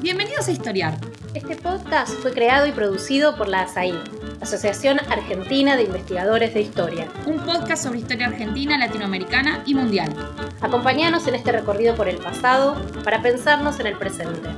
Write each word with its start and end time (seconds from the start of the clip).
Bienvenidos 0.00 0.48
a 0.48 0.52
Historiar. 0.52 1.00
Este 1.34 1.56
podcast 1.56 2.12
fue 2.20 2.32
creado 2.32 2.66
y 2.66 2.72
producido 2.72 3.36
por 3.36 3.48
la 3.48 3.62
ASAI, 3.62 3.94
Asociación 4.40 4.98
Argentina 5.08 5.76
de 5.76 5.84
Investigadores 5.84 6.54
de 6.54 6.60
Historia. 6.60 7.08
Un 7.26 7.38
podcast 7.44 7.84
sobre 7.84 7.98
historia 8.00 8.28
argentina, 8.28 8.78
latinoamericana 8.78 9.62
y 9.66 9.74
mundial. 9.74 10.14
Acompáñanos 10.60 11.26
en 11.26 11.34
este 11.34 11.52
recorrido 11.52 11.94
por 11.96 12.08
el 12.08 12.18
pasado 12.18 12.80
para 13.02 13.22
pensarnos 13.22 13.80
en 13.80 13.86
el 13.86 13.98
presente. 13.98 14.50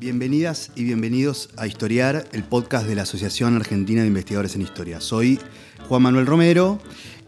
Bienvenidas 0.00 0.70
y 0.76 0.84
bienvenidos 0.84 1.50
a 1.56 1.66
Historiar, 1.66 2.28
el 2.32 2.44
podcast 2.44 2.86
de 2.86 2.94
la 2.94 3.02
Asociación 3.02 3.56
Argentina 3.56 4.02
de 4.02 4.06
Investigadores 4.06 4.54
en 4.54 4.62
Historia. 4.62 5.00
Soy 5.00 5.40
Juan 5.88 6.02
Manuel 6.02 6.26
Romero 6.26 6.78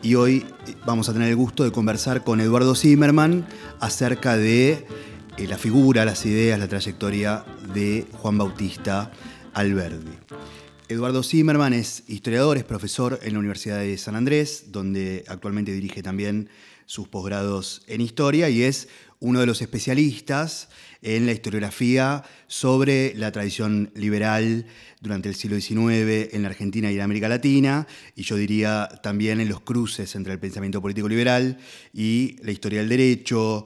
y 0.03 0.15
hoy 0.15 0.47
vamos 0.87 1.09
a 1.09 1.13
tener 1.13 1.29
el 1.29 1.37
gusto 1.37 1.65
de 1.65 1.73
conversar 1.73 2.25
con 2.25 2.41
Eduardo 2.41 2.75
Zimmerman 2.75 3.47
acerca 3.81 4.37
de 4.37 4.87
eh, 5.37 5.47
la 5.47 5.59
figura, 5.59 6.05
las 6.05 6.25
ideas, 6.25 6.59
la 6.59 6.69
trayectoria 6.69 7.45
de 7.75 8.07
Juan 8.13 8.39
Bautista 8.39 9.11
Alberdi. 9.53 10.13
Eduardo 10.89 11.23
Zimmerman 11.23 11.73
es 11.73 12.05
historiador, 12.09 12.57
es 12.57 12.65
profesor 12.65 13.21
en 13.23 13.35
la 13.35 13.39
Universidad 13.39 13.79
de 13.79 13.97
San 13.99 14.17
Andrés, 14.17 14.73
donde 14.73 15.25
actualmente 15.29 15.73
dirige 15.73 16.03
también 16.03 16.49
sus 16.87 17.07
posgrados 17.07 17.83
en 17.87 18.01
historia 18.01 18.49
y 18.49 18.63
es 18.63 18.89
uno 19.21 19.41
de 19.41 19.47
los 19.47 19.61
especialistas 19.61 20.69
en 21.03 21.27
la 21.27 21.33
historiografía 21.33 22.23
sobre 22.47 23.15
la 23.15 23.33
tradición 23.33 23.91
liberal 23.95 24.67
durante 25.01 25.29
el 25.29 25.35
siglo 25.35 25.59
XIX 25.59 26.35
en 26.35 26.43
la 26.43 26.49
Argentina 26.49 26.91
y 26.91 26.97
en 26.97 27.01
América 27.01 27.29
Latina, 27.29 27.87
y 28.15 28.23
yo 28.23 28.37
diría 28.37 28.89
también 29.03 29.41
en 29.41 29.49
los 29.49 29.61
cruces 29.61 30.15
entre 30.15 30.33
el 30.33 30.39
pensamiento 30.39 30.83
político 30.83 31.09
liberal 31.09 31.59
y 31.93 32.37
la 32.43 32.53
historia 32.53 32.81
del 32.81 32.89
derecho, 32.89 33.65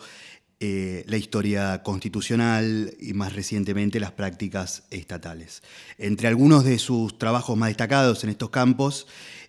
eh, 0.61 1.05
la 1.09 1.17
historia 1.17 1.83
constitucional 1.83 2.95
y 3.01 3.13
más 3.13 3.35
recientemente 3.35 3.99
las 3.99 4.13
prácticas 4.13 4.85
estatales. 4.91 5.63
Entre 5.99 6.29
algunos 6.29 6.65
de 6.65 6.79
sus 6.79 7.19
trabajos 7.19 7.57
más 7.59 7.69
destacados 7.69 8.23
en 8.25 8.31
estos 8.31 8.51
campos 8.51 9.07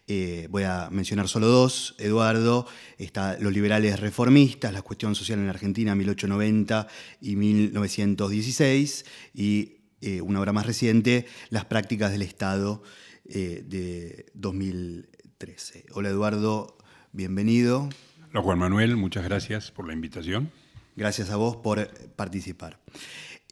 eh, 0.08 0.48
voy 0.52 0.64
a 0.64 0.90
mencionar 0.92 1.28
solo 1.28 1.48
dos, 1.48 1.96
Eduardo, 1.98 2.68
está 3.00 3.40
Los 3.40 3.52
liberales 3.54 4.00
reformistas, 4.00 4.72
la 4.72 4.84
cuestión 4.84 5.16
social 5.16 5.40
en 5.40 5.46
la 5.46 5.52
Argentina, 5.52 5.96
1890 5.96 6.88
y 7.22 7.36
1916, 7.36 9.06
y 9.34 9.78
eh, 10.02 10.22
una 10.22 10.40
obra 10.40 10.54
más 10.54 10.68
reciente, 10.68 11.26
Las 11.50 11.66
prácticas 11.66 12.12
del 12.12 12.22
Estado 12.22 12.84
eh, 13.28 13.64
de 13.66 14.28
2013. 14.36 15.86
Hola 15.94 16.10
Eduardo, 16.10 16.78
bienvenido. 17.12 17.90
Hola 18.30 18.44
Juan 18.44 18.60
Manuel, 18.60 18.98
muchas 18.98 19.24
gracias 19.24 19.72
por 19.72 19.88
la 19.88 19.94
invitación. 19.94 20.52
Gracias 20.96 21.32
a 21.32 21.36
vos 21.36 21.58
por 21.58 21.90
participar. 22.16 22.80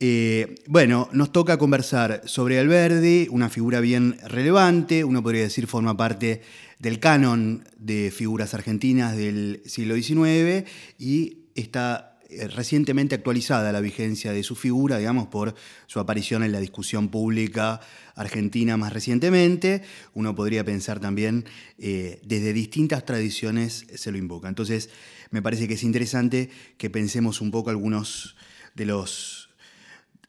Eh, 0.05 0.55
bueno, 0.67 1.07
nos 1.13 1.31
toca 1.31 1.57
conversar 1.57 2.23
sobre 2.25 2.59
Alberdi, 2.59 3.29
una 3.31 3.49
figura 3.49 3.79
bien 3.79 4.17
relevante, 4.25 5.05
uno 5.05 5.23
podría 5.23 5.43
decir 5.43 5.65
forma 5.65 5.95
parte 5.95 6.41
del 6.77 6.99
canon 6.99 7.63
de 7.77 8.11
figuras 8.11 8.53
argentinas 8.53 9.15
del 9.15 9.61
siglo 9.65 9.95
XIX 9.95 10.69
y 10.99 11.45
está 11.55 12.19
eh, 12.27 12.49
recientemente 12.49 13.15
actualizada 13.15 13.71
la 13.71 13.79
vigencia 13.79 14.33
de 14.33 14.43
su 14.43 14.57
figura, 14.57 14.97
digamos, 14.97 15.27
por 15.27 15.55
su 15.87 16.01
aparición 16.01 16.43
en 16.43 16.51
la 16.51 16.59
discusión 16.59 17.07
pública 17.07 17.79
argentina 18.13 18.75
más 18.75 18.91
recientemente. 18.91 19.83
Uno 20.13 20.35
podría 20.35 20.65
pensar 20.65 20.99
también 20.99 21.45
eh, 21.77 22.19
desde 22.25 22.51
distintas 22.51 23.05
tradiciones 23.05 23.85
se 23.95 24.11
lo 24.11 24.17
invoca. 24.17 24.49
Entonces, 24.49 24.89
me 25.31 25.41
parece 25.41 25.69
que 25.69 25.75
es 25.75 25.83
interesante 25.83 26.49
que 26.77 26.89
pensemos 26.89 27.39
un 27.39 27.51
poco 27.51 27.69
algunos 27.69 28.35
de 28.75 28.85
los 28.85 29.42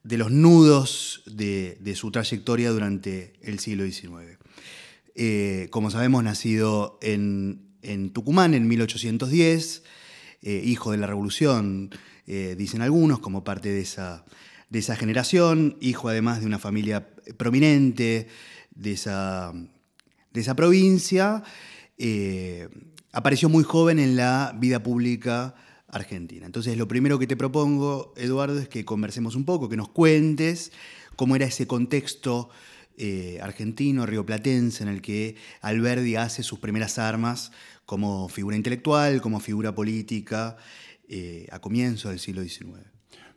de 0.05 0.19
los 0.19 0.31
nudos 0.31 1.23
de, 1.27 1.95
su 1.97 2.11
trayectoria 2.11 2.71
durante 2.71 3.33
el 3.43 3.59
siglo 3.59 3.85
XIX. 3.85 4.39
Eh, 5.15 5.69
como 5.71 5.91
sabemos, 5.91 6.23
nacido 6.23 6.99
en, 7.03 7.63
Tucumán 8.13 8.55
en 8.55 8.69
1810, 8.69 9.83
eh, 10.43 10.63
hijo 10.65 10.93
de 10.93 10.99
la 10.99 11.07
Revolución, 11.07 11.91
eh, 12.27 12.55
dicen 12.57 12.83
algunos, 12.83 13.19
como 13.19 13.45
parte 13.45 13.71
de 13.71 13.81
esa, 13.81 14.27
de 14.69 14.79
esa 14.79 14.95
generación, 14.95 15.79
hijo 15.81 16.09
además 16.09 16.41
de 16.41 16.47
una 16.47 16.59
familia 16.59 17.09
prominente 17.39 18.29
de 18.75 18.93
esa, 18.93 19.53
de 20.33 20.41
esa 20.41 20.55
provincia, 20.55 21.43
apareció 23.13 23.49
muy 23.49 23.65
joven 23.65 23.99
en 23.99 24.17
la 24.17 24.55
vida 24.59 24.83
pública 24.83 25.55
Argentina. 25.95 26.45
Entonces, 26.47 26.77
lo 26.77 26.89
primero 26.89 27.19
que 27.19 27.27
te 27.27 27.37
propongo, 27.37 28.13
Eduardo, 28.17 28.59
es 28.59 28.69
que 28.69 28.85
conversemos 28.85 29.37
un 29.37 29.45
poco, 29.45 29.69
que 29.69 29.77
nos 29.77 29.89
cuentes 29.89 30.73
cómo 31.17 31.37
era 31.37 31.47
ese 31.47 31.67
contexto 31.67 32.51
eh, 32.97 33.39
argentino, 33.41 34.05
rioplatense, 34.05 34.83
en 34.83 34.89
el 34.89 35.01
que 35.01 35.37
Alberdi 35.61 36.17
hace 36.17 36.43
sus 36.43 36.59
primeras 36.59 36.99
armas 36.99 37.53
como 37.87 38.29
figura 38.29 38.57
intelectual, 38.57 39.21
como 39.21 39.41
figura 39.41 39.75
política, 39.75 40.57
eh, 41.09 41.47
a 41.51 41.61
comienzos 41.61 42.11
del 42.11 42.19
siglo 42.19 42.43
XIX. 42.43 42.87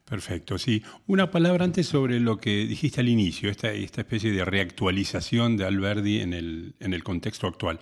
Perfecto, 0.05 0.57
sí. 0.57 0.83
Una 1.05 1.31
palabra 1.31 1.65
antes 1.65 1.85
sobre 1.85 2.19
lo 2.19 2.37
que 2.37 2.65
dijiste 2.65 3.01
al 3.01 3.09
inicio, 3.09 3.49
esta, 3.49 3.71
especie 3.71 4.31
de 4.31 4.45
reactualización 4.45 5.57
de 5.57 5.65
Alberdi 5.65 6.21
en 6.21 6.33
el, 6.33 6.75
en 6.79 6.93
el 6.93 7.03
contexto 7.03 7.45
actual. 7.45 7.79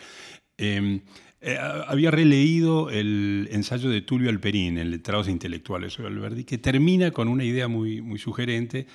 Em, 0.57 1.01
eh, 1.47 1.59
había 1.59 2.09
releído 2.09 2.89
el 2.89 3.47
ensayo 3.51 3.91
de 3.91 4.01
Tulio 4.01 4.31
Alperín 4.31 4.79
en 4.79 4.89
Letrados 4.89 5.27
Intelectuales 5.29 5.93
sobre 5.93 6.07
Alberdi, 6.07 6.43
que 6.43 6.57
termina 6.57 7.11
con 7.11 7.27
una 7.27 7.43
idea 7.43 7.67
muy, 7.67 8.01
muy 8.01 8.17
sugerente, 8.17 8.87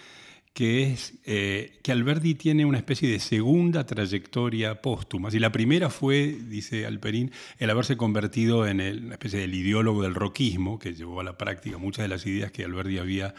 que 0.52 0.82
es 0.82 1.14
eh, 1.26 1.78
que 1.84 1.92
Alberdi 1.92 2.34
tiene 2.34 2.64
una 2.64 2.78
especie 2.78 3.08
de 3.08 3.20
segunda 3.20 3.86
trayectoria 3.86 4.82
póstuma. 4.82 5.28
Y 5.32 5.38
la 5.38 5.52
primera 5.52 5.90
fue, 5.90 6.36
dice 6.48 6.86
Alperín, 6.86 7.30
el 7.58 7.70
haberse 7.70 7.96
convertido 7.96 8.66
en 8.66 8.80
una 8.80 9.14
especie 9.14 9.38
del 9.38 9.54
ideólogo 9.54 10.02
del 10.02 10.16
roquismo, 10.16 10.80
que 10.80 10.94
llevó 10.94 11.20
a 11.20 11.24
la 11.24 11.38
práctica 11.38 11.78
muchas 11.78 12.02
de 12.02 12.08
las 12.08 12.26
ideas 12.26 12.50
que 12.50 12.64
Alberdi 12.64 12.98
había 12.98 13.32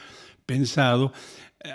pensado. 0.52 1.14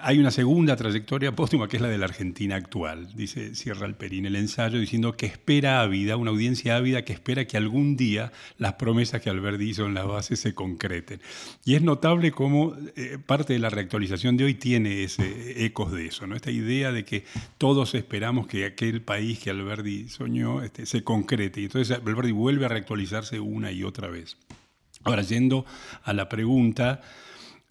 Hay 0.03 0.19
una 0.19 0.31
segunda 0.31 0.77
trayectoria 0.77 1.35
póstuma 1.35 1.67
que 1.67 1.77
es 1.77 1.83
la 1.83 1.89
de 1.89 1.97
la 1.97 2.05
Argentina 2.05 2.57
actual, 2.57 3.09
dice 3.15 3.55
Sierra 3.55 3.87
Alperín 3.87 4.27
el 4.27 4.37
ensayo, 4.37 4.79
diciendo 4.79 5.17
que 5.17 5.25
espera 5.25 5.81
ávida, 5.81 6.17
una 6.17 6.33
audiencia 6.33 6.77
ávida 6.77 7.03
que 7.03 7.15
espera 7.15 7.47
que 7.47 7.57
algún 7.57 7.97
día 7.97 8.33
las 8.59 8.75
promesas 8.75 9.23
que 9.23 9.31
Alberti 9.31 9.65
hizo 9.71 9.87
en 9.87 9.95
la 9.95 10.05
base 10.05 10.37
se 10.37 10.55
concreten. 10.55 11.23
Y 11.65 11.77
es 11.77 11.83
notable 11.83 12.33
cómo 12.33 12.77
eh, 12.97 13.17
parte 13.25 13.55
de 13.55 13.61
la 13.61 13.71
reactualización 13.71 14.37
de 14.37 14.45
hoy 14.45 14.55
tiene 14.55 15.05
ese, 15.05 15.65
ecos 15.65 15.93
de 15.93 16.07
eso, 16.07 16.27
¿no? 16.27 16.37
esta 16.37 16.51
idea 16.51 16.93
de 16.93 17.05
que 17.05 17.25
todos 17.57 17.95
esperamos 17.95 18.47
que 18.47 18.67
aquel 18.67 19.01
país 19.01 19.39
que 19.39 19.49
Alberti 19.49 20.11
soñó 20.11 20.63
este, 20.63 20.85
se 20.85 21.03
concrete. 21.03 21.63
Y 21.63 21.65
entonces 21.67 21.97
Alberti 21.97 22.33
vuelve 22.33 22.67
a 22.67 22.69
reactualizarse 22.69 23.41
una 23.41 23.73
y 23.73 23.85
otra 23.85 24.09
vez. 24.09 24.37
Ahora, 25.05 25.23
yendo 25.23 25.65
a 26.03 26.13
la 26.13 26.29
pregunta, 26.29 27.01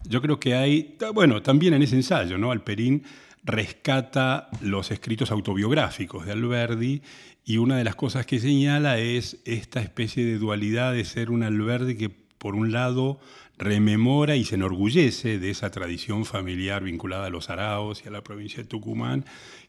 yo 0.08 0.22
creo 0.22 0.40
que 0.40 0.54
hay, 0.54 0.96
bueno, 1.14 1.42
también 1.42 1.74
en 1.74 1.82
ese 1.82 1.96
ensayo, 1.96 2.38
¿no? 2.38 2.50
Alperín 2.50 3.02
rescata 3.44 4.48
los 4.60 4.90
escritos 4.90 5.30
autobiográficos 5.30 6.26
de 6.26 6.32
Alberdi 6.32 7.02
y 7.44 7.58
una 7.58 7.76
de 7.76 7.84
las 7.84 7.94
cosas 7.94 8.26
que 8.26 8.40
señala 8.40 8.98
es 8.98 9.38
esta 9.44 9.80
especie 9.80 10.24
de 10.24 10.38
dualidad 10.38 10.92
de 10.92 11.04
ser 11.04 11.30
un 11.30 11.44
Alberdi 11.44 11.96
que 11.96 12.10
por 12.10 12.56
un 12.56 12.72
lado 12.72 13.20
rememora 13.56 14.36
y 14.36 14.44
se 14.44 14.56
enorgullece 14.56 15.38
de 15.38 15.50
esa 15.50 15.70
tradición 15.70 16.24
familiar 16.24 16.82
vinculada 16.82 17.26
a 17.26 17.30
los 17.30 17.48
araos 17.48 18.02
y 18.04 18.08
a 18.08 18.10
la 18.10 18.22
provincia 18.22 18.62
de 18.62 18.68
Tucumán 18.68 19.24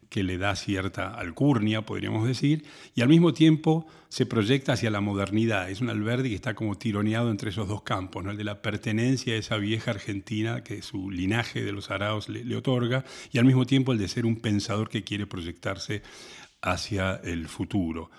que 0.10 0.24
le 0.24 0.38
da 0.38 0.56
cierta 0.56 1.14
alcurnia, 1.14 1.86
podríamos 1.86 2.28
decir, 2.28 2.66
y 2.96 3.02
al 3.02 3.10
mismo 3.10 3.34
tiempo 3.34 3.86
se 4.10 4.26
proyecta 4.26 4.74
hacia 4.74 4.90
la 4.90 5.02
modernidad. 5.02 5.70
Es 5.70 5.82
un 5.82 5.90
Alberdi 5.90 6.30
que 6.30 6.36
está 6.36 6.56
como 6.56 6.78
tironeado 6.78 7.30
entre 7.30 7.50
esos 7.50 7.68
dos 7.68 7.82
campos, 7.82 8.26
el 8.26 8.38
de 8.38 8.44
la 8.44 8.62
pertenencia 8.62 9.34
a 9.34 9.38
esa 9.38 9.58
vieja 9.58 9.92
Argentina 9.92 10.64
que 10.64 10.82
su 10.82 11.12
linaje 11.12 11.64
de 11.64 11.72
los 11.72 11.92
araos 11.92 12.30
le 12.30 12.56
otorga, 12.56 13.04
y 13.32 13.38
al 13.38 13.46
mismo 13.46 13.66
tiempo 13.66 13.92
el 13.92 13.98
de 13.98 14.08
ser 14.08 14.26
un 14.26 14.38
pensador 14.38 14.90
que 14.90 15.04
quiere 15.04 15.28
proyectarse 15.28 16.02
hacia 16.62 17.16
el 17.24 17.48
futuro. 17.48 18.10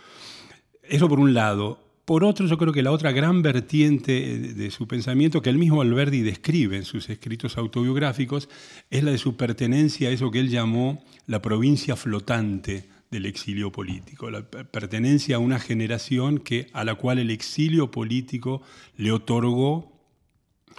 Eso 0.82 1.08
por 1.08 1.20
un 1.20 1.34
lado. 1.34 1.87
Por 2.08 2.24
otro, 2.24 2.46
yo 2.46 2.56
creo 2.56 2.72
que 2.72 2.82
la 2.82 2.90
otra 2.90 3.12
gran 3.12 3.42
vertiente 3.42 4.38
de 4.38 4.70
su 4.70 4.88
pensamiento, 4.88 5.42
que 5.42 5.50
el 5.50 5.58
mismo 5.58 5.82
Alberdi 5.82 6.22
describe 6.22 6.78
en 6.78 6.86
sus 6.86 7.10
escritos 7.10 7.58
autobiográficos, 7.58 8.48
es 8.88 9.04
la 9.04 9.10
de 9.10 9.18
su 9.18 9.36
pertenencia 9.36 10.08
a 10.08 10.12
eso 10.12 10.30
que 10.30 10.40
él 10.40 10.48
llamó 10.48 11.04
la 11.26 11.42
provincia 11.42 11.96
flotante 11.96 12.88
del 13.10 13.26
exilio 13.26 13.70
político, 13.70 14.30
la 14.30 14.40
pertenencia 14.40 15.36
a 15.36 15.38
una 15.38 15.58
generación 15.58 16.38
que, 16.38 16.68
a 16.72 16.82
la 16.82 16.94
cual 16.94 17.18
el 17.18 17.28
exilio 17.28 17.90
político 17.90 18.62
le 18.96 19.12
otorgó 19.12 19.92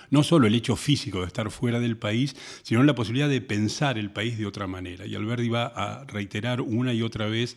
no 0.09 0.23
solo 0.23 0.47
el 0.47 0.55
hecho 0.55 0.75
físico 0.75 1.19
de 1.19 1.27
estar 1.27 1.51
fuera 1.51 1.79
del 1.79 1.95
país, 1.95 2.35
sino 2.63 2.81
la 2.81 2.95
posibilidad 2.95 3.29
de 3.29 3.41
pensar 3.41 3.99
el 3.99 4.09
país 4.09 4.39
de 4.39 4.47
otra 4.47 4.65
manera. 4.65 5.05
Y 5.05 5.13
Alberdi 5.13 5.49
va 5.49 5.67
a 5.67 6.05
reiterar 6.05 6.61
una 6.61 6.91
y 6.91 7.03
otra 7.03 7.27
vez 7.27 7.55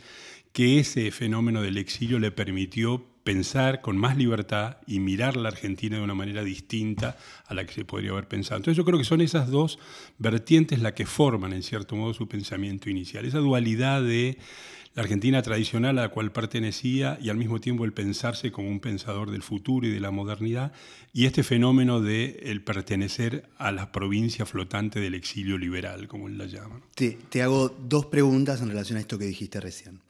que 0.53 0.79
ese 0.79 1.11
fenómeno 1.11 1.63
del 1.63 1.79
exilio 1.79 2.19
le 2.19 2.33
permitió 2.33 3.12
pensar 3.25 3.81
con 3.81 3.97
más 3.97 4.17
libertad 4.17 4.79
y 4.87 4.99
mirar 4.99 5.37
la 5.37 5.49
Argentina 5.49 5.97
de 5.97 6.03
una 6.03 6.15
manera 6.15 6.43
distinta 6.43 7.17
a 7.47 7.55
la 7.55 7.65
que 7.65 7.73
se 7.73 7.85
podría 7.85 8.11
haber 8.11 8.29
pensado. 8.29 8.57
Entonces 8.57 8.77
yo 8.77 8.85
creo 8.85 8.99
que 8.99 9.05
son 9.05 9.21
esas 9.21 9.51
dos 9.51 9.79
vertientes 10.19 10.81
las 10.81 10.93
que 10.93 11.07
forman 11.07 11.53
en 11.53 11.63
cierto 11.63 11.97
modo 11.97 12.15
su 12.15 12.29
pensamiento 12.29 12.91
inicial, 12.91 13.25
esa 13.25 13.39
dualidad 13.39 14.03
de 14.03 14.39
la 14.95 15.03
Argentina 15.03 15.41
tradicional 15.41 15.99
a 15.99 16.03
la 16.03 16.09
cual 16.11 16.33
pertenecía 16.33 17.19
y 17.21 17.31
al 17.31 17.37
mismo 17.37 17.61
tiempo 17.61 17.85
el 17.85 17.93
pensarse 17.93 18.53
como 18.53 18.69
un 18.69 18.81
pensador 18.81 19.31
del 19.31 19.43
futuro 19.43 19.87
y 19.87 19.91
de 19.91 20.01
la 20.01 20.11
modernidad, 20.11 20.73
y 21.15 21.25
este 21.25 21.43
fenómeno 21.43 22.01
de 22.01 22.41
el 22.45 22.63
pertenecer 22.63 23.49
a 23.57 23.73
la 23.73 23.91
provincia 23.91 24.45
flotante 24.45 25.01
del 25.01 25.15
exilio 25.15 25.57
liberal, 25.57 26.09
como 26.09 26.29
él 26.29 26.37
la 26.37 26.47
llama. 26.47 26.83
Te, 26.95 27.19
te 27.31 27.43
hago 27.43 27.71
dos 27.71 28.07
preguntas 28.07 28.61
en 28.61 28.69
relación 28.69 28.99
a 28.99 29.01
esto 29.01 29.19
que 29.19 29.25
dijiste 29.25 29.61
recién, 29.61 30.01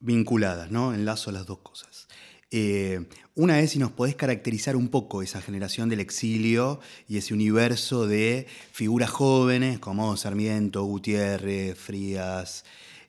vinculadas, 0.00 0.70
¿no? 0.70 0.94
Enlazo 0.94 1.30
las 1.30 1.46
dos 1.46 1.58
cosas. 1.58 1.87
Eh, 2.50 3.06
una 3.34 3.60
es 3.60 3.72
si 3.72 3.78
nos 3.78 3.92
podés 3.92 4.16
caracterizar 4.16 4.74
un 4.74 4.88
poco 4.88 5.22
esa 5.22 5.42
generación 5.42 5.88
del 5.88 6.00
exilio 6.00 6.80
y 7.06 7.18
ese 7.18 7.34
universo 7.34 8.06
de 8.06 8.46
figuras 8.72 9.10
jóvenes 9.10 9.78
como 9.78 10.16
Sarmiento, 10.16 10.82
Gutiérrez, 10.84 11.78
Frías, 11.78 12.64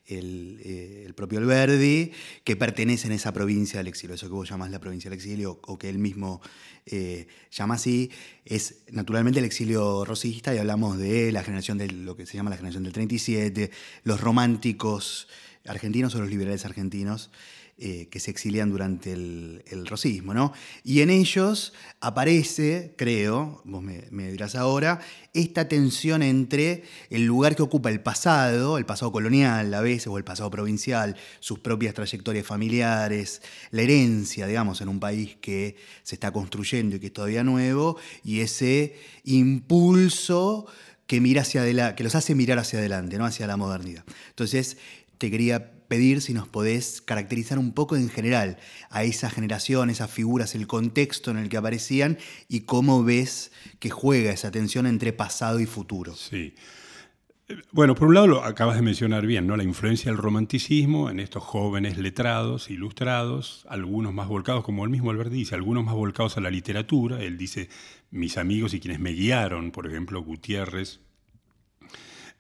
el, 0.06 0.60
eh, 0.64 1.04
el, 1.06 1.14
propio 1.14 1.40
Alberdi, 1.40 2.12
que 2.44 2.56
pertenecen 2.56 3.12
a 3.12 3.16
esa 3.16 3.32
provincia 3.32 3.80
del 3.80 3.88
exilio. 3.88 4.16
Eso 4.16 4.28
que 4.28 4.34
vos 4.34 4.50
llamás 4.50 4.72
la 4.72 4.80
provincia 4.80 5.10
del 5.10 5.18
exilio 5.18 5.60
o 5.64 5.78
que 5.78 5.90
él 5.90 6.00
mismo 6.00 6.42
eh, 6.86 7.28
llama 7.52 7.76
así, 7.76 8.12
es 8.46 8.80
naturalmente 8.92 9.40
el 9.40 9.46
exilio 9.46 10.04
rosista 10.06 10.54
y 10.54 10.58
hablamos 10.58 10.98
de 10.98 11.32
la 11.32 11.44
generación 11.44 11.78
de 11.78 11.92
lo 11.92 12.16
que 12.16 12.26
se 12.26 12.36
llama 12.36 12.50
la 12.50 12.58
generación 12.58 12.84
del 12.84 12.94
37, 12.94 13.72
los 14.04 14.20
románticos 14.20 15.28
argentinos 15.66 16.16
o 16.16 16.20
los 16.20 16.30
liberales 16.30 16.66
argentinos. 16.66 17.30
Eh, 17.82 18.10
que 18.12 18.20
se 18.20 18.30
exilian 18.30 18.70
durante 18.70 19.14
el, 19.14 19.64
el, 19.68 19.88
rosismo, 19.88 20.34
¿no? 20.34 20.52
Y 20.84 21.00
en 21.00 21.10
ellos 21.10 21.72
aparece, 22.02 22.94
creo, 22.98 23.62
vos 23.64 23.82
me, 23.82 24.32
dirás 24.32 24.56
ahora, 24.56 25.00
esta 25.34 25.70
tensión 25.70 26.22
entre 26.22 26.84
el 27.10 27.26
lugar 27.26 27.56
que 27.56 27.62
ocupa 27.62 27.90
el 27.90 28.02
pasado, 28.02 28.78
el 28.78 28.86
pasado 28.86 29.14
colonial 29.14 29.74
a 29.74 29.80
veces, 29.80 30.08
o 30.08 30.18
el 30.18 30.26
pasado 30.26 30.52
provincial, 30.52 31.16
sus 31.40 31.60
propias 31.60 31.94
trayectorias 31.94 32.46
familiares, 32.46 33.42
la 33.72 33.84
herencia, 33.84 34.46
digamos, 34.46 34.82
en 34.82 34.90
un 34.90 35.00
país 35.00 35.38
que 35.40 35.78
se 36.04 36.16
está 36.16 36.34
construyendo 36.34 36.98
y 36.98 37.00
que 37.00 37.06
es 37.06 37.14
todavía 37.14 37.46
nuevo, 37.46 37.96
y 38.26 38.42
ese 38.42 38.98
impulso 39.24 40.68
que, 41.08 41.22
mira 41.22 41.44
hacia 41.44 41.96
que 41.96 42.04
los 42.04 42.16
hace 42.16 42.36
mirar 42.36 42.60
hacia 42.60 42.80
adelante, 42.80 43.18
¿no? 43.18 43.24
hacia 43.24 43.48
la 43.48 43.56
modernidad. 43.56 44.04
Entonces, 44.32 44.76
te 45.18 45.32
quería 45.32 45.79
pedir 45.90 46.22
si 46.22 46.34
nos 46.34 46.48
podés 46.48 47.02
caracterizar 47.02 47.60
un 47.60 47.74
poco 47.74 47.98
en 47.98 48.08
general 48.08 48.58
a 48.90 49.04
esa 49.04 49.30
generación, 49.30 49.90
esas 49.90 50.10
figuras, 50.10 50.56
el 50.56 50.68
contexto 50.68 51.32
en 51.32 51.38
el 51.38 51.50
que 51.50 51.58
aparecían 51.58 52.18
y 52.48 52.62
cómo 52.62 53.04
ves 53.04 53.52
que 53.80 53.90
juega 53.90 54.32
esa 54.32 54.52
tensión 54.52 54.88
entre 54.88 55.12
pasado 55.12 55.60
y 55.60 55.66
futuro. 55.66 56.16
Sí. 56.16 56.54
Bueno, 57.72 57.96
por 57.96 58.10
un 58.10 58.14
lado 58.14 58.28
lo 58.28 58.44
acabas 58.44 58.76
de 58.76 58.84
mencionar 58.84 59.26
bien, 59.26 59.48
¿no? 59.48 59.58
La 59.58 59.64
influencia 59.64 60.12
del 60.12 60.22
romanticismo 60.22 61.10
en 61.10 61.20
estos 61.20 61.44
jóvenes 61.44 61.98
letrados, 61.98 62.70
ilustrados, 62.70 63.66
algunos 63.68 64.14
más 64.14 64.28
volcados, 64.28 64.64
como 64.64 64.86
él 64.86 64.92
mismo 64.92 65.10
Albert 65.10 65.32
dice, 65.32 65.56
algunos 65.56 65.84
más 65.84 65.96
volcados 65.96 66.38
a 66.38 66.42
la 66.42 66.52
literatura. 66.52 67.24
Él 67.24 67.40
dice, 67.40 67.68
mis 68.12 68.38
amigos 68.38 68.76
y 68.76 68.80
quienes 68.80 69.00
me 69.00 69.14
guiaron, 69.14 69.72
por 69.72 69.88
ejemplo, 69.88 70.22
Gutiérrez, 70.22 71.00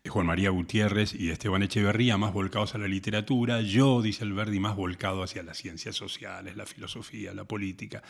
Juan 0.10 0.26
María 0.26 0.50
Gutiérrez 0.50 1.14
y 1.14 1.30
Esteban 1.30 1.64
Echeverría 1.64 2.18
más 2.18 2.34
volcados 2.34 2.76
a 2.76 2.78
la 2.78 2.88
literatura, 2.88 3.62
yo, 3.62 4.02
dice 4.02 4.24
Alberdi, 4.24 4.60
más 4.60 4.76
volcado 4.76 5.24
hacia 5.24 5.44
las 5.44 5.58
ciencias 5.58 5.96
sociales, 5.96 6.58
la 6.58 6.66
filosofía, 6.66 7.34
la 7.34 7.46
política. 7.46 8.04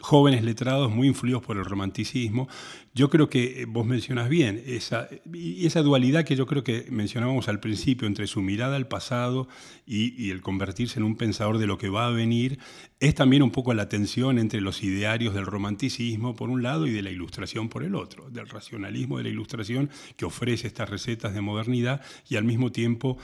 Jóvenes 0.00 0.42
letrados 0.42 0.90
muy 0.90 1.08
influidos 1.08 1.42
por 1.42 1.56
el 1.56 1.64
romanticismo. 1.64 2.48
Yo 2.94 3.10
creo 3.10 3.28
que 3.28 3.62
eh, 3.62 3.64
vos 3.66 3.86
mencionas 3.86 4.28
bien 4.28 4.62
esa 4.66 5.82
dualidad 5.82 6.24
que 6.24 6.36
yo 6.36 6.46
creo 6.46 6.64
que 6.64 6.86
mencionábamos 6.90 7.48
al 7.48 7.60
principio 7.60 8.08
entre 8.08 8.26
su 8.26 8.40
mirada 8.40 8.76
al 8.76 8.88
pasado 8.88 9.48
y, 9.86 10.14
y 10.22 10.30
el 10.30 10.40
convertirse 10.40 10.98
en 10.98 11.04
un 11.04 11.16
pensador 11.16 11.58
de 11.58 11.66
lo 11.66 11.78
que 11.78 11.88
va 11.88 12.06
a 12.06 12.10
venir, 12.10 12.58
es 12.98 13.14
también 13.14 13.42
un 13.42 13.50
poco 13.50 13.74
la 13.74 13.88
tensión 13.88 14.38
entre 14.38 14.60
los 14.60 14.82
idearios 14.82 15.34
del 15.34 15.44
romanticismo 15.44 16.34
por 16.34 16.48
un 16.48 16.62
lado 16.62 16.86
y 16.86 16.92
de 16.92 17.02
la 17.02 17.10
ilustración 17.10 17.68
por 17.68 17.82
el 17.82 17.94
otro, 17.94 18.30
del 18.30 18.48
racionalismo 18.48 19.18
de 19.18 19.24
la 19.24 19.28
ilustración 19.28 19.90
que 20.16 20.24
ofrece 20.24 20.68
estas 20.68 20.88
recetas 20.88 21.34
de 21.34 21.41
modernidad 21.42 22.00
y 22.28 22.36
al 22.36 22.44
mismo 22.44 22.72
tiempo 22.72 23.18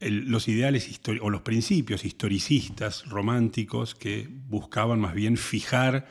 los 0.00 0.46
ideales 0.48 1.00
o 1.20 1.30
los 1.30 1.42
principios 1.42 2.04
historicistas 2.04 3.04
románticos 3.08 3.94
que 3.94 4.28
buscaban 4.48 5.00
más 5.00 5.14
bien 5.14 5.36
fijar 5.36 6.06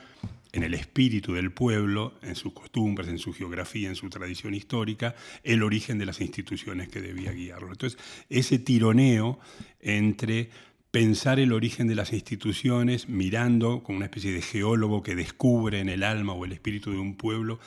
en 0.51 0.63
el 0.63 0.73
espíritu 0.73 1.33
del 1.33 1.51
pueblo, 1.51 2.13
en 2.21 2.35
sus 2.35 2.53
costumbres, 2.53 3.07
en 3.07 3.19
su 3.19 3.33
geografía, 3.33 3.89
en 3.89 3.95
su 3.95 4.09
tradición 4.09 4.53
histórica, 4.53 5.15
el 5.43 5.63
origen 5.63 5.97
de 5.99 6.05
las 6.05 6.19
instituciones 6.19 6.89
que 6.89 7.01
debía 7.01 7.31
guiarlo. 7.31 7.69
Entonces, 7.69 7.99
ese 8.29 8.59
tironeo 8.59 9.39
entre 9.79 10.49
pensar 10.91 11.39
el 11.39 11.53
origen 11.53 11.87
de 11.87 11.95
las 11.95 12.11
instituciones 12.13 13.07
mirando 13.07 13.83
como 13.83 13.97
una 13.97 14.05
especie 14.05 14.31
de 14.31 14.41
geólogo 14.41 15.03
que 15.03 15.15
descubre 15.15 15.79
en 15.79 15.89
el 15.89 16.03
alma 16.03 16.33
o 16.33 16.45
el 16.45 16.53
espíritu 16.53 16.91
de 16.91 16.97
un 16.97 17.15
pueblo 17.15 17.59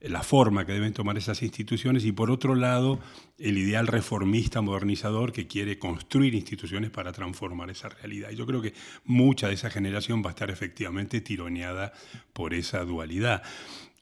la 0.00 0.22
forma 0.22 0.64
que 0.64 0.72
deben 0.72 0.94
tomar 0.94 1.18
esas 1.18 1.42
instituciones 1.42 2.04
y 2.04 2.12
por 2.12 2.30
otro 2.30 2.54
lado 2.54 3.00
el 3.38 3.58
ideal 3.58 3.86
reformista 3.86 4.62
modernizador 4.62 5.32
que 5.32 5.46
quiere 5.46 5.78
construir 5.78 6.34
instituciones 6.34 6.90
para 6.90 7.12
transformar 7.12 7.70
esa 7.70 7.90
realidad. 7.90 8.30
Y 8.30 8.36
yo 8.36 8.46
creo 8.46 8.62
que 8.62 8.72
mucha 9.04 9.48
de 9.48 9.54
esa 9.54 9.70
generación 9.70 10.22
va 10.22 10.28
a 10.28 10.30
estar 10.30 10.50
efectivamente 10.50 11.20
tironeada 11.20 11.92
por 12.32 12.54
esa 12.54 12.84
dualidad. 12.84 13.42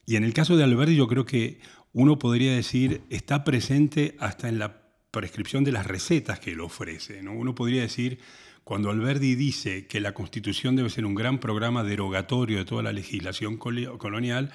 Y 0.06 0.16
en 0.16 0.24
el 0.24 0.32
caso 0.32 0.56
de 0.56 0.64
Alberti 0.64 0.94
yo 0.94 1.08
creo 1.08 1.26
que 1.26 1.58
uno 1.92 2.18
podría 2.18 2.54
decir 2.54 3.02
está 3.10 3.42
presente 3.42 4.16
hasta 4.20 4.48
en 4.48 4.58
la 4.58 4.82
prescripción 5.10 5.64
de 5.64 5.72
las 5.72 5.86
recetas 5.86 6.38
que 6.38 6.52
él 6.52 6.60
ofrece. 6.60 7.22
¿no? 7.22 7.32
Uno 7.32 7.54
podría 7.54 7.82
decir 7.82 8.20
cuando 8.62 8.90
Alberti 8.90 9.34
dice 9.34 9.86
que 9.86 9.98
la 9.98 10.12
Constitución 10.12 10.76
debe 10.76 10.90
ser 10.90 11.06
un 11.06 11.14
gran 11.14 11.40
programa 11.40 11.82
derogatorio 11.82 12.58
de 12.58 12.66
toda 12.66 12.82
la 12.82 12.92
legislación 12.92 13.56
colonial, 13.56 14.52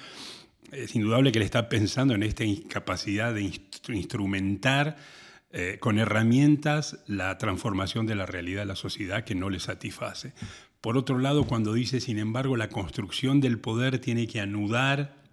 es 0.72 0.94
indudable 0.94 1.32
que 1.32 1.38
él 1.38 1.44
está 1.44 1.68
pensando 1.68 2.14
en 2.14 2.22
esta 2.22 2.44
incapacidad 2.44 3.34
de 3.34 3.52
instrumentar 3.88 4.96
eh, 5.52 5.78
con 5.78 5.98
herramientas 5.98 6.98
la 7.06 7.38
transformación 7.38 8.06
de 8.06 8.16
la 8.16 8.26
realidad 8.26 8.62
de 8.62 8.66
la 8.66 8.76
sociedad 8.76 9.24
que 9.24 9.34
no 9.34 9.50
le 9.50 9.60
satisface. 9.60 10.32
Por 10.80 10.96
otro 10.98 11.18
lado, 11.18 11.44
cuando 11.44 11.72
dice, 11.72 12.00
sin 12.00 12.18
embargo, 12.18 12.56
la 12.56 12.68
construcción 12.68 13.40
del 13.40 13.58
poder 13.58 14.00
tiene 14.00 14.26
que 14.26 14.40
anudar 14.40 15.23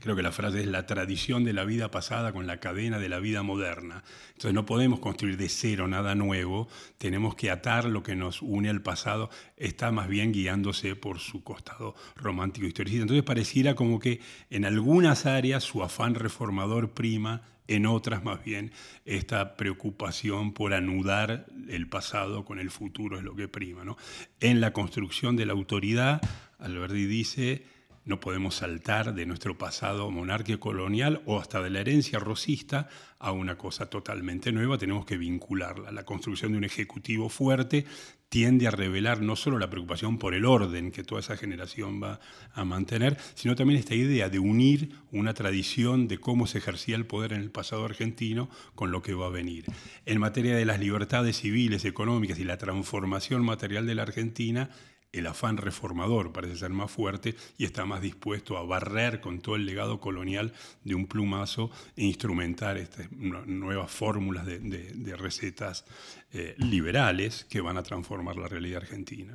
Creo 0.00 0.16
que 0.16 0.22
la 0.22 0.32
frase 0.32 0.60
es 0.60 0.66
la 0.66 0.86
tradición 0.86 1.44
de 1.44 1.52
la 1.52 1.64
vida 1.64 1.90
pasada 1.90 2.32
con 2.32 2.46
la 2.46 2.58
cadena 2.58 2.98
de 2.98 3.08
la 3.08 3.18
vida 3.18 3.42
moderna. 3.42 4.04
Entonces 4.28 4.54
no 4.54 4.66
podemos 4.66 5.00
construir 5.00 5.36
de 5.36 5.48
cero 5.48 5.88
nada 5.88 6.14
nuevo, 6.14 6.68
tenemos 6.98 7.34
que 7.34 7.50
atar 7.50 7.84
lo 7.84 8.02
que 8.02 8.16
nos 8.16 8.42
une 8.42 8.68
al 8.68 8.82
pasado, 8.82 9.30
está 9.56 9.90
más 9.92 10.08
bien 10.08 10.32
guiándose 10.32 10.96
por 10.96 11.18
su 11.18 11.42
costado 11.42 11.94
romántico 12.16 12.66
historicista. 12.66 13.02
Entonces 13.02 13.24
pareciera 13.24 13.74
como 13.74 13.98
que 13.98 14.20
en 14.50 14.64
algunas 14.64 15.26
áreas 15.26 15.64
su 15.64 15.82
afán 15.82 16.14
reformador 16.14 16.92
prima, 16.92 17.42
en 17.66 17.86
otras 17.86 18.24
más 18.24 18.44
bien 18.44 18.72
esta 19.04 19.56
preocupación 19.56 20.52
por 20.52 20.74
anudar 20.74 21.46
el 21.68 21.88
pasado 21.88 22.44
con 22.44 22.58
el 22.58 22.70
futuro 22.70 23.16
es 23.16 23.24
lo 23.24 23.34
que 23.34 23.48
prima. 23.48 23.84
¿no? 23.84 23.96
En 24.40 24.60
la 24.60 24.72
construcción 24.72 25.36
de 25.36 25.46
la 25.46 25.52
autoridad, 25.52 26.20
Alberti 26.58 27.06
dice, 27.06 27.64
no 28.04 28.20
podemos 28.20 28.56
saltar 28.56 29.14
de 29.14 29.26
nuestro 29.26 29.56
pasado 29.56 30.10
monárquico 30.10 30.60
colonial 30.60 31.22
o 31.26 31.40
hasta 31.40 31.62
de 31.62 31.70
la 31.70 31.80
herencia 31.80 32.18
rosista 32.18 32.88
a 33.18 33.32
una 33.32 33.56
cosa 33.56 33.86
totalmente 33.86 34.52
nueva, 34.52 34.76
tenemos 34.76 35.06
que 35.06 35.16
vincularla. 35.16 35.90
La 35.90 36.04
construcción 36.04 36.52
de 36.52 36.58
un 36.58 36.64
ejecutivo 36.64 37.28
fuerte 37.28 37.86
tiende 38.28 38.66
a 38.66 38.72
revelar 38.72 39.22
no 39.22 39.36
solo 39.36 39.58
la 39.58 39.70
preocupación 39.70 40.18
por 40.18 40.34
el 40.34 40.44
orden 40.44 40.90
que 40.90 41.04
toda 41.04 41.20
esa 41.20 41.36
generación 41.36 42.02
va 42.02 42.18
a 42.52 42.64
mantener, 42.64 43.16
sino 43.34 43.54
también 43.54 43.78
esta 43.78 43.94
idea 43.94 44.28
de 44.28 44.40
unir 44.40 44.90
una 45.12 45.34
tradición 45.34 46.08
de 46.08 46.18
cómo 46.18 46.46
se 46.46 46.58
ejercía 46.58 46.96
el 46.96 47.06
poder 47.06 47.32
en 47.32 47.40
el 47.40 47.50
pasado 47.50 47.84
argentino 47.84 48.50
con 48.74 48.90
lo 48.90 49.02
que 49.02 49.14
va 49.14 49.26
a 49.26 49.30
venir. 49.30 49.66
En 50.04 50.18
materia 50.18 50.56
de 50.56 50.64
las 50.64 50.80
libertades 50.80 51.38
civiles, 51.38 51.84
económicas 51.84 52.38
y 52.38 52.44
la 52.44 52.58
transformación 52.58 53.44
material 53.44 53.86
de 53.86 53.94
la 53.94 54.02
Argentina, 54.02 54.68
el 55.14 55.26
afán 55.26 55.56
reformador 55.56 56.32
parece 56.32 56.56
ser 56.56 56.70
más 56.70 56.90
fuerte 56.90 57.34
y 57.56 57.64
está 57.64 57.84
más 57.84 58.02
dispuesto 58.02 58.58
a 58.58 58.64
barrer 58.64 59.20
con 59.20 59.40
todo 59.40 59.56
el 59.56 59.64
legado 59.64 60.00
colonial 60.00 60.52
de 60.82 60.94
un 60.94 61.06
plumazo 61.06 61.70
e 61.96 62.04
instrumentar 62.04 62.76
estas 62.76 63.10
nuevas 63.12 63.90
fórmulas 63.90 64.44
de, 64.46 65.14
recetas 65.16 65.84
eh, 66.32 66.54
liberales 66.58 67.46
que 67.48 67.60
van 67.60 67.76
a 67.78 67.82
transformar 67.82 68.36
la 68.36 68.48
realidad 68.48 68.82
argentina. 68.82 69.34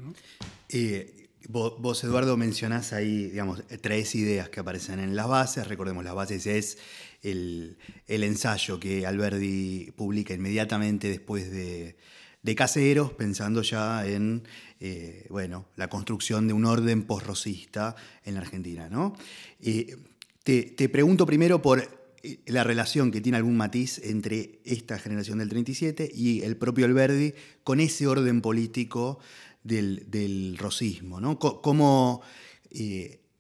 Eh, 0.68 1.30
vos, 1.48 2.04
Eduardo, 2.04 2.36
mencionás 2.36 2.92
ahí, 2.92 3.30
digamos, 3.30 3.64
tres 3.82 4.14
ideas 4.16 4.50
que 4.50 4.60
aparecen 4.60 5.00
en 5.00 5.16
las 5.16 5.28
bases. 5.28 5.68
Recordemos, 5.68 6.04
las 6.04 6.14
bases 6.14 6.46
es 6.46 6.78
el, 7.24 7.78
el 8.08 8.24
ensayo 8.24 8.80
que 8.80 9.08
Alberdi 9.08 9.92
publica 9.96 10.34
inmediatamente 10.34 11.08
después 11.08 11.50
de 11.50 11.96
de 12.42 12.56
caseros, 12.56 13.14
pensando 13.14 13.62
ya 13.62 14.06
en 14.06 14.44
eh, 14.82 15.26
bueno, 15.30 15.68
la 15.76 15.90
construcción 15.90 16.48
de 16.48 16.54
un 16.54 16.64
orden 16.64 17.04
posrosista 17.04 17.96
en 18.24 18.36
la 18.36 18.42
Argentina. 18.42 18.88
¿no? 18.90 19.14
Eh, 19.62 19.98
te, 20.44 20.90
pregunto 20.90 21.26
primero 21.26 21.62
por 21.62 21.80
eh, 22.24 22.40
la 22.46 22.64
relación 22.64 23.12
que 23.12 23.20
tiene 23.20 23.38
algún 23.38 23.58
matiz 23.58 24.00
entre 24.02 24.62
esta 24.64 24.98
generación 24.98 25.40
del 25.40 25.50
37 25.50 26.10
y 26.14 26.44
el 26.44 26.56
propio 26.56 26.86
Alberdi 26.86 27.34
con 27.66 27.82
ese 27.82 28.08
orden 28.08 28.42
político 28.42 29.20
del, 29.64 30.58
rosismo. 30.58 31.20
¿no? 31.20 31.40
¿Cómo 31.40 32.22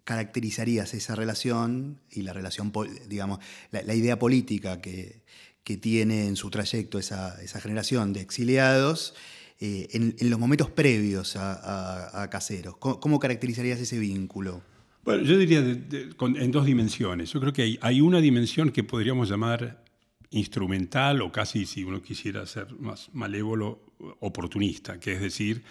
caracterizarías 0.03 0.93
esa 0.93 1.15
relación 1.15 2.01
y 2.09 2.23
la 2.23 2.33
relación, 2.33 2.73
digamos, 3.07 3.39
la, 3.71 3.95
idea 3.95 4.19
política 4.19 4.81
que, 4.81 5.23
tiene 5.63 6.25
en 6.25 6.35
su 6.35 6.49
trayecto 6.49 6.97
esa, 6.97 7.39
esa 7.43 7.61
generación 7.61 8.11
de 8.11 8.21
exiliados 8.21 9.13
eh, 9.59 9.87
en, 9.91 10.29
los 10.29 10.39
momentos 10.39 10.69
previos 10.69 11.35
a, 11.35 12.27
Caseros? 12.31 12.77
¿Cómo, 12.77 13.19
caracterizarías 13.19 13.79
ese 13.79 13.99
vínculo? 13.99 14.61
Bueno, 15.03 15.23
yo 15.23 15.37
diría 15.37 15.59
en 15.59 16.51
dos 16.51 16.65
dimensiones. 16.65 17.31
Yo 17.31 17.39
creo 17.39 17.53
que 17.53 17.77
hay, 17.81 18.01
una 18.01 18.21
dimensión 18.21 18.71
que 18.71 18.83
podríamos 18.83 19.29
llamar 19.29 19.83
instrumental 20.29 21.21
o 21.21 21.31
casi, 21.31 21.65
si 21.65 21.83
uno 21.83 22.01
quisiera 22.01 22.45
ser 22.45 22.73
más 22.79 23.09
malévolo, 23.13 23.81
oportunista, 24.19 24.99
que 24.99 25.13
es 25.13 25.21
decir, 25.21 25.63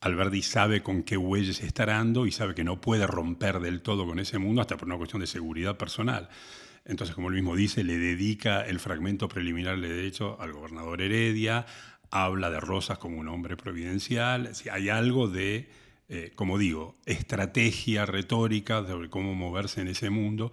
Alberti 0.00 0.42
sabe 0.42 0.82
con 0.82 1.04
qué 1.04 1.16
huellas 1.16 1.62
está 1.62 1.84
arando 1.84 2.26
y 2.26 2.32
sabe 2.32 2.54
que 2.54 2.64
no 2.64 2.80
puede 2.80 3.06
romper 3.06 3.60
del 3.60 3.80
todo 3.82 4.04
con 4.04 4.18
ese 4.18 4.38
mundo 4.38 4.60
hasta 4.60 4.76
por 4.76 4.88
una 4.88 4.96
cuestión 4.96 5.20
de 5.20 5.26
seguridad 5.26 5.78
personal. 5.78 6.28
Entonces, 6.84 7.14
como 7.14 7.28
él 7.28 7.34
mismo 7.34 7.54
dice, 7.54 7.84
le 7.84 7.96
dedica 7.96 8.62
el 8.62 8.80
fragmento 8.80 9.28
preliminar 9.28 9.80
de 9.80 9.88
derecho 9.88 10.40
al 10.40 10.52
gobernador 10.52 11.00
Heredia, 11.00 11.64
habla 12.12 12.50
de 12.50 12.60
Rosas 12.60 12.98
como 12.98 13.18
un 13.18 13.28
hombre 13.28 13.56
providencial, 13.56 14.52
hay 14.70 14.88
algo 14.90 15.28
de, 15.28 15.68
eh, 16.08 16.30
como 16.36 16.58
digo, 16.58 16.94
estrategia 17.06 18.06
retórica 18.06 18.86
sobre 18.86 19.08
cómo 19.08 19.34
moverse 19.34 19.80
en 19.80 19.88
ese 19.88 20.10
mundo. 20.10 20.52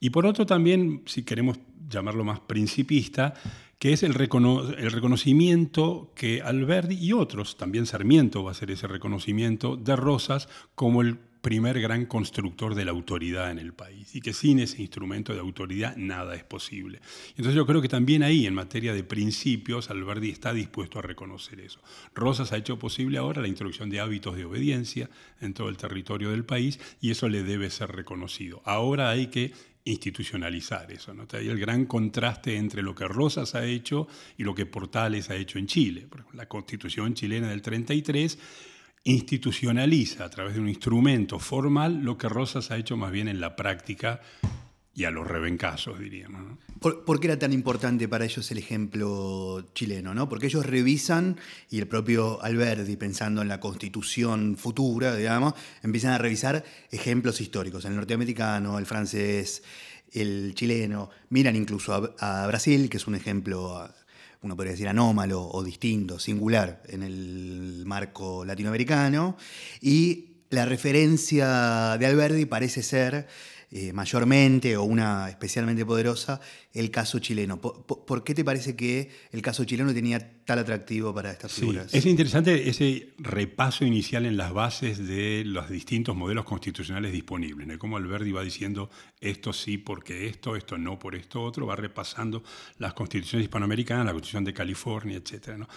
Y 0.00 0.10
por 0.10 0.26
otro 0.26 0.46
también, 0.46 1.02
si 1.06 1.22
queremos 1.22 1.58
llamarlo 1.88 2.24
más 2.24 2.40
principista, 2.40 3.34
que 3.78 3.92
es 3.92 4.02
el, 4.02 4.12
el, 4.12 4.90
reconocimiento 4.90 6.12
que 6.14 6.40
Alberti 6.40 6.94
y 6.94 7.12
otros, 7.12 7.58
también 7.58 7.84
Sarmiento 7.84 8.42
va 8.42 8.50
a 8.50 8.52
hacer 8.52 8.70
ese 8.70 8.86
reconocimiento 8.86 9.76
de 9.76 9.96
Rosas 9.96 10.48
como 10.74 11.02
el 11.02 11.18
primer 11.46 11.80
gran 11.80 12.06
constructor 12.06 12.74
de 12.74 12.84
la 12.84 12.90
autoridad 12.90 13.52
en 13.52 13.60
el 13.60 13.72
país 13.72 14.16
y 14.16 14.20
que 14.20 14.32
sin 14.32 14.58
ese 14.58 14.82
instrumento 14.82 15.32
de 15.32 15.38
autoridad 15.38 15.96
nada 15.96 16.34
es 16.34 16.42
posible. 16.42 17.00
Entonces 17.36 17.54
yo 17.54 17.64
creo 17.64 17.80
que 17.80 17.88
también 17.88 18.24
ahí, 18.24 18.48
en 18.48 18.54
materia 18.54 18.92
de 18.92 19.04
principios, 19.04 19.88
Alberti 19.88 20.30
está 20.30 20.52
dispuesto 20.52 20.98
a 20.98 21.02
reconocer 21.02 21.60
eso. 21.60 21.78
Rosas 22.16 22.50
ha 22.50 22.56
hecho 22.56 22.80
posible 22.80 23.18
ahora 23.18 23.42
la 23.42 23.46
introducción 23.46 23.90
de 23.90 24.00
hábitos 24.00 24.34
de 24.34 24.44
obediencia 24.44 25.08
en 25.40 25.54
todo 25.54 25.68
el 25.68 25.76
territorio 25.76 26.32
del 26.32 26.44
país 26.44 26.80
y 27.00 27.12
eso 27.12 27.28
le 27.28 27.44
debe 27.44 27.70
ser 27.70 27.92
reconocido. 27.92 28.60
Ahora 28.64 29.10
hay 29.10 29.28
que 29.28 29.52
institucionalizar 29.84 30.90
eso. 30.90 31.14
¿no? 31.14 31.28
Hay 31.32 31.48
el 31.48 31.60
gran 31.60 31.86
contraste 31.86 32.56
entre 32.56 32.82
lo 32.82 32.96
que 32.96 33.06
Rosas 33.06 33.54
ha 33.54 33.64
hecho 33.64 34.08
y 34.36 34.42
lo 34.42 34.52
que 34.52 34.66
Portales 34.66 35.30
ha 35.30 35.36
hecho 35.36 35.60
en 35.60 35.68
Chile. 35.68 36.08
la 36.32 36.48
constitución 36.48 37.14
chilena 37.14 37.50
del 37.50 37.62
33 37.62 38.36
institucionaliza 39.06 40.24
a 40.24 40.30
través 40.30 40.54
de 40.54 40.60
un 40.60 40.68
instrumento 40.68 41.38
formal 41.38 42.02
lo 42.02 42.18
que 42.18 42.28
Rosas 42.28 42.72
ha 42.72 42.76
hecho 42.76 42.96
más 42.96 43.12
bien 43.12 43.28
en 43.28 43.40
la 43.40 43.54
práctica 43.54 44.20
y 44.94 45.04
a 45.04 45.10
los 45.10 45.26
rebencazos, 45.26 46.00
diríamos. 46.00 46.58
¿Por, 46.80 47.20
qué 47.20 47.28
era 47.28 47.38
tan 47.38 47.52
importante 47.52 48.08
para 48.08 48.24
ellos 48.24 48.50
el 48.50 48.58
ejemplo 48.58 49.64
chileno? 49.74 50.12
¿no? 50.12 50.28
Porque 50.28 50.46
ellos 50.46 50.66
revisan, 50.66 51.38
y 51.70 51.78
el 51.78 51.86
propio 51.86 52.42
Alberti, 52.42 52.96
pensando 52.96 53.42
en 53.42 53.48
la 53.48 53.60
constitución 53.60 54.56
futura, 54.56 55.14
digamos, 55.14 55.54
empiezan 55.82 56.12
a 56.12 56.18
revisar 56.18 56.64
ejemplos 56.90 57.40
históricos, 57.40 57.84
el 57.84 57.94
norteamericano, 57.94 58.78
el 58.78 58.86
francés, 58.86 59.62
el 60.12 60.52
chileno, 60.54 61.10
miran 61.28 61.54
incluso 61.54 62.16
a 62.18 62.46
Brasil, 62.46 62.88
que 62.88 62.96
es 62.96 63.06
un 63.06 63.14
ejemplo 63.14 63.88
uno 64.46 64.56
podría 64.56 64.72
decir 64.72 64.88
anómalo 64.88 65.42
o 65.42 65.62
distinto, 65.62 66.18
singular 66.18 66.82
en 66.88 67.02
el 67.02 67.82
marco 67.84 68.44
latinoamericano, 68.44 69.36
y 69.80 70.36
la 70.50 70.64
referencia 70.64 71.96
de 71.98 72.06
Alberdi 72.06 72.46
parece 72.46 72.82
ser 72.82 73.26
eh, 73.70 73.92
mayormente 73.92 74.76
o 74.76 74.84
una 74.84 75.28
especialmente 75.28 75.84
poderosa 75.84 76.40
el 76.72 76.90
caso 76.90 77.18
chileno. 77.18 77.60
¿Por, 77.60 78.22
qué 78.22 78.34
te 78.34 78.44
parece 78.44 78.76
que 78.76 79.10
el 79.32 79.42
caso 79.42 79.64
chileno 79.64 79.92
tenía 79.92 80.44
tal 80.44 80.60
atractivo 80.60 81.12
para 81.12 81.32
estas 81.32 81.52
figuras? 81.52 81.92
es 81.92 82.06
interesante 82.06 82.68
ese 82.68 83.14
repaso 83.18 83.84
inicial 83.84 84.24
en 84.24 84.36
las 84.36 84.52
bases 84.52 85.04
de 85.06 85.42
los 85.44 85.68
distintos 85.68 86.14
modelos 86.14 86.44
constitucionales 86.44 87.12
disponibles, 87.12 87.66
¿no? 87.66 87.78
Como 87.78 87.96
Alberti 87.96 88.30
va 88.30 88.44
diciendo 88.44 88.88
esto 89.20 89.52
sí 89.52 89.78
porque 89.78 90.28
esto, 90.28 90.54
esto 90.54 90.78
no 90.78 90.98
por 90.98 91.16
esto 91.16 91.42
otro, 91.42 91.66
va 91.66 91.74
repasando 91.74 92.44
las 92.78 92.94
constituciones 92.94 93.46
hispanoamericanas, 93.46 94.06
la 94.06 94.12
constitución 94.12 94.44
de 94.44 94.54
California, 94.54 95.16
etc. 95.16 95.56
¿no? 95.58 95.68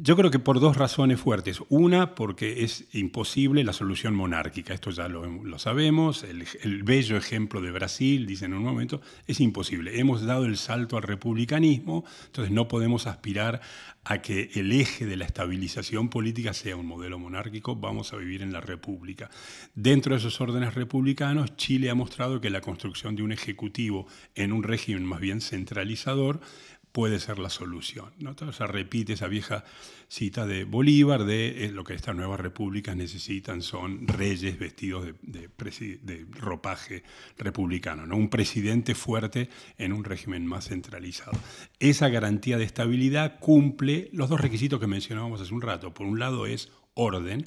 Yo 0.00 0.16
creo 0.16 0.30
que 0.30 0.38
por 0.38 0.60
dos 0.60 0.76
razones 0.76 1.20
fuertes. 1.20 1.60
Una, 1.70 2.14
porque 2.14 2.62
es 2.62 2.84
imposible 2.92 3.64
la 3.64 3.72
solución 3.72 4.14
monárquica, 4.14 4.72
esto 4.72 4.92
ya 4.92 5.08
lo, 5.08 5.58
sabemos, 5.58 6.22
el, 6.22 6.84
bello 6.84 7.16
ejemplo 7.16 7.60
de 7.60 7.72
Brasil, 7.72 8.24
dicen 8.24 8.52
en 8.52 8.58
un 8.58 8.64
momento, 8.64 9.00
es 9.26 9.40
imposible. 9.40 9.98
Hemos 9.98 10.24
dado 10.24 10.44
el 10.44 10.56
salto 10.56 10.96
al 10.96 11.02
republicanismo, 11.02 12.04
entonces 12.26 12.52
no 12.52 12.68
podemos 12.68 13.08
aspirar 13.08 13.60
a 14.04 14.22
que 14.22 14.50
el 14.54 14.70
eje 14.70 15.04
de 15.04 15.16
la 15.16 15.24
estabilización 15.24 16.10
política 16.10 16.54
sea 16.54 16.76
un 16.76 16.86
modelo 16.86 17.18
monárquico, 17.18 17.74
vamos 17.74 18.12
a 18.12 18.18
vivir 18.18 18.42
en 18.42 18.52
la 18.52 18.60
república. 18.60 19.30
Dentro 19.74 20.14
de 20.14 20.20
esos 20.20 20.40
órdenes 20.40 20.74
republicanos, 20.74 21.56
Chile 21.56 21.90
ha 21.90 21.96
mostrado 21.96 22.40
que 22.40 22.50
la 22.50 22.60
construcción 22.60 23.16
de 23.16 23.24
un 23.24 23.32
ejecutivo 23.32 24.06
en 24.36 24.52
un 24.52 24.62
régimen 24.62 25.04
más 25.04 25.18
bien 25.18 25.40
centralizador 25.40 26.40
puede 26.98 27.20
ser 27.20 27.38
la 27.38 27.48
solución. 27.48 28.10
¿no? 28.18 28.34
O 28.40 28.52
sea, 28.52 28.66
repite 28.66 29.12
esa 29.12 29.28
vieja 29.28 29.62
cita 30.08 30.46
de 30.46 30.64
Bolívar 30.64 31.26
de 31.26 31.66
eh, 31.66 31.70
lo 31.70 31.84
que 31.84 31.94
estas 31.94 32.16
nuevas 32.16 32.40
repúblicas 32.40 32.96
necesitan 32.96 33.62
son 33.62 34.08
reyes 34.08 34.58
vestidos 34.58 35.06
de, 35.22 36.26
ropaje 36.32 37.04
republicano, 37.36 38.04
¿no? 38.04 38.16
un 38.16 38.30
presidente 38.30 38.96
fuerte 38.96 39.48
en 39.76 39.92
un 39.92 40.02
régimen 40.02 40.44
más 40.44 40.70
centralizado. 40.70 41.38
Esa 41.78 42.08
garantía 42.08 42.58
de 42.58 42.64
estabilidad 42.64 43.38
cumple 43.38 44.10
los 44.12 44.28
dos 44.28 44.40
requisitos 44.40 44.80
que 44.80 44.88
mencionábamos 44.88 45.40
hace 45.40 45.54
un 45.54 45.62
rato. 45.62 45.94
Por 45.94 46.04
un 46.04 46.18
lado 46.18 46.46
es 46.46 46.72
orden, 46.94 47.44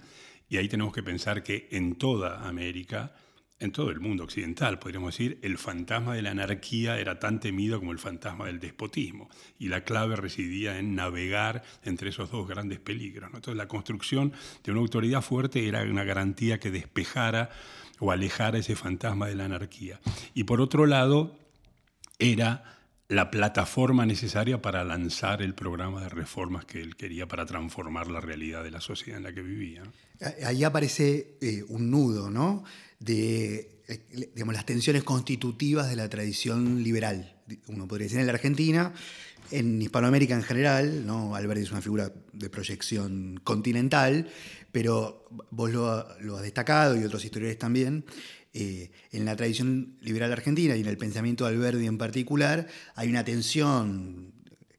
y 0.47 0.59
ahí 0.59 0.69
tenemos 0.69 0.93
que 0.93 1.03
pensar 1.03 1.43
que 1.43 1.67
en 1.71 1.95
toda 1.95 2.47
América 2.47 3.13
en 3.61 3.71
todo 3.71 3.91
el 3.91 3.99
mundo 3.99 4.23
occidental, 4.23 4.79
podríamos 4.79 5.13
decir, 5.13 5.37
el 5.43 5.59
fantasma 5.59 6.15
de 6.15 6.23
la 6.23 6.31
anarquía 6.31 6.97
era 6.97 7.19
tan 7.19 7.39
temido 7.39 7.79
como 7.79 7.91
el 7.91 7.99
fantasma 7.99 8.47
del 8.47 8.59
despotismo, 8.59 9.29
y 9.59 9.67
la 9.67 9.83
clave 9.83 10.15
residía 10.15 10.79
en 10.79 10.95
navegar 10.95 11.61
entre 11.83 12.09
esos 12.09 12.31
dos 12.31 12.47
grandes 12.47 12.79
peligros. 12.79 13.29
Entonces 13.33 13.55
la 13.55 13.67
construcción 13.67 14.33
de 14.63 14.71
una 14.71 14.81
autoridad 14.81 15.21
fuerte 15.21 15.67
era 15.67 15.83
una 15.83 16.03
garantía 16.03 16.59
que 16.59 16.71
despejara 16.71 17.51
o 17.99 18.11
alejara 18.11 18.57
ese 18.57 18.75
fantasma 18.75 19.27
de 19.27 19.35
la 19.35 19.45
anarquía. 19.45 19.99
Y 20.33 20.45
por 20.45 20.59
otro 20.59 20.87
lado, 20.87 21.37
era 22.17 22.63
la 23.09 23.29
plataforma 23.29 24.05
necesaria 24.05 24.61
para 24.61 24.83
lanzar 24.83 25.41
el 25.43 25.53
programa 25.53 26.01
de 26.01 26.09
reformas 26.09 26.65
que 26.65 26.81
él 26.81 26.95
quería 26.95 27.27
para 27.27 27.45
transformar 27.45 28.07
la 28.07 28.21
realidad 28.21 28.63
de 28.63 28.71
la 28.71 28.81
sociedad 28.81 29.17
en 29.17 29.23
la 29.25 29.33
que 29.33 29.41
vivía. 29.41 29.83
Ahí 30.45 30.63
aparece 30.63 31.37
eh, 31.41 31.63
un 31.67 31.91
nudo, 31.91 32.31
¿no? 32.31 32.63
De 33.01 33.81
eh, 33.87 34.29
digamos, 34.33 34.55
las 34.55 34.65
tensiones 34.65 35.03
constitutivas 35.03 35.89
de 35.89 35.97
la 35.97 36.07
tradición 36.07 36.81
liberal. 36.81 37.35
Uno 37.67 37.87
podría 37.87 38.05
decir 38.05 38.19
en 38.19 38.27
la 38.27 38.33
Argentina, 38.33 38.93
en 39.49 39.81
Hispanoamérica 39.81 40.33
en 40.35 40.43
general, 40.43 41.05
¿no? 41.05 41.35
Alberti 41.35 41.63
es 41.63 41.71
una 41.71 41.81
figura 41.81 42.13
de 42.31 42.49
proyección 42.49 43.41
continental, 43.43 44.29
pero 44.71 45.25
vos 45.49 45.71
lo, 45.71 45.89
has 45.89 46.41
destacado 46.41 46.99
y 46.99 47.03
otros 47.03 47.25
historiadores 47.25 47.59
también. 47.59 48.05
Eh, 48.53 48.91
en 49.11 49.25
la 49.25 49.35
tradición 49.35 49.97
liberal 50.01 50.31
argentina 50.31 50.75
y 50.75 50.81
en 50.81 50.87
el 50.87 50.97
pensamiento 50.97 51.45
de 51.45 51.51
Alberti 51.51 51.85
en 51.85 51.97
particular, 51.97 52.67
hay 52.95 53.09
una 53.09 53.25
tensión 53.25 54.33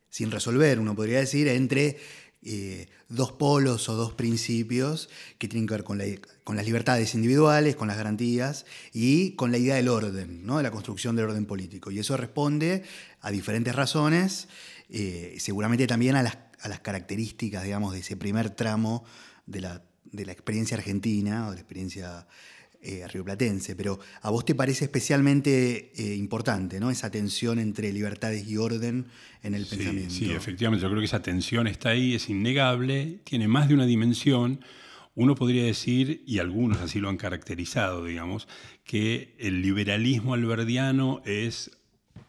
sin 0.08 0.30
resolver, 0.30 0.78
uno 0.78 0.94
podría 0.94 1.20
decir, 1.20 1.48
entre 1.48 1.98
eh, 2.44 2.88
dos 3.08 3.30
polos 3.30 3.88
o 3.88 3.94
dos 3.94 4.14
principios 4.14 5.08
que 5.38 5.46
tienen 5.46 5.68
que 5.68 5.74
ver 5.74 5.84
con, 5.84 5.98
las 5.98 6.66
libertades 6.66 7.14
individuales, 7.14 7.76
con 7.76 7.86
las 7.86 7.96
garantías 7.96 8.66
y 8.92 9.36
con 9.36 9.52
la 9.52 9.58
idea 9.58 9.76
del 9.76 9.88
orden, 9.88 10.44
¿no? 10.44 10.56
de 10.56 10.64
la 10.64 10.72
construcción 10.72 11.14
del 11.14 11.26
orden 11.26 11.46
político. 11.46 11.92
Y 11.92 12.00
eso 12.00 12.16
responde 12.16 12.82
a 13.20 13.30
diferentes 13.30 13.72
razones, 13.76 14.48
eh, 14.88 15.36
seguramente 15.38 15.86
también 15.86 16.16
a 16.16 16.22
las, 16.22 16.36
características, 16.80 17.62
digamos, 17.62 17.92
de 17.92 18.00
ese 18.00 18.16
primer 18.16 18.50
tramo 18.50 19.04
de 19.46 19.60
la, 19.60 19.82
experiencia 20.12 20.76
argentina 20.76 21.46
o 21.46 21.50
de 21.50 21.56
la 21.56 21.60
experiencia 21.60 22.26
eh, 22.82 23.06
rioplatense, 23.06 23.76
pero 23.76 24.00
a 24.22 24.30
vos 24.30 24.44
te 24.44 24.56
parece 24.56 24.86
especialmente 24.86 25.92
eh, 25.94 26.16
importante 26.16 26.80
¿no? 26.80 26.90
esa 26.90 27.10
tensión 27.10 27.60
entre 27.60 27.92
libertades 27.92 28.46
y 28.48 28.56
orden 28.56 29.06
en 29.42 29.54
el 29.54 29.66
pensamiento. 29.66 30.12
Sí, 30.12 30.32
efectivamente, 30.32 30.82
yo 30.82 30.88
creo 30.88 31.00
que 31.00 31.06
esa 31.06 31.22
tensión 31.22 31.68
está 31.68 31.90
ahí, 31.90 32.14
es 32.14 32.28
innegable, 32.28 33.20
tiene 33.22 33.46
más 33.46 33.68
de 33.68 33.74
una 33.74 33.86
dimensión. 33.86 34.64
Uno 35.14 35.36
podría 35.36 35.64
decir, 35.64 36.24
y 36.26 36.40
algunos 36.40 36.78
así 36.78 36.98
lo 36.98 37.08
han 37.08 37.18
caracterizado, 37.18 38.04
digamos, 38.04 38.48
que 38.82 39.36
el 39.38 39.62
liberalismo 39.62 40.34
alberdiano 40.34 41.22
es 41.24 41.70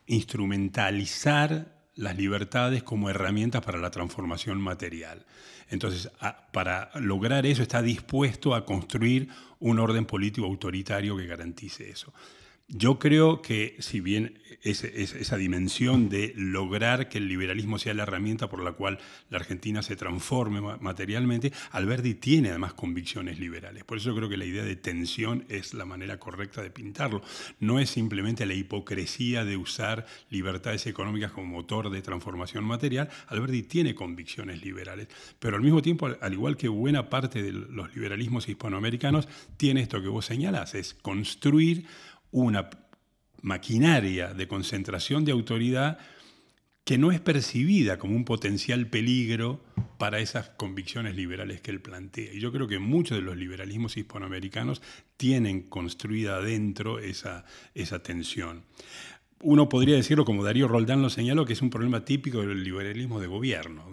instrumentalizar 0.05 1.72
las 1.95 2.17
libertades 2.17 2.83
como 2.83 3.09
herramientas 3.09 3.61
para 3.61 3.77
la 3.77 3.91
transformación 3.91 4.59
material. 4.59 5.25
Entonces, 5.69 6.09
para 6.51 6.89
lograr 6.95 7.45
eso 7.45 7.61
está 7.61 7.81
dispuesto 7.81 8.55
a 8.55 8.65
construir 8.65 9.29
un 9.59 9.79
orden 9.79 10.05
político 10.05 10.45
autoritario 10.47 11.15
que 11.17 11.25
garantice 11.25 11.89
eso. 11.89 12.13
Yo 12.69 12.97
creo 12.97 13.41
que 13.41 13.75
si 13.79 13.99
bien 13.99 14.39
esa 14.61 15.37
dimensión 15.37 16.07
de 16.07 16.33
lograr 16.37 17.09
que 17.09 17.17
el 17.17 17.27
liberalismo 17.27 17.77
sea 17.77 17.93
la 17.93 18.03
herramienta 18.03 18.49
por 18.49 18.63
la 18.63 18.71
cual 18.71 18.99
la 19.29 19.37
Argentina 19.37 19.83
se 19.83 19.97
transforme 19.97 20.61
materialmente, 20.79 21.51
Alberti 21.71 22.15
tiene 22.15 22.49
además 22.49 22.73
convicciones 22.73 23.37
liberales. 23.37 23.83
Por 23.83 23.97
eso 23.97 24.15
creo 24.15 24.29
que 24.29 24.37
la 24.37 24.45
idea 24.45 24.63
de 24.63 24.77
tensión 24.77 25.45
es 25.49 25.73
la 25.73 25.83
manera 25.85 26.19
correcta 26.19 26.63
de 26.63 26.69
pintarlo. 26.69 27.21
No 27.59 27.79
es 27.79 27.89
simplemente 27.89 28.45
la 28.45 28.53
hipocresía 28.53 29.43
de 29.43 29.57
usar 29.57 30.05
libertades 30.29 30.87
económicas 30.87 31.33
como 31.33 31.47
motor 31.47 31.89
de 31.89 32.01
transformación 32.01 32.63
material. 32.63 33.09
Alberti 33.27 33.63
tiene 33.63 33.93
convicciones 33.93 34.63
liberales, 34.63 35.09
pero 35.37 35.57
al 35.57 35.61
mismo 35.61 35.81
tiempo, 35.81 36.09
al 36.19 36.33
igual 36.33 36.55
que 36.55 36.69
buena 36.69 37.09
parte 37.09 37.43
de 37.43 37.51
los 37.51 37.93
liberalismos 37.93 38.47
hispanoamericanos, 38.47 39.27
tiene 39.57 39.81
esto 39.81 40.01
que 40.01 40.07
vos 40.07 40.25
señalás, 40.25 40.75
es 40.75 40.93
construir 40.93 41.85
una 42.33 42.69
maquinaria 43.41 44.33
de 44.33 44.47
concentración 44.47 45.23
de 45.23 45.31
autoridad 45.31 45.99
que 46.83 46.97
no 46.97 47.11
es 47.13 47.21
percibida 47.21 47.97
como 47.97 48.15
un 48.15 48.25
potencial 48.25 48.87
peligro 48.87 49.61
para 49.97 50.19
esas 50.19 50.49
convicciones 50.49 51.15
liberales 51.15 51.61
que 51.61 51.71
él 51.71 51.79
plantea. 51.79 52.33
Y 52.33 52.41
yo 52.41 52.51
creo 52.51 52.67
que 52.67 52.79
muchos 52.79 53.17
de 53.17 53.23
los 53.23 53.37
liberalismos 53.37 53.95
hispanoamericanos 53.95 54.81
tienen 55.15 55.61
construida 55.61 56.37
adentro 56.37 56.99
esa, 56.99 57.45
esa 57.73 58.03
tensión 58.03 58.63
uno 59.43 59.67
podría 59.69 59.95
decirlo 59.95 60.25
como 60.25 60.43
Darío 60.43 60.67
Roldán 60.67 61.01
lo 61.01 61.09
señaló, 61.09 61.45
que 61.45 61.53
es 61.53 61.61
un 61.61 61.69
problema 61.69 62.05
típico 62.05 62.39
del 62.39 62.63
liberalismo 62.63 63.19
de 63.19 63.27
gobierno, 63.27 63.83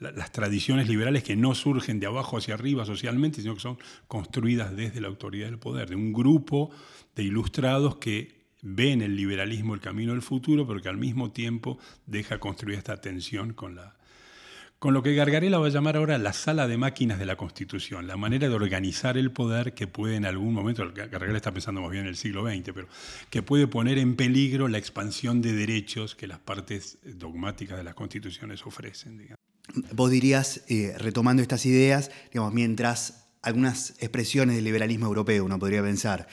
las 0.00 0.32
tradiciones 0.32 0.88
liberales 0.88 1.22
que 1.22 1.36
no 1.36 1.54
surgen 1.54 2.00
de 2.00 2.06
abajo 2.06 2.38
hacia 2.38 2.54
arriba 2.54 2.84
socialmente, 2.86 3.42
sino 3.42 3.54
que 3.54 3.60
son 3.60 3.78
construidas 4.06 4.74
desde 4.74 5.00
la 5.00 5.08
autoridad 5.08 5.46
del 5.46 5.58
poder, 5.58 5.90
de 5.90 5.96
un 5.96 6.12
grupo 6.12 6.70
de 7.14 7.24
ilustrados 7.24 7.96
que 7.96 8.38
ven 8.62 9.02
el 9.02 9.14
liberalismo 9.14 9.74
el 9.74 9.80
camino 9.80 10.12
del 10.12 10.22
futuro, 10.22 10.66
pero 10.66 10.80
que 10.80 10.88
al 10.88 10.96
mismo 10.96 11.30
tiempo 11.30 11.78
deja 12.06 12.40
construir 12.40 12.78
esta 12.78 13.00
tensión 13.00 13.52
con 13.52 13.76
la, 13.76 13.97
con 14.78 14.94
lo 14.94 15.02
que 15.02 15.14
Gargarella 15.14 15.58
va 15.58 15.66
a 15.66 15.70
llamar 15.70 15.96
ahora 15.96 16.18
la 16.18 16.32
sala 16.32 16.68
de 16.68 16.76
máquinas 16.76 17.18
de 17.18 17.26
la 17.26 17.36
Constitución, 17.36 18.06
la 18.06 18.16
manera 18.16 18.48
de 18.48 18.54
organizar 18.54 19.18
el 19.18 19.32
poder 19.32 19.74
que 19.74 19.88
puede 19.88 20.16
en 20.16 20.24
algún 20.24 20.54
momento, 20.54 20.88
Gargarella 20.94 21.36
está 21.36 21.52
pensando 21.52 21.80
más 21.80 21.90
bien 21.90 22.04
en 22.04 22.10
el 22.10 22.16
siglo 22.16 22.48
XX, 22.48 22.70
pero 22.72 22.86
que 23.28 23.42
puede 23.42 23.66
poner 23.66 23.98
en 23.98 24.14
peligro 24.14 24.68
la 24.68 24.78
expansión 24.78 25.42
de 25.42 25.52
derechos 25.52 26.14
que 26.14 26.28
las 26.28 26.38
partes 26.38 26.98
dogmáticas 27.02 27.76
de 27.76 27.84
las 27.84 27.94
constituciones 27.94 28.64
ofrecen. 28.64 29.28
Vos 29.92 30.10
dirías, 30.10 30.62
eh, 30.68 30.94
retomando 30.96 31.42
estas 31.42 31.66
ideas, 31.66 32.10
digamos, 32.32 32.54
mientras 32.54 33.26
algunas 33.42 33.94
expresiones 33.98 34.56
del 34.56 34.64
liberalismo 34.64 35.06
europeo, 35.06 35.44
uno 35.44 35.58
podría 35.58 35.82
pensar, 35.82 36.28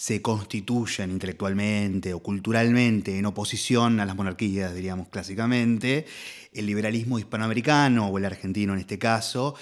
se 0.00 0.22
constituyen 0.22 1.10
intelectualmente 1.10 2.14
o 2.14 2.20
culturalmente 2.20 3.18
en 3.18 3.26
oposición 3.26 4.00
a 4.00 4.06
las 4.06 4.16
monarquías, 4.16 4.74
diríamos 4.74 5.08
clásicamente, 5.08 6.06
el 6.54 6.64
liberalismo 6.64 7.18
hispanoamericano 7.18 8.06
o 8.06 8.16
el 8.16 8.24
argentino 8.24 8.72
en 8.72 8.78
este 8.78 8.98
caso, 8.98 9.56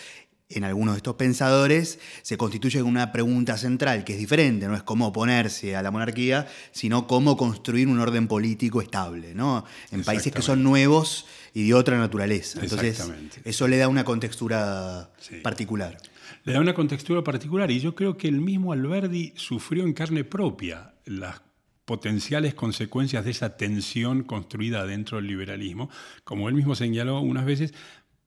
en 0.49 0.63
algunos 0.63 0.95
de 0.95 0.99
estos 0.99 1.17
pensadores, 1.17 1.99
se 2.23 2.37
constituye 2.39 2.79
en 2.79 2.85
una 2.85 3.11
pregunta 3.11 3.59
central 3.59 4.05
que 4.05 4.13
es 4.13 4.21
diferente, 4.21 4.69
no 4.69 4.77
es 4.77 4.85
cómo 4.85 5.09
oponerse 5.09 5.75
a 5.75 5.83
la 5.83 5.91
monarquía, 5.91 6.47
sino 6.71 7.09
cómo 7.09 7.37
construir 7.37 7.89
un 7.89 7.99
orden 7.99 8.29
político 8.29 8.81
estable, 8.81 9.35
¿no? 9.35 9.65
En 9.91 10.05
países 10.05 10.33
que 10.33 10.43
son 10.43 10.63
nuevos 10.63 11.27
y 11.53 11.67
de 11.67 11.75
otra 11.75 11.99
naturaleza. 11.99 12.61
Entonces, 12.63 13.03
eso 13.45 13.67
le 13.67 13.77
da 13.77 13.89
una 13.89 14.05
contextura 14.05 15.11
particular 15.43 15.99
le 16.45 16.53
da 16.53 16.61
una 16.61 16.75
contextura 16.75 17.23
particular 17.23 17.71
y 17.71 17.81
yo 17.81 17.95
creo 17.95 18.17
que 18.17 18.29
el 18.29 18.41
mismo 18.41 18.73
Alberdi 18.73 19.33
sufrió 19.37 19.85
en 19.85 19.93
carne 19.93 20.25
propia 20.25 20.95
las 21.05 21.43
potenciales 21.85 22.53
consecuencias 22.53 23.25
de 23.25 23.31
esa 23.31 23.57
tensión 23.57 24.23
construida 24.23 24.85
dentro 24.85 25.17
del 25.17 25.27
liberalismo. 25.27 25.89
Como 26.23 26.49
él 26.49 26.55
mismo 26.55 26.75
señaló 26.75 27.21
unas 27.21 27.47
veces, 27.47 27.73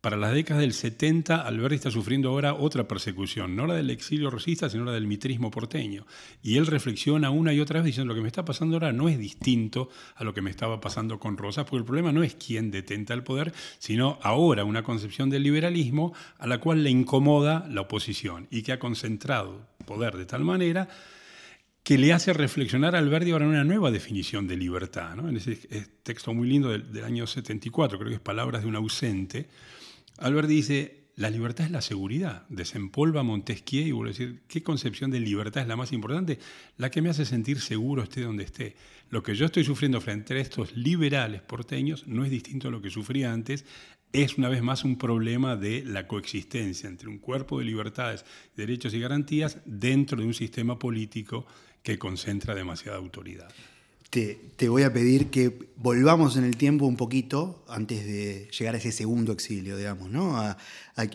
para 0.02 0.18
las 0.18 0.34
décadas 0.34 0.62
del 0.62 0.74
70, 0.74 1.46
Alberti 1.46 1.76
está 1.76 1.92
sufriendo 1.92 2.30
ahora 2.30 2.56
otra 2.56 2.88
persecución, 2.88 3.56
no 3.56 3.68
la 3.68 3.76
del 3.76 3.92
exilio 3.92 4.32
rosista, 4.32 4.68
sino 4.68 4.84
la 4.84 4.94
del 4.94 5.06
mitrismo 5.06 5.52
porteño. 5.52 6.08
Y 6.42 6.58
él 6.58 6.66
reflexiona 6.66 7.30
una 7.30 7.54
y 7.54 7.60
otra 7.60 7.80
vez 7.80 7.86
diciendo, 7.86 8.12
lo 8.12 8.16
que 8.16 8.24
me 8.24 8.28
está 8.28 8.44
pasando 8.44 8.78
ahora 8.78 8.92
no 8.92 9.08
es 9.10 9.20
distinto 9.20 9.90
a 10.16 10.24
lo 10.24 10.34
que 10.34 10.42
me 10.42 10.50
estaba 10.50 10.82
pasando 10.82 11.20
con 11.20 11.38
Rosas, 11.38 11.66
porque 11.66 11.78
el 11.78 11.86
problema 11.86 12.12
no 12.12 12.24
es 12.24 12.34
quién 12.34 12.72
detenta 12.72 13.14
el 13.14 13.24
poder, 13.24 13.54
sino 13.78 14.18
ahora 14.24 14.64
una 14.64 14.82
concepción 14.82 15.30
del 15.30 15.44
liberalismo 15.44 16.14
a 16.40 16.48
la 16.48 16.60
cual 16.60 16.84
le 16.84 16.90
incomoda 16.90 17.68
la 17.70 17.82
oposición 17.82 18.48
y 18.50 18.64
que 18.64 18.72
ha 18.72 18.80
concentrado 18.80 19.68
poder 19.86 20.18
de 20.18 20.26
tal 20.26 20.44
manera 20.44 20.90
que 21.84 21.98
le 22.00 22.14
hace 22.14 22.34
reflexionar 22.34 22.96
a 22.96 23.00
Alberti 23.00 23.32
ahora 23.32 23.46
en 23.46 23.52
una 23.52 23.64
nueva 23.64 23.92
definición 23.92 24.48
de 24.48 24.58
libertad. 24.58 25.18
En 25.20 25.38
ese 25.38 25.56
texto 26.04 26.34
muy 26.34 26.48
lindo 26.48 26.70
del, 26.70 26.92
del 26.92 27.04
año 27.04 27.28
74, 27.28 28.00
creo 28.00 28.10
que 28.10 28.16
es 28.16 28.22
Palabras 28.22 28.62
de 28.64 28.68
un 28.68 28.76
ausente, 28.76 29.48
Albert 30.22 30.48
dice, 30.48 31.08
la 31.16 31.32
libertad 31.32 31.66
es 31.66 31.72
la 31.72 31.82
seguridad. 31.82 32.46
Desempolva 32.48 33.24
Montesquieu 33.24 33.88
y 33.88 33.92
vuelve 33.92 34.12
a 34.12 34.14
decir, 34.14 34.42
¿qué 34.48 34.62
concepción 34.62 35.10
de 35.10 35.20
libertad 35.20 35.64
es 35.64 35.68
la 35.68 35.76
más 35.76 35.92
importante? 35.92 36.38
La 36.78 36.92
que 36.92 37.02
me 37.02 37.10
hace 37.10 37.26
sentir 37.26 37.60
seguro 37.60 38.04
esté 38.04 38.22
donde 38.22 38.44
esté. 38.44 38.76
Lo 39.10 39.24
que 39.24 39.34
yo 39.34 39.48
estoy 39.48 39.64
sufriendo 39.64 40.00
frente 40.00 40.36
a 40.36 40.38
estos 40.38 40.78
liberales 40.78 41.42
porteños 41.42 42.06
no 42.06 42.24
es 42.24 42.30
distinto 42.30 42.68
a 42.68 42.72
lo 42.72 42.84
que 42.84 42.92
sufría 42.92 43.34
antes. 43.34 43.66
Es 44.14 44.38
una 44.38 44.48
vez 44.48 44.62
más 44.62 44.84
un 44.84 45.00
problema 45.00 45.56
de 45.56 45.84
la 45.86 46.06
coexistencia 46.08 46.88
entre 46.88 47.10
un 47.10 47.18
cuerpo 47.18 47.58
de 47.58 47.66
libertades, 47.66 48.24
derechos 48.56 48.94
y 48.94 49.00
garantías 49.00 49.58
dentro 49.66 50.20
de 50.22 50.28
un 50.28 50.36
sistema 50.36 50.78
político 50.78 51.48
que 51.82 51.98
concentra 51.98 52.54
demasiada 52.54 53.00
autoridad 53.00 53.52
te, 54.12 54.68
voy 54.68 54.84
a 54.84 54.92
pedir 54.92 55.30
que 55.30 55.72
volvamos 55.78 56.36
en 56.36 56.44
el 56.44 56.58
tiempo 56.58 56.86
un 56.86 56.98
poquito 56.98 57.64
antes 57.70 58.06
de 58.06 58.50
llegar 58.52 58.76
a 58.76 58.78
ese 58.78 58.92
segundo 58.92 59.32
exilio, 59.32 59.78
digamos, 59.78 60.10
¿no? 60.10 60.38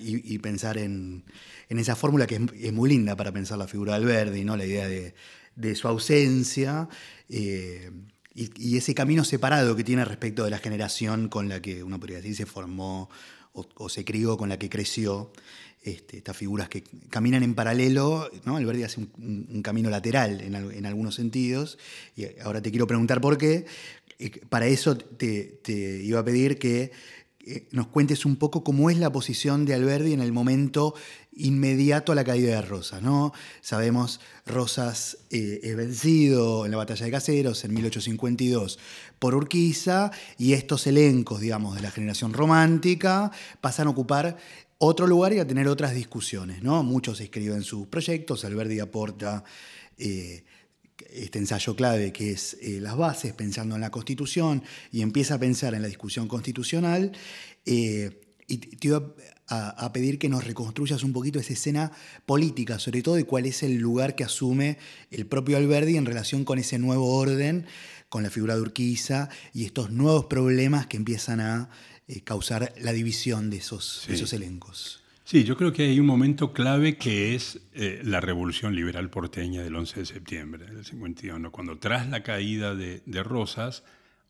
y, 0.01 0.39
pensar 0.39 0.79
en, 0.79 1.23
esa 1.69 1.95
fórmula 1.95 2.27
que 2.27 2.41
es, 2.59 2.73
muy 2.73 2.89
linda 2.89 3.15
para 3.15 3.33
pensar 3.33 3.59
la 3.59 3.69
figura 3.69 3.93
de 3.93 3.99
Alberti, 3.99 4.45
¿no? 4.45 4.57
La 4.57 4.65
idea 4.65 4.89
de, 4.89 5.75
su 5.75 5.89
ausencia 5.89 6.89
eh, 7.29 7.91
y, 8.35 8.79
ese 8.79 8.95
camino 8.95 9.25
separado 9.25 9.77
que 9.77 9.85
tiene 9.85 10.05
respecto 10.07 10.45
de 10.45 10.51
la 10.51 10.59
generación 10.59 11.29
con 11.29 11.51
la 11.51 11.61
que 11.61 11.85
uno 11.85 12.01
podría 12.01 12.17
decir 12.17 12.35
se 12.35 12.47
formó 12.47 13.11
o 13.77 13.89
se 13.89 14.05
crió, 14.05 14.37
con 14.37 14.49
la 14.49 14.59
que 14.59 14.69
creció. 14.69 15.31
Este, 15.87 16.17
estas 16.17 16.37
figuras 16.37 16.69
que 16.69 16.83
caminan 17.11 17.45
en 17.45 17.55
paralelo, 17.55 18.29
¿no? 18.45 18.57
Alberti 18.57 18.83
hace 18.83 18.99
un, 18.99 19.63
camino 19.63 19.89
lateral 19.89 20.41
en, 20.41 20.85
algunos 20.85 21.15
sentidos, 21.15 21.79
y 22.17 22.27
ahora 22.41 22.61
te 22.61 22.71
quiero 22.73 22.89
preguntar 22.89 23.21
por 23.21 23.39
qué. 23.39 23.67
Para 24.49 24.67
eso 24.67 24.97
te, 24.97 25.61
iba 26.03 26.19
a 26.19 26.25
pedir 26.25 26.59
que 26.59 26.91
eh, 27.49 27.69
nos 27.71 27.87
cuentes 27.87 28.25
un 28.25 28.35
poco 28.35 28.65
cómo 28.65 28.91
es 28.91 28.99
la 28.99 29.13
posición 29.13 29.67
de 29.67 29.75
Alberti 29.75 30.13
en 30.13 30.21
el 30.21 30.33
momento 30.33 30.95
inmediato 31.33 32.11
a 32.11 32.17
la 32.17 32.25
caída 32.25 32.57
de 32.57 32.63
Rosas. 32.63 33.03
¿no? 33.03 33.33
Sabemos, 33.61 34.21
Rosas 34.45 35.19
eh, 35.31 35.61
es 35.63 35.77
vencido 35.77 36.65
en 36.65 36.73
la 36.73 36.77
batalla 36.77 37.05
de 37.05 37.13
Caseros 37.13 37.65
en 37.65 37.75
1852 37.75 38.81
por 39.21 39.37
Urquiza 39.37 40.11
y 40.39 40.55
estos 40.55 40.89
elencos, 40.89 41.41
digamos, 41.41 41.77
de 41.77 41.83
la 41.83 41.93
generación 41.93 42.33
romántica 42.33 43.31
pasan 43.61 43.87
a 43.87 43.91
ocupar 43.91 44.37
otro 44.79 45.07
lugar 45.07 45.33
y 45.33 45.39
a 45.39 45.47
tener 45.47 45.69
otras 45.69 45.95
discusiones. 45.95 46.65
¿no? 46.65 46.83
Muchos 46.83 47.21
escriben 47.21 47.63
sus 47.63 47.87
proyectos, 47.87 48.45
Alberti 48.45 48.81
aporta 48.81 49.45
eh, 49.99 50.45
este 51.13 51.39
ensayo 51.39 51.77
clave 51.77 52.13
que 52.13 52.33
es 52.33 52.57
eh, 52.61 52.81
las 52.81 52.97
bases, 52.97 53.33
pensando 53.33 53.75
en 53.75 53.81
la 53.81 53.91
Constitución, 53.91 54.63
y 54.93 55.03
empieza 55.03 55.35
a 55.35 55.39
pensar 55.39 55.75
en 55.75 55.83
la 55.83 55.89
discusión 55.89 56.29
constitucional. 56.29 57.13
Eh, 57.65 58.23
y 58.49 58.59
te 58.59 58.89
iba 58.89 59.03
a, 59.49 59.93
pedir 59.93 60.19
que 60.19 60.29
nos 60.29 60.45
reconstruyas 60.45 61.03
un 61.03 61.13
poquito 61.13 61.39
esa 61.39 61.53
escena 61.53 61.93
política, 62.27 62.79
sobre 62.79 63.03
todo 63.03 63.17
de 63.17 63.25
cuál 63.25 63.47
es 63.47 63.63
el 63.63 63.77
lugar 63.77 64.15
que 64.15 64.25
asume 64.25 64.79
el 65.11 65.27
propio 65.27 65.57
Alberti 65.57 65.97
en 65.97 66.07
relación 66.07 66.45
con 66.45 66.59
ese 66.59 66.79
nuevo 66.79 67.17
orden, 67.17 67.67
con 68.09 68.23
la 68.23 68.31
figura 68.31 68.55
de 68.55 68.61
Urquiza 68.61 69.29
y 69.53 69.65
estos 69.65 69.91
nuevos 69.91 70.27
problemas 70.27 70.87
que 70.87 70.97
empiezan 70.97 71.41
a 71.41 71.71
eh, 72.07 72.21
causar 72.23 72.73
la 72.79 72.93
división 72.93 73.51
de 73.51 73.57
esos, 73.59 74.07
esos 74.09 74.33
elencos. 74.33 75.06
Sí, 75.27 75.43
yo 75.43 75.57
creo 75.57 75.73
que 75.73 75.83
hay 75.83 75.99
un 75.99 76.07
momento 76.07 76.53
clave 76.53 76.97
que 76.97 77.35
es 77.35 77.61
eh, 77.73 78.01
la 78.05 78.21
revolución 78.21 78.77
liberal 78.77 79.11
porteña 79.11 79.61
del 79.61 79.75
11 79.75 79.99
de 79.99 80.07
septiembre 80.07 80.67
del 80.67 80.85
51, 80.85 81.51
cuando 81.51 81.81
tras 81.81 82.09
la 82.09 82.23
caída 82.23 82.77
de, 82.77 83.03
Rosas, 83.25 83.83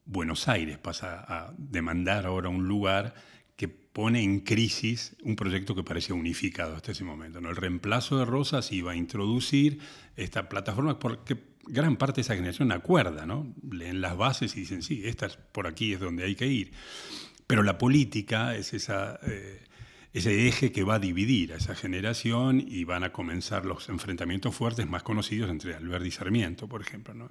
Buenos 0.06 0.48
Aires 0.48 0.78
pasa 0.78 1.22
a 1.28 1.52
demandar 1.58 2.24
ahora 2.24 2.48
un 2.48 2.66
lugar 2.66 3.12
que 3.56 3.68
pone 3.68 4.22
en 4.22 4.40
crisis 4.40 5.14
un 5.22 5.36
proyecto 5.36 5.74
que 5.74 5.82
parecía 5.82 6.14
unificado 6.14 6.74
hasta 6.74 6.92
ese 6.92 7.04
momento. 7.04 7.42
¿no? 7.42 7.50
El 7.50 7.56
reemplazo 7.56 8.16
de 8.16 8.24
Rosas 8.24 8.72
iba 8.72 8.92
a 8.92 8.96
introducir 8.96 9.80
esta 10.16 10.48
plataforma 10.48 10.98
porque 10.98 11.36
gran 11.66 11.98
parte 11.98 12.16
de 12.16 12.20
esa 12.22 12.36
generación 12.36 12.72
acuerda, 12.72 13.26
¿no? 13.26 13.54
leen 13.70 14.00
las 14.00 14.16
bases 14.16 14.56
y 14.56 14.60
dicen, 14.60 14.82
sí, 14.82 15.02
esta 15.04 15.26
es, 15.26 15.36
por 15.36 15.66
aquí 15.66 15.92
es 15.92 16.00
donde 16.00 16.24
hay 16.24 16.36
que 16.36 16.46
ir. 16.46 16.72
Pero 17.46 17.62
la 17.62 17.76
política 17.76 18.56
es 18.56 18.72
esa... 18.72 19.20
Eh, 19.26 19.65
ese 20.16 20.48
eje 20.48 20.72
que 20.72 20.82
va 20.82 20.94
a 20.94 20.98
dividir 20.98 21.52
a 21.52 21.56
esa 21.56 21.74
generación 21.74 22.64
y 22.66 22.84
van 22.84 23.04
a 23.04 23.12
comenzar 23.12 23.66
los 23.66 23.90
enfrentamientos 23.90 24.54
fuertes 24.54 24.88
más 24.88 25.02
conocidos 25.02 25.50
entre 25.50 25.74
Alberdi 25.74 26.08
y 26.08 26.10
Sarmiento, 26.10 26.66
por 26.68 26.80
ejemplo. 26.80 27.28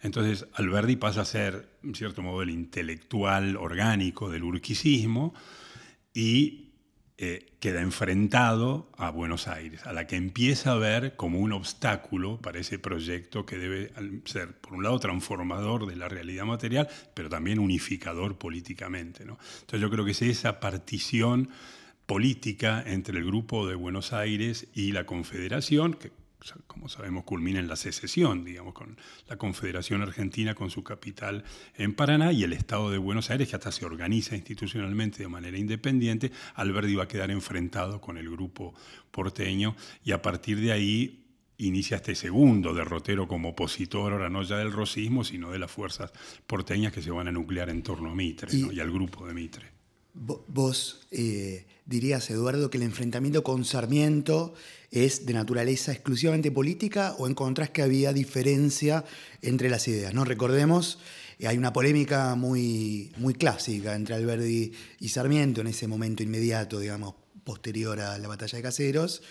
Entonces, 0.00 0.46
Alberdi 0.54 0.96
pasa 0.96 1.20
a 1.20 1.24
ser, 1.26 1.68
en 1.82 1.94
cierto 1.94 2.22
modo, 2.22 2.40
el 2.40 2.48
intelectual 2.48 3.58
orgánico 3.58 4.30
del 4.30 4.42
urquicismo 4.42 5.34
y 6.14 6.72
eh, 7.18 7.52
queda 7.60 7.82
enfrentado 7.82 8.90
a 8.96 9.10
Buenos 9.10 9.46
Aires, 9.46 9.84
a 9.84 9.92
la 9.92 10.06
que 10.06 10.16
empieza 10.16 10.72
a 10.72 10.76
ver 10.76 11.16
como 11.16 11.40
un 11.40 11.52
obstáculo 11.52 12.40
para 12.40 12.58
ese 12.58 12.78
proyecto 12.78 13.44
que 13.44 13.58
debe 13.58 13.92
ser, 14.24 14.58
por 14.62 14.72
un 14.72 14.82
lado, 14.82 14.98
transformador 14.98 15.86
de 15.86 15.96
la 15.96 16.08
realidad 16.08 16.46
material, 16.46 16.88
pero 17.12 17.28
también 17.28 17.58
unificador 17.58 18.38
políticamente. 18.38 19.24
Entonces 19.24 19.78
yo 19.78 19.90
creo 19.90 20.06
que 20.06 20.12
es 20.12 20.22
esa 20.22 20.58
partición 20.58 21.50
política 22.06 22.82
entre 22.86 23.18
el 23.18 23.24
Grupo 23.24 23.66
de 23.66 23.74
Buenos 23.74 24.12
Aires 24.12 24.68
y 24.74 24.92
la 24.92 25.06
Confederación, 25.06 25.94
que 25.94 26.12
como 26.66 26.88
sabemos 26.88 27.24
culmina 27.24 27.58
en 27.58 27.68
la 27.68 27.76
secesión, 27.76 28.44
digamos, 28.44 28.74
con 28.74 28.98
la 29.28 29.36
Confederación 29.36 30.02
Argentina 30.02 30.54
con 30.54 30.70
su 30.70 30.84
capital 30.84 31.44
en 31.76 31.94
Paraná 31.94 32.32
y 32.32 32.44
el 32.44 32.52
Estado 32.52 32.90
de 32.90 32.98
Buenos 32.98 33.30
Aires, 33.30 33.48
que 33.48 33.56
hasta 33.56 33.72
se 33.72 33.86
organiza 33.86 34.36
institucionalmente 34.36 35.22
de 35.22 35.28
manera 35.28 35.56
independiente, 35.56 36.32
Alberti 36.54 36.94
va 36.94 37.04
a 37.04 37.08
quedar 37.08 37.30
enfrentado 37.30 38.00
con 38.00 38.18
el 38.18 38.28
grupo 38.28 38.74
porteño 39.10 39.74
y 40.04 40.12
a 40.12 40.20
partir 40.20 40.60
de 40.60 40.72
ahí 40.72 41.24
inicia 41.56 41.96
este 41.96 42.14
segundo 42.14 42.74
derrotero 42.74 43.28
como 43.28 43.50
opositor, 43.50 44.12
ahora 44.12 44.28
no 44.28 44.42
ya 44.42 44.58
del 44.58 44.72
rosismo, 44.72 45.24
sino 45.24 45.50
de 45.50 45.58
las 45.58 45.70
fuerzas 45.70 46.12
porteñas 46.46 46.92
que 46.92 47.02
se 47.02 47.10
van 47.10 47.28
a 47.28 47.32
nuclear 47.32 47.70
en 47.70 47.82
torno 47.82 48.10
a 48.10 48.14
Mitre 48.14 48.54
y, 48.54 48.80
al 48.80 48.90
grupo 48.90 49.26
de 49.26 49.34
Mitre. 49.34 49.73
Vos 50.14 51.06
eh, 51.10 51.66
dirías, 51.86 52.30
Eduardo, 52.30 52.70
que 52.70 52.78
el 52.78 52.84
enfrentamiento 52.84 53.42
con 53.42 53.64
Sarmiento 53.64 54.54
es 54.90 55.26
de 55.26 55.32
naturaleza 55.34 55.90
exclusivamente 55.90 56.52
política 56.52 57.16
o 57.18 57.26
encontrás 57.26 57.70
que 57.70 57.82
había 57.82 58.12
diferencia 58.12 59.04
entre 59.42 59.68
las 59.68 59.88
ideas? 59.88 60.14
¿no? 60.14 60.24
Recordemos, 60.24 61.00
eh, 61.40 61.48
hay 61.48 61.58
una 61.58 61.72
polémica 61.72 62.36
muy, 62.36 63.12
muy 63.16 63.34
clásica 63.34 63.96
entre 63.96 64.14
Alberdi 64.14 64.72
y 65.00 65.08
Sarmiento 65.08 65.62
en 65.62 65.66
ese 65.66 65.88
momento 65.88 66.22
inmediato, 66.22 66.78
digamos, 66.78 67.16
posterior 67.42 68.00
a 68.00 68.16
la 68.18 68.28
batalla 68.28 68.56
de 68.56 68.62
Caseros, 68.62 69.22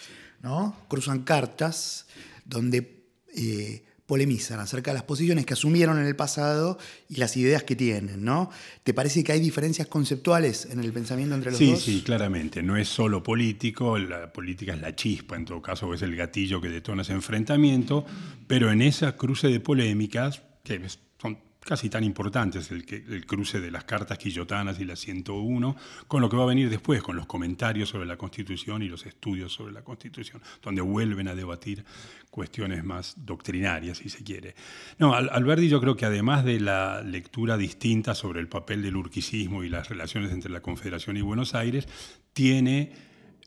¿no? 0.41 0.75
Cruzan 0.89 1.23
cartas 1.23 2.07
donde... 2.45 3.03
Eh, 3.35 3.83
polemizan 4.05 4.59
acerca 4.59 4.91
de 4.91 4.95
las 4.95 5.03
posiciones 5.03 5.45
que 5.45 5.53
asumieron 5.53 5.97
en 5.97 6.05
el 6.05 6.15
pasado 6.15 6.77
y 7.09 7.15
las 7.15 7.37
ideas 7.37 7.63
que 7.63 7.75
tienen, 7.75 8.23
¿no? 8.23 8.49
¿Te 8.83 8.93
parece 8.93 9.23
que 9.23 9.31
hay 9.31 9.39
diferencias 9.39 9.87
conceptuales 9.87 10.67
en 10.69 10.79
el 10.79 10.91
pensamiento 10.91 11.35
entre 11.35 11.51
los 11.51 11.59
dos? 11.59 11.81
Sí, 11.81 11.93
sí, 11.99 12.01
claramente. 12.01 12.61
No 12.61 12.75
es 12.75 12.89
solo 12.89 13.23
político, 13.23 13.97
la 13.97 14.31
política 14.31 14.73
es 14.73 14.81
la 14.81 14.95
chispa, 14.95 15.35
en 15.35 15.45
todo 15.45 15.61
caso 15.61 15.93
es 15.93 16.01
el 16.01 16.15
gatillo 16.15 16.59
que 16.59 16.69
detona 16.69 17.03
ese 17.03 17.13
enfrentamiento, 17.13 18.05
pero 18.47 18.71
en 18.71 18.81
esa 18.81 19.15
cruce 19.15 19.47
de 19.47 19.59
polémicas, 19.59 20.41
que 20.63 20.81
son 21.21 21.39
casi 21.63 21.89
tan 21.89 22.04
importantes, 22.04 22.71
el, 22.71 22.86
el 23.10 23.26
cruce 23.26 23.60
de 23.60 23.71
las 23.71 23.84
cartas 23.84 24.17
quillotanas 24.17 24.80
y 24.80 24.86
la 24.86 24.95
101, 24.95 25.76
con 26.08 26.21
lo 26.21 26.30
que 26.30 26.38
va 26.38 26.43
a 26.43 26.47
venir 26.47 26.69
después, 26.69 27.02
con 27.02 27.15
los 27.15 27.26
comentarios 27.26 27.89
sobre 27.89 28.06
la 28.06 28.17
Constitución 28.17 28.84
y 28.84 28.89
los 28.89 29.06
estudios 29.06 29.54
sobre 29.54 29.73
la 29.73 29.84
Constitución, 29.84 30.41
donde 30.62 30.82
vuelven 30.82 31.28
a 31.28 31.36
debatir 31.36 31.84
cuestiones 32.30 32.84
más 32.84 33.15
doctrinarias, 33.17 33.99
si 33.99 34.10
se 34.10 34.23
quiere. 34.23 34.56
No, 34.97 35.13
Alberti 35.13 35.69
yo 35.69 35.80
creo 35.80 35.95
que 35.95 36.06
además 36.06 36.43
de 36.43 36.60
la 36.60 37.02
lectura 37.02 37.58
distinta 37.58 38.15
sobre 38.15 38.39
el 38.39 38.47
papel 38.47 38.82
del 38.82 38.95
urquicismo 38.95 39.63
y 39.63 39.69
las 39.69 39.89
relaciones 39.89 40.32
entre 40.32 40.52
la 40.52 40.62
Confederación 40.62 41.17
y 41.17 41.21
Buenos 41.21 41.56
Aires, 41.56 41.88
tiene 42.34 42.91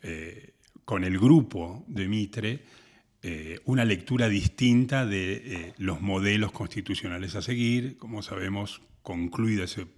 eh, 0.03 0.53
con 0.85 1.03
el 1.03 1.19
grupo 1.19 1.85
de 1.89 2.07
Mitre, 2.07 2.63
eh, 3.29 3.59
una 3.65 3.85
lectura 3.85 4.29
distinta 4.29 5.05
de 5.05 5.33
eh, 5.35 5.75
los 5.79 6.01
modelos 6.01 6.53
constitucionales 6.53 7.35
a 7.35 7.43
seguir. 7.43 7.99
Como 7.99 8.23
sabemos, 8.23 8.83
concluido 9.03 9.65
ese 9.65 9.89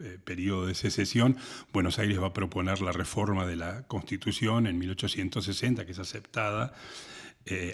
eh, 0.00 0.18
periodo 0.22 0.66
de 0.66 0.74
secesión, 0.74 1.38
Buenos 1.72 1.98
Aires 1.98 2.20
va 2.20 2.26
a 2.26 2.34
proponer 2.34 2.82
la 2.82 2.92
reforma 2.92 3.46
de 3.46 3.56
la 3.56 3.86
Constitución 3.86 4.66
en 4.66 4.76
1860, 4.76 5.86
que 5.86 5.92
es 5.92 5.98
aceptada. 5.98 6.74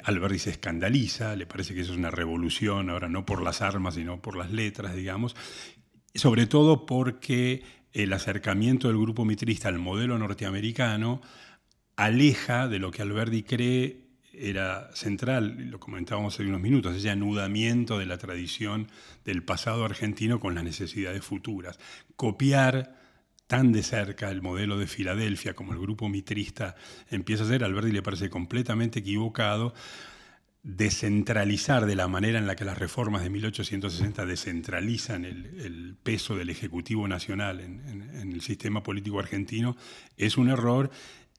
Alberti 0.05 0.39
se 0.39 0.51
escandaliza, 0.51 1.35
le 1.35 1.47
parece 1.47 1.75
que 1.75 1.81
eso 1.81 1.91
es 1.93 1.99
una 1.99 2.13
revolución, 2.13 2.89
ahora 2.89 3.09
no 3.09 3.27
por 3.27 3.43
las 3.43 3.63
armas, 3.63 3.97
sino 3.97 4.23
por 4.23 4.37
las 4.37 4.53
letras, 4.53 4.95
digamos, 4.95 5.35
sobre 6.15 6.47
todo 6.47 6.87
porque 6.87 7.65
el 7.93 8.13
acercamiento 8.13 8.87
del 8.87 8.99
grupo 8.99 9.25
mitrista 9.25 9.69
al 9.69 9.81
modelo 9.81 10.19
norteamericano 10.19 11.21
aleja 11.97 12.69
de 12.69 12.79
lo 12.79 12.93
que 12.93 13.03
Alberti 13.03 13.43
cree 13.43 14.10
era 14.33 14.91
central, 14.95 15.71
lo 15.71 15.81
comentábamos 15.81 16.35
hace 16.35 16.45
unos 16.45 16.61
minutos, 16.61 16.97
ese 16.97 17.11
anudamiento 17.11 17.99
de 17.99 18.07
la 18.07 18.19
tradición 18.19 18.89
del 19.25 19.43
pasado 19.43 19.85
argentino 19.85 20.41
con 20.41 20.55
las 20.55 20.65
necesidades 20.65 21.25
futuras. 21.25 21.79
Copiar 22.17 22.97
tan 23.47 23.73
de 23.73 23.83
cerca 23.83 24.31
el 24.31 24.43
modelo 24.43 24.79
de 24.79 24.87
Filadelfia 24.87 25.55
como 25.55 25.73
el 25.73 25.81
grupo 25.81 26.09
mitrista 26.09 26.77
empieza 27.11 27.43
a 27.43 27.49
ser, 27.49 27.65
Alberti 27.65 27.91
le 27.91 28.03
parece 28.03 28.31
completamente 28.31 29.01
equivocado, 29.01 29.75
descentralizar 30.63 31.87
de 31.87 31.97
la 31.97 32.07
manera 32.07 32.39
en 32.39 32.47
la 32.47 32.55
que 32.55 32.65
las 32.65 32.79
reformas 32.79 33.23
de 33.23 33.31
1860 33.31 34.27
descentralizan 34.27 35.25
el, 35.25 35.97
peso 36.03 36.37
del 36.37 36.51
Ejecutivo 36.51 37.09
Nacional 37.09 37.61
en, 37.61 38.33
el 38.33 38.41
sistema 38.41 38.83
político 38.83 39.19
argentino 39.19 39.77
es 40.17 40.37
un 40.37 40.49
error 40.49 40.91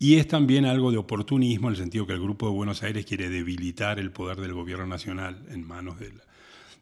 y 0.01 0.15
es 0.15 0.27
también 0.27 0.65
algo 0.65 0.89
de 0.89 0.97
oportunismo 0.97 1.67
en 1.67 1.75
el 1.75 1.77
sentido 1.77 2.07
que 2.07 2.13
el 2.13 2.19
Grupo 2.19 2.47
de 2.47 2.53
Buenos 2.53 2.81
Aires 2.81 3.05
quiere 3.05 3.29
debilitar 3.29 3.99
el 3.99 4.09
poder 4.09 4.41
del 4.41 4.51
gobierno 4.51 4.87
nacional 4.87 5.45
en 5.51 5.63
manos 5.63 5.99
del, 5.99 6.23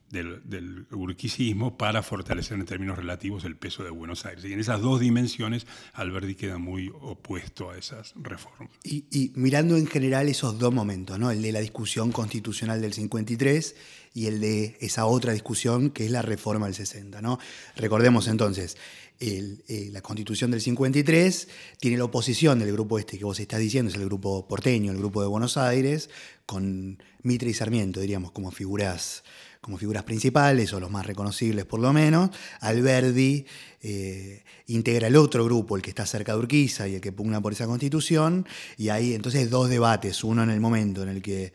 del, 0.09 0.85
urquicismo 0.91 1.77
para 1.77 2.01
fortalecer 2.01 2.57
en 2.57 2.65
términos 2.65 2.97
relativos 2.97 3.43
el 3.43 3.57
peso 3.57 3.83
de 3.83 3.89
Buenos 3.89 4.25
Aires. 4.25 4.45
Y 4.45 4.53
en 4.53 4.61
esas 4.61 4.79
dos 4.79 5.01
dimensiones 5.01 5.67
Alberti 5.91 6.35
queda 6.35 6.59
muy 6.59 6.93
opuesto 7.01 7.71
a 7.71 7.77
esas 7.77 8.13
reformas. 8.15 8.71
Y, 8.85 9.33
mirando 9.35 9.75
en 9.75 9.87
general 9.87 10.29
esos 10.29 10.57
dos 10.57 10.73
momentos, 10.73 11.19
¿no? 11.19 11.29
el 11.29 11.41
de 11.41 11.51
la 11.51 11.59
discusión 11.59 12.13
constitucional 12.13 12.79
del 12.81 12.93
53 12.93 13.75
y 14.13 14.27
el 14.27 14.39
de 14.39 14.77
esa 14.79 15.05
otra 15.05 15.33
discusión 15.33 15.89
que 15.89 16.05
es 16.05 16.11
la 16.11 16.21
reforma 16.21 16.67
del 16.67 16.75
60. 16.75 17.21
¿no? 17.21 17.37
Recordemos 17.75 18.29
entonces, 18.29 18.77
eh, 19.21 19.89
la 19.91 20.01
constitución 20.01 20.49
del 20.51 20.61
53 20.61 21.47
tiene 21.79 21.97
la 21.97 22.05
oposición 22.05 22.59
del 22.59 22.71
grupo 22.71 22.97
este 22.99 23.17
que 23.17 23.25
vos 23.25 23.39
estás 23.39 23.59
diciendo, 23.59 23.89
es 23.89 23.97
el 23.97 24.05
grupo 24.05 24.47
porteño, 24.47 24.91
el 24.93 24.97
grupo 24.97 25.21
de 25.21 25.27
Buenos 25.27 25.57
Aires, 25.57 26.09
con 26.45 27.03
Mitre 27.21 27.49
y 27.49 27.53
Sarmiento, 27.53 27.99
diríamos, 27.99 28.31
como 28.31 28.49
figuras, 28.51 29.23
como 29.59 29.77
figuras 29.77 30.03
principales 30.03 30.71
o 30.71 30.79
los 30.79 30.89
más 30.89 31.05
reconocibles 31.05 31.65
por 31.65 31.81
lo 31.81 31.91
menos. 31.91 32.29
Alberdi 32.61 33.45
eh, 33.81 34.43
integra 34.67 35.07
el 35.07 35.17
otro 35.17 35.43
grupo, 35.43 35.75
el 35.75 35.81
que 35.81 35.89
está 35.89 36.05
cerca 36.05 36.31
de 36.31 36.39
Urquiza 36.39 36.87
y 36.87 36.95
el 36.95 37.01
que 37.01 37.11
pugna 37.11 37.41
por 37.41 37.51
esa 37.51 37.65
constitución, 37.65 38.47
y 38.77 38.87
hay 38.87 39.13
entonces 39.13 39.49
dos 39.49 39.69
debates, 39.69 40.23
uno 40.23 40.43
en 40.43 40.49
el 40.49 40.61
momento 40.61 41.03
en 41.03 41.09
el 41.09 41.21
que 41.21 41.51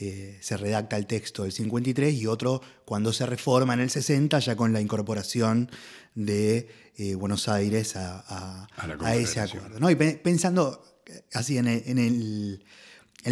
eh, 0.00 0.38
se 0.40 0.56
redacta 0.56 0.96
el 0.96 1.06
texto 1.06 1.44
del 1.44 1.52
53 1.52 2.12
y 2.14 2.26
otro 2.26 2.60
cuando 2.84 3.12
se 3.12 3.26
reforma 3.26 3.74
en 3.74 3.80
el 3.80 3.90
60 3.90 4.40
ya 4.40 4.56
con 4.56 4.72
la 4.72 4.80
incorporación 4.80 5.70
de 6.14 6.68
eh, 6.96 7.14
Buenos 7.14 7.48
Aires 7.48 7.96
a, 7.96 8.68
ese 9.14 9.40
acuerdo. 9.40 9.80
¿no? 9.80 9.90
Y 9.90 9.96
pensando 9.96 11.02
así 11.32 11.58
en, 11.58 11.66
en, 11.66 12.60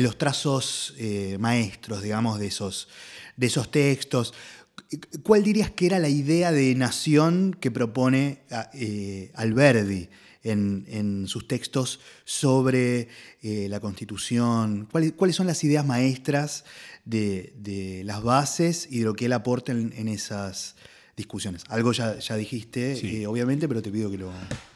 los 0.03 0.19
trazos 0.19 0.95
eh, 0.99 1.37
maestros, 1.39 2.03
digamos, 2.03 2.39
de 2.39 2.47
esos, 2.47 2.89
de 3.37 3.47
esos 3.47 3.71
textos, 3.71 4.35
¿cuál 5.23 5.43
dirías 5.43 5.71
que 5.71 5.87
era 5.87 5.99
la 5.99 6.09
idea 6.09 6.51
de 6.51 6.75
nación 6.75 7.57
que 7.59 7.71
propone 7.71 8.43
eh, 8.75 9.31
Alberdi? 9.35 10.09
En, 10.45 11.29
sus 11.29 11.47
textos 11.47 12.01
sobre 12.25 13.07
la 13.43 13.79
Constitución? 13.79 14.89
¿Cuáles, 14.91 15.37
son 15.37 15.47
las 15.47 15.63
ideas 15.63 15.87
maestras 15.87 16.65
de, 17.05 18.03
las 18.05 18.25
bases 18.25 18.89
y 18.91 18.99
de 18.99 19.05
lo 19.05 19.15
que 19.15 19.27
él 19.27 19.35
aporta 19.35 19.71
en 19.71 20.09
esas, 20.09 20.75
discusiones. 21.17 21.65
Algo 21.69 21.93
ya, 21.93 22.19
ya 22.19 22.37
dijiste, 22.37 23.23
eh, 23.23 23.27
obviamente, 23.27 23.69
pero 23.69 23.83
te 23.83 23.91
pido 23.91 24.11
que 24.11 24.19
lo... 24.19 24.33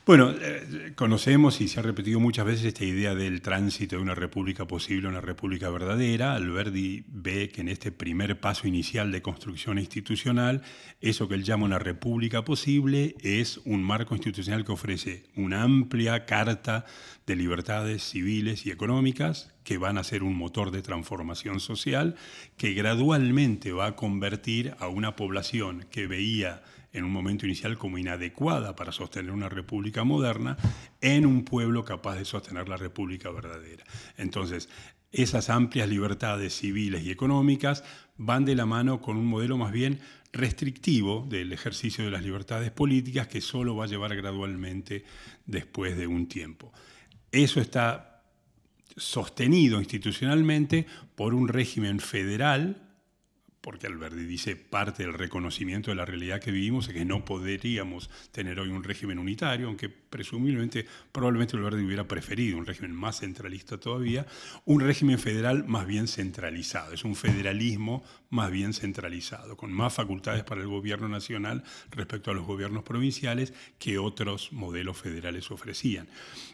Bueno, 0.07 0.33
eh, 0.41 0.93
conocemos 0.95 1.61
y 1.61 1.67
se 1.67 1.81
ha 1.81 1.83
repetido 1.83 2.21
muchas 2.21 2.47
veces 2.47 2.67
esta 2.67 2.85
idea 2.85 3.17
del 3.17 3.43
tránsito 3.43 3.97
de 3.97 4.03
una 4.03 4.15
república 4.15 4.65
posible 4.65 5.09
a 5.09 5.11
una 5.11 5.21
república 5.21 5.69
verdadera. 5.69 6.35
Alberti 6.35 7.05
ve 7.09 7.49
que 7.49 7.63
en 7.63 7.69
este 7.69 7.91
primer 7.91 8.39
paso 8.39 8.69
inicial 8.69 9.11
de 9.11 9.21
construcción 9.21 9.81
institucional, 9.81 10.63
eso 11.01 11.27
que 11.27 11.35
él 11.35 11.43
llama 11.43 11.65
una 11.65 11.81
república 11.81 12.45
posible 12.45 13.17
es 13.21 13.59
un 13.65 13.83
marco 13.83 14.15
institucional 14.15 14.65
que 14.65 14.71
ofrece 14.71 15.25
una 15.35 15.65
amplia 15.65 16.25
carta 16.25 16.85
de 17.27 17.35
libertades 17.35 18.05
civiles 18.05 18.65
y 18.65 18.71
económicas 18.71 19.53
que 19.65 19.77
van 19.77 19.99
a 19.99 20.05
ser 20.05 20.23
un 20.23 20.37
motor 20.37 20.71
de 20.71 20.83
transformación 20.83 21.59
social 21.59 22.15
que 22.57 22.75
gradualmente 22.75 23.73
va 23.73 23.87
a 23.87 23.97
convertir 23.97 24.77
a 24.79 24.87
una 24.87 25.17
población 25.17 25.85
que 25.91 26.07
veía 26.07 26.63
en 26.97 27.05
un 27.05 27.13
momento 27.13 27.47
inicial 27.47 27.77
como 27.79 27.99
inadecuada 27.99 28.75
para 28.75 28.93
sostener 28.93 29.31
una 29.31 29.49
república 29.49 30.03
moderna, 30.05 30.57
en 31.01 31.27
un 31.27 31.45
pueblo 31.45 31.85
capaz 31.85 32.17
de 32.17 32.25
sostener 32.25 32.69
la 32.69 32.77
república 32.77 33.31
verdadera. 33.31 33.85
Entonces, 34.17 34.69
esas 35.13 35.51
amplias 35.51 35.89
libertades 35.89 36.57
civiles 36.57 37.03
y 37.05 37.11
económicas 37.11 37.85
van 38.17 38.45
de 38.45 38.55
la 38.55 38.67
mano 38.67 39.01
con 39.01 39.17
un 39.17 39.27
modelo 39.27 39.57
más 39.57 39.73
bien 39.73 40.01
restrictivo 40.33 41.27
del 41.29 41.53
ejercicio 41.53 42.05
de 42.05 42.11
las 42.11 42.23
libertades 42.23 42.71
políticas 42.71 43.29
que 43.29 43.41
solo 43.41 43.77
va 43.77 43.85
a 43.85 43.89
llevar 43.89 44.15
gradualmente 44.17 45.05
después 45.47 45.97
de 45.97 46.07
un 46.07 46.27
tiempo. 46.27 46.73
Eso 47.31 47.61
está 47.61 48.23
sostenido 48.97 49.79
institucionalmente 49.79 50.87
por 51.15 51.35
un 51.35 51.49
régimen 51.49 52.01
federal 52.01 52.86
porque 53.67 53.89
Alberti 53.89 54.25
dice 54.25 54.55
parte 54.55 55.03
del 55.03 55.13
reconocimiento 55.13 55.91
de 55.91 55.97
la 55.97 56.05
realidad 56.05 56.41
que 56.41 56.53
vivimos 56.53 56.87
es 56.87 56.95
que 56.95 57.05
no 57.05 57.25
podríamos 57.25 58.09
tener 58.31 58.61
hoy 58.61 58.69
un 58.69 58.85
régimen 58.85 59.19
unitario, 59.19 59.67
aunque 59.67 59.89
presumiblemente, 59.89 60.87
probablemente 61.11 61.57
Alberti 61.57 61.83
hubiera 61.83 62.07
preferido 62.07 62.59
un 62.59 62.65
régimen 62.65 62.95
más 62.95 63.19
centralista 63.19 63.77
todavía, 63.77 64.25
un 64.67 64.83
régimen 64.83 65.19
federal 65.19 65.65
más 65.67 65.85
bien 65.85 66.07
centralizado, 66.07 66.93
es 66.93 67.05
un 67.05 67.17
federalismo 67.17 68.05
más 68.31 68.53
bien 68.53 68.73
centralizado, 68.73 69.57
con 69.57 69.73
más 69.73 69.93
facultades 69.95 70.45
para 70.45 70.61
el 70.61 70.69
gobierno 70.69 71.09
nacional 71.09 71.65
respecto 71.91 72.31
a 72.31 72.35
los 72.35 72.47
gobiernos 72.47 72.85
provinciales 72.85 73.53
que 73.81 73.99
otros 73.99 74.53
modelos 74.53 74.97
federales 74.97 75.51
ofrecían. 75.51 76.07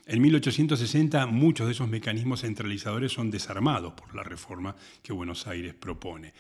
En 0.06 0.22
1860 0.22 1.26
muchos 1.26 1.66
de 1.66 1.74
esos 1.74 1.90
mecanismos 1.90 2.40
centralizadores 2.40 3.12
son 3.12 3.30
desarmados 3.30 3.92
por 3.92 4.14
la 4.14 4.22
reforma 4.22 4.76
que 5.02 5.12
Buenos 5.12 5.46
Aires 5.46 5.74
propone 5.74 6.32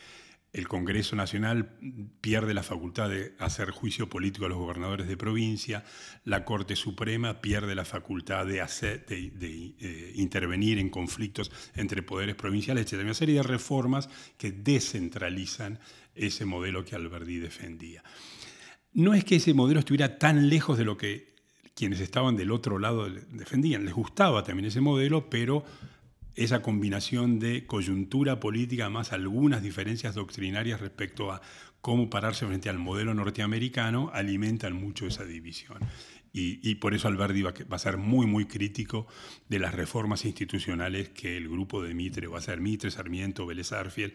el 0.52 0.68
Congreso 0.68 1.16
Nacional 1.16 1.78
pierde 2.20 2.52
la 2.52 2.62
facultad 2.62 3.08
de 3.08 3.34
hacer 3.38 3.70
juicio 3.70 4.08
político 4.08 4.44
a 4.44 4.48
los 4.50 4.58
gobernadores 4.58 5.08
de 5.08 5.16
provincia, 5.16 5.84
la 6.24 6.44
Corte 6.44 6.76
Suprema 6.76 7.40
pierde 7.40 7.74
la 7.74 7.86
facultad 7.86 8.44
de, 8.46 8.60
eh, 8.60 10.12
intervenir 10.16 10.78
en 10.78 10.90
conflictos 10.90 11.50
entre 11.74 12.02
poderes 12.02 12.34
provinciales, 12.34 12.92
etc. 12.92 13.02
Una 13.02 13.14
serie 13.14 13.36
de 13.36 13.42
reformas 13.42 14.10
que 14.36 14.52
descentralizan 14.52 15.78
ese 16.14 16.44
modelo 16.44 16.84
que 16.84 16.96
Alberti 16.96 17.38
defendía. 17.38 18.04
No 18.92 19.14
es 19.14 19.24
que 19.24 19.36
ese 19.36 19.54
modelo 19.54 19.80
estuviera 19.80 20.18
tan 20.18 20.50
lejos 20.50 20.76
de 20.76 20.84
lo 20.84 20.98
que 20.98 21.32
quienes 21.74 22.00
estaban 22.00 22.36
del 22.36 22.50
otro 22.50 22.78
lado 22.78 23.08
defendían, 23.08 23.86
les 23.86 23.94
gustaba 23.94 24.44
también 24.44 24.66
ese 24.66 24.82
modelo, 24.82 25.30
pero 25.30 25.64
esa 26.34 26.62
combinación 26.62 27.38
de 27.38 27.66
coyuntura 27.66 28.40
política 28.40 28.88
más 28.88 29.12
algunas 29.12 29.62
diferencias 29.62 30.14
doctrinarias 30.14 30.80
respecto 30.80 31.32
a 31.32 31.42
cómo 31.80 32.08
pararse 32.08 32.46
frente 32.46 32.68
al 32.68 32.78
modelo 32.78 33.12
norteamericano 33.12 34.10
alimentan 34.14 34.74
mucho 34.74 35.06
esa 35.06 35.24
división. 35.24 35.78
Y, 36.34 36.76
por 36.76 36.94
eso 36.94 37.08
Alberti 37.08 37.42
va, 37.42 37.52
a 37.52 37.78
ser 37.78 37.98
muy, 37.98 38.26
muy 38.26 38.46
crítico 38.46 39.06
de 39.50 39.58
las 39.58 39.74
reformas 39.74 40.24
institucionales 40.24 41.10
que 41.10 41.36
el 41.36 41.46
grupo 41.46 41.82
de 41.82 41.92
Mitre 41.92 42.26
va 42.26 42.38
a 42.38 42.42
ser 42.42 42.58
Mitre, 42.58 42.90
Sarmiento, 42.90 43.44
Vélez 43.44 43.70
Arfiel, 43.72 44.14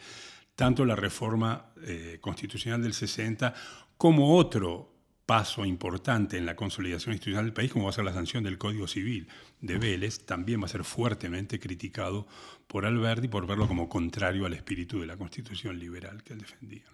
tanto 0.56 0.84
la 0.84 0.95
reforma 0.95 1.73
eh, 1.84 2.17
constitucional 2.19 2.82
del 2.82 2.95
60 2.95 3.53
como 3.97 4.36
otro 4.36 4.96
paso 5.27 5.65
importante 5.65 6.37
en 6.37 6.45
la 6.45 6.55
consolidación 6.55 7.13
institucional 7.13 7.45
del 7.45 7.53
país, 7.53 7.71
como 7.71 7.85
va 7.85 7.91
a 7.91 7.93
ser 7.93 8.05
la 8.05 8.13
sanción 8.13 8.45
del 8.45 8.57
Código 8.57 8.87
Civil 8.87 9.27
de 9.59 9.77
Vélez, 9.77 10.25
también 10.25 10.61
va 10.61 10.65
a 10.65 10.69
ser 10.69 10.85
fuertemente 10.85 11.59
criticado 11.59 12.25
por 12.65 12.85
Alberti 12.85 13.27
por 13.27 13.45
verlo 13.45 13.67
como 13.67 13.89
contrario 13.89 14.45
al 14.45 14.53
espíritu 14.53 15.01
de 15.01 15.05
la 15.05 15.17
Constitución 15.17 15.77
liberal 15.77 16.23
que 16.23 16.33
él 16.33 16.39
defendía. 16.39 16.85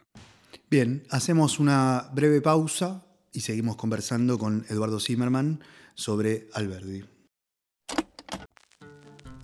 Bien, 0.70 1.06
hacemos 1.12 1.60
una 1.60 2.10
breve 2.12 2.42
pausa 2.42 3.06
y 3.32 3.42
seguimos 3.42 3.76
conversando 3.76 4.40
con 4.40 4.66
Eduardo 4.68 5.00
Zimmerman 5.00 5.64
sobre 5.94 6.48
Alberti. 6.54 7.06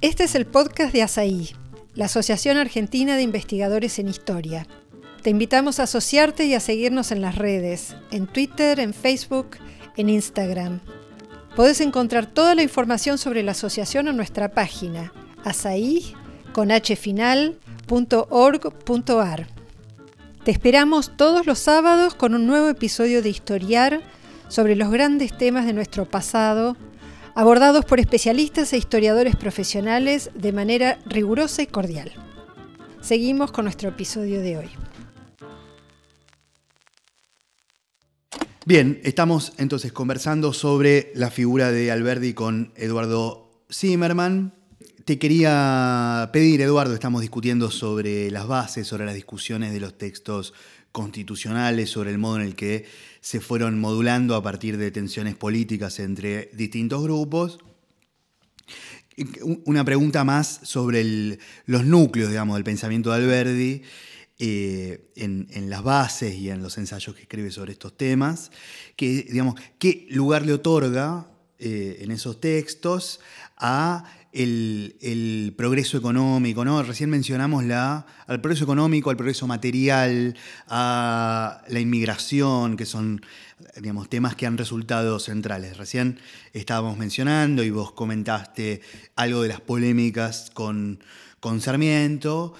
Este 0.02 0.24
es 0.24 0.34
el 0.34 0.48
podcast 0.48 0.94
de 0.94 1.04
ASAI, 1.04 1.56
la 1.94 2.06
Asociación 2.06 2.58
Argentina 2.58 3.16
de 3.16 3.22
Investigadores 3.22 4.00
en 4.00 4.08
Historia. 4.08 4.66
Te 5.30 5.32
invitamos 5.32 5.80
a 5.80 5.84
asociarte 5.84 6.46
y 6.46 6.56
a 6.56 6.60
seguirnos 6.60 7.12
en 7.12 7.22
las 7.22 7.36
redes, 7.36 7.96
en 8.10 8.26
Twitter, 8.26 8.80
en 8.80 8.96
Facebook, 8.96 9.58
en 9.96 10.10
Instagram. 10.10 10.80
Podés 11.56 11.82
encontrar 11.82 12.26
toda 12.26 12.56
la 12.56 12.64
información 12.64 13.20
sobre 13.20 13.44
la 13.44 13.52
asociación 13.52 14.08
en 14.08 14.18
nuestra 14.18 14.50
página 14.50 15.14
asai.org.ar. 15.44 16.18
Te 20.44 20.50
esperamos 20.50 21.16
todos 21.16 21.46
los 21.46 21.60
sábados 21.60 22.16
con 22.16 22.34
un 22.34 22.48
nuevo 22.48 22.68
episodio 22.68 23.22
de 23.22 23.30
Historiar 23.30 24.02
sobre 24.48 24.76
los 24.76 24.90
grandes 24.90 25.38
temas 25.38 25.68
de 25.68 25.74
nuestro 25.74 26.06
pasado, 26.10 26.76
abordados 27.36 27.86
por 27.86 28.00
especialistas 28.00 28.74
e 28.74 28.78
historiadores 28.78 29.36
profesionales 29.36 30.32
de 30.34 30.54
manera 30.54 30.98
rigurosa 31.06 31.62
y 31.62 31.68
cordial. 31.68 32.14
Seguimos 33.00 33.52
con 33.52 33.66
nuestro 33.66 33.90
episodio 33.90 34.42
de 34.42 34.58
hoy. 34.58 34.89
Bien, 38.70 39.02
estamos 39.04 39.54
entonces 39.58 39.92
conversando 39.92 40.54
sobre 40.54 41.12
la 41.16 41.32
figura 41.32 41.72
de 41.72 41.90
Alberti 41.90 42.36
con 42.36 42.72
Eduardo 42.76 43.50
Zimmerman. 43.74 44.54
Te 45.06 45.18
quería 45.18 46.30
pedir, 46.32 46.62
Eduardo, 46.62 46.94
estamos 46.94 47.22
discutiendo 47.22 47.72
sobre 47.72 48.30
las 48.30 48.48
bases, 48.48 48.86
sobre 48.86 49.08
las 49.08 49.16
discusiones 49.16 49.74
de 49.74 49.80
los 49.80 49.98
textos 49.98 50.54
constitucionales, 50.92 51.90
sobre 51.90 52.12
el 52.12 52.20
modo 52.20 52.36
en 52.36 52.44
el 52.44 52.56
que 52.56 52.86
se 53.22 53.40
fueron 53.40 53.80
modulando 53.80 54.36
a 54.36 54.44
partir 54.44 54.78
de 54.78 54.92
tensiones 54.92 55.34
políticas 55.34 55.98
entre 55.98 56.52
distintos 56.54 57.02
grupos. 57.02 57.58
Una 59.66 59.84
pregunta 59.84 60.24
más 60.24 60.60
sobre 60.62 61.40
los 61.66 61.86
núcleos, 61.86 62.30
digamos, 62.30 62.56
del 62.56 62.64
pensamiento 62.64 63.10
de 63.10 63.16
Alberti 63.16 63.82
eh, 64.42 65.12
en, 65.18 65.70
las 65.70 65.84
bases 65.84 66.34
y 66.34 66.50
en 66.50 66.64
los 66.64 66.78
ensayos 66.78 67.14
que 67.14 67.24
escribe 67.24 67.52
sobre 67.52 67.74
estos 67.74 67.98
temas, 67.98 68.52
que, 68.96 69.28
digamos, 69.30 69.56
qué 69.78 70.08
lugar 70.10 70.46
le 70.46 70.54
otorga 70.54 71.28
eh, 71.58 71.98
en 72.00 72.12
esos 72.12 72.40
textos 72.40 73.20
a 73.58 74.06
el, 74.32 75.54
progreso 75.58 75.98
económico, 75.98 76.64
¿no? 76.64 76.82
Recién 76.84 77.10
mencionamos 77.10 77.66
la, 77.66 78.06
al 78.28 78.40
progreso 78.40 78.64
económico, 78.64 79.10
al 79.10 79.18
progreso 79.18 79.46
material, 79.46 80.38
a 80.68 81.62
la 81.68 81.80
inmigración, 81.82 82.78
que 82.78 82.86
son, 82.86 83.22
digamos, 83.76 84.08
temas 84.08 84.36
que 84.36 84.46
han 84.46 84.58
resultado 84.58 85.20
centrales. 85.20 85.76
Recién 85.76 86.18
estábamos 86.54 86.98
mencionando 86.98 87.62
y 87.64 87.72
vos 87.72 87.92
comentaste 87.92 88.80
algo 89.18 89.42
de 89.42 89.50
las 89.50 89.60
polémicas 89.60 90.50
con, 90.54 91.04
con 91.42 91.60
Sarmiento. 91.60 92.54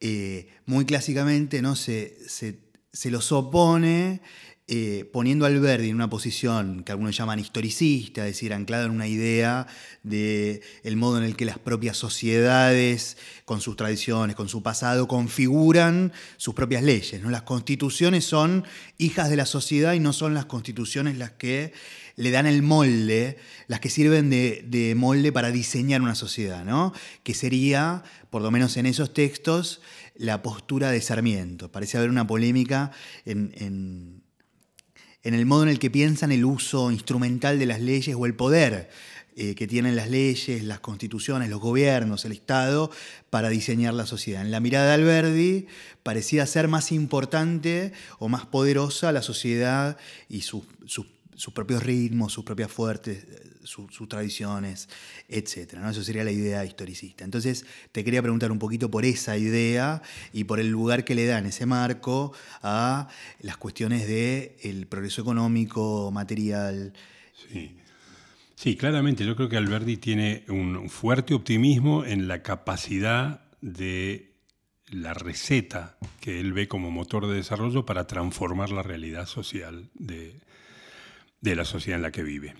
Eh, 0.00 0.48
muy 0.64 0.86
clásicamente 0.86 1.60
¿no? 1.60 1.76
se, 1.76 2.16
se, 2.26 3.10
los 3.10 3.32
opone 3.32 4.22
eh, 4.66 5.04
poniendo 5.12 5.44
a 5.44 5.48
Alberti 5.48 5.90
en 5.90 5.94
una 5.94 6.08
posición 6.08 6.84
que 6.84 6.92
algunos 6.92 7.14
llaman 7.14 7.38
historicista, 7.38 8.22
es 8.22 8.34
decir, 8.34 8.54
anclada 8.54 8.86
en 8.86 8.92
una 8.92 9.08
idea 9.08 9.66
del 10.02 10.62
el 10.84 10.96
modo 10.96 11.18
en 11.18 11.24
el 11.24 11.36
que 11.36 11.44
las 11.44 11.58
propias 11.58 11.98
sociedades, 11.98 13.18
con 13.44 13.60
sus 13.60 13.76
tradiciones, 13.76 14.36
con 14.36 14.48
su 14.48 14.62
pasado, 14.62 15.06
configuran 15.06 16.12
sus 16.38 16.54
propias 16.54 16.82
leyes. 16.82 17.20
¿no? 17.20 17.28
Las 17.28 17.42
constituciones 17.42 18.24
son 18.24 18.64
hijas 18.96 19.28
de 19.28 19.36
la 19.36 19.44
sociedad 19.44 19.92
y 19.92 20.00
no 20.00 20.14
son 20.14 20.32
las 20.32 20.46
constituciones 20.46 21.18
las 21.18 21.32
que 21.32 21.74
le 22.20 22.30
dan 22.30 22.46
el 22.46 22.62
molde, 22.62 23.38
las 23.66 23.80
que 23.80 23.88
sirven 23.88 24.28
de, 24.28 24.94
molde 24.96 25.32
para 25.32 25.50
diseñar 25.50 26.02
una 26.02 26.14
sociedad, 26.14 26.64
¿no? 26.64 26.92
Que 27.22 27.32
sería, 27.32 28.04
por 28.28 28.42
lo 28.42 28.50
menos 28.50 28.76
en 28.76 28.84
esos 28.84 29.14
textos, 29.14 29.80
la 30.16 30.42
postura 30.42 30.90
de 30.90 31.00
Sarmiento. 31.00 31.72
Parece 31.72 31.96
haber 31.96 32.10
una 32.10 32.26
polémica 32.26 32.90
en, 33.24 34.22
en, 35.22 35.34
el 35.34 35.46
modo 35.46 35.62
en 35.62 35.70
el 35.70 35.78
que 35.78 35.90
piensan 35.90 36.30
el 36.30 36.44
uso 36.44 36.90
instrumental 36.90 37.58
de 37.58 37.66
las 37.66 37.80
leyes 37.80 38.14
o 38.14 38.26
el 38.26 38.34
poder 38.34 38.90
eh, 39.36 39.54
que 39.54 39.66
tienen 39.66 39.96
las 39.96 40.10
leyes, 40.10 40.62
las 40.62 40.80
constituciones, 40.80 41.48
los 41.48 41.60
gobiernos, 41.60 42.26
el 42.26 42.32
Estado, 42.32 42.90
para 43.30 43.48
diseñar 43.48 43.94
la 43.94 44.04
sociedad. 44.04 44.42
En 44.42 44.50
la 44.50 44.60
mirada 44.60 44.88
de 44.88 44.92
Alberdi 44.92 45.66
parecía 46.02 46.44
ser 46.44 46.68
más 46.68 46.92
importante 46.92 47.92
o 48.18 48.28
más 48.28 48.44
poderosa 48.44 49.10
la 49.10 49.22
sociedad 49.22 49.96
y 50.28 50.42
sus 50.42 50.64
sus 50.84 51.06
propios 51.48 51.82
ritmos, 51.82 52.32
sus 52.32 52.44
propias 52.44 52.70
fuertes, 52.70 53.26
sus 53.64 54.08
tradiciones, 54.08 54.88
etc. 55.28 55.74
¿no? 55.74 55.90
Eso 55.90 56.02
sería 56.02 56.24
la 56.24 56.32
idea 56.32 56.64
historicista. 56.64 57.24
Entonces, 57.24 57.64
te 57.92 58.04
quería 58.04 58.22
preguntar 58.22 58.52
un 58.52 58.58
poquito 58.58 58.90
por 58.90 59.04
esa 59.04 59.36
idea 59.36 60.02
y 60.32 60.44
por 60.44 60.60
el 60.60 60.68
lugar 60.68 61.04
que 61.04 61.14
le 61.14 61.26
da 61.26 61.38
en 61.38 61.46
ese 61.46 61.66
marco 61.66 62.32
a 62.62 63.08
las 63.40 63.56
cuestiones 63.56 64.06
del 64.06 64.52
el 64.62 64.86
progreso 64.86 65.22
económico, 65.22 66.10
material. 66.12 66.92
Sí. 67.50 67.76
Sí, 68.54 68.76
claramente. 68.76 69.24
Yo 69.24 69.36
creo 69.36 69.48
que 69.48 69.56
Alberti 69.56 69.96
tiene 69.96 70.44
un 70.48 70.90
fuerte 70.90 71.32
optimismo 71.32 72.04
en 72.04 72.28
la 72.28 72.42
capacidad 72.42 73.40
de 73.62 74.34
la 74.90 75.14
receta 75.14 75.96
que 76.20 76.40
él 76.40 76.52
ve 76.52 76.68
como 76.68 76.90
motor 76.90 77.26
de 77.26 77.36
desarrollo 77.36 77.86
para 77.86 78.06
transformar 78.06 78.70
la 78.70 78.82
realidad 78.82 79.24
social 79.24 79.88
de, 79.94 80.40
la 81.42 81.64
sociedad 81.64 81.96
en 81.98 82.02
la 82.02 82.12
que 82.12 82.22
vive. 82.22 82.54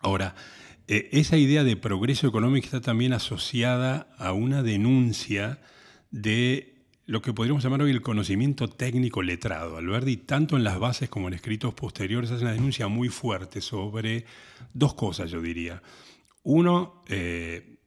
Ahora, 0.00 0.34
eh, 0.88 1.08
esa 1.12 1.36
idea 1.36 1.64
de 1.64 1.76
progreso 1.76 2.28
económico 2.28 2.66
está 2.66 2.80
también 2.80 3.12
asociada 3.12 4.08
a 4.18 4.32
una 4.32 4.62
denuncia 4.62 5.60
de 6.10 6.76
lo 7.06 7.22
que 7.22 7.32
podríamos 7.32 7.62
llamar 7.62 7.82
hoy 7.82 7.90
el 7.90 8.02
conocimiento 8.02 8.68
técnico 8.68 9.22
letrado. 9.22 9.76
Alberti, 9.76 10.16
tanto 10.16 10.56
en 10.56 10.64
las 10.64 10.78
bases 10.78 11.08
como 11.08 11.28
en 11.28 11.34
escritos 11.34 11.74
posteriores, 11.74 12.30
hace 12.30 12.42
una 12.42 12.52
denuncia 12.52 12.88
muy 12.88 13.08
fuerte 13.08 13.60
sobre 13.60 14.26
dos 14.74 14.94
cosas, 14.94 15.30
yo 15.30 15.40
diría. 15.40 15.82
Uno, 16.42 17.02
eh, 17.08 17.78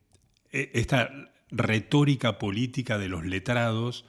e, 0.52 0.72
esta 0.74 1.10
retórica 1.52 2.38
política 2.38 2.98
de 2.98 3.10
los 3.10 3.26
letrados 3.26 4.06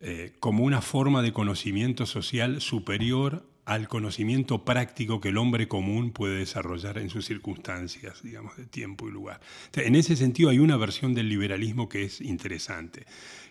eh, 0.00 0.34
como 0.40 0.64
una 0.64 0.80
forma 0.80 1.22
de 1.22 1.32
conocimiento 1.32 2.06
social 2.06 2.60
superior 2.60 3.49
al 3.70 3.86
conocimiento 3.86 4.64
práctico 4.64 5.20
que 5.20 5.28
el 5.28 5.38
hombre 5.38 5.68
común 5.68 6.10
puede 6.10 6.38
desarrollar 6.38 6.98
en 6.98 7.08
sus 7.08 7.24
circunstancias, 7.24 8.20
digamos, 8.20 8.56
de 8.56 8.66
tiempo 8.66 9.06
y 9.06 9.12
lugar. 9.12 9.40
en 9.74 9.94
ese 9.94 10.16
sentido 10.16 10.50
hay 10.50 10.58
una 10.58 10.76
versión 10.76 11.14
del 11.14 11.28
liberalismo 11.28 11.88
que 11.88 12.02
es 12.02 12.20
interesante, 12.20 13.06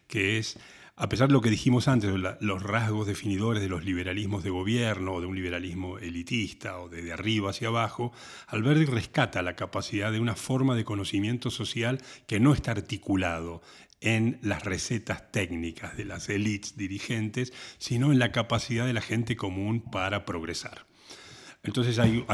que 0.10 0.38
es 0.38 0.60
a 0.98 1.08
pesar 1.08 1.30
de 1.30 1.34
lo 1.34 1.40
que 1.40 1.50
dijimos 1.50 1.88
antes, 1.88 2.12
los 2.42 2.62
rasgos 2.62 3.08
definidores 3.08 3.64
de 3.64 3.70
los 3.70 3.86
liberalismos 3.86 4.44
de 4.44 4.50
gobierno 4.50 5.14
o 5.14 5.22
de 5.22 5.28
un 5.28 5.36
liberalismo 5.36 5.98
elitista 5.98 6.78
o 6.78 6.90
de, 6.90 7.14
arriba 7.14 7.52
hacia 7.52 7.70
abajo, 7.70 8.12
Alberti 8.48 8.84
rescata 8.84 9.42
la 9.42 9.56
capacidad 9.56 10.12
de 10.12 10.20
una 10.20 10.36
forma 10.36 10.76
de 10.76 10.84
conocimiento 10.84 11.52
social 11.52 12.02
que 12.28 12.42
no 12.42 12.54
está 12.54 12.72
articulado 12.72 13.62
en 14.02 14.40
las 14.42 14.64
recetas 14.64 15.32
técnicas 15.32 15.98
de 15.98 16.06
las 16.06 16.30
élites 16.30 16.78
dirigentes, 16.78 17.54
sino 17.78 18.12
en 18.12 18.20
la 18.20 18.32
capacidad 18.32 18.86
de 18.86 18.94
la 18.94 19.02
gente 19.02 19.36
común 19.36 19.82
para 19.82 20.26
progresar. 20.26 20.86
Entonces 21.64 22.00
hay, 22.00 22.26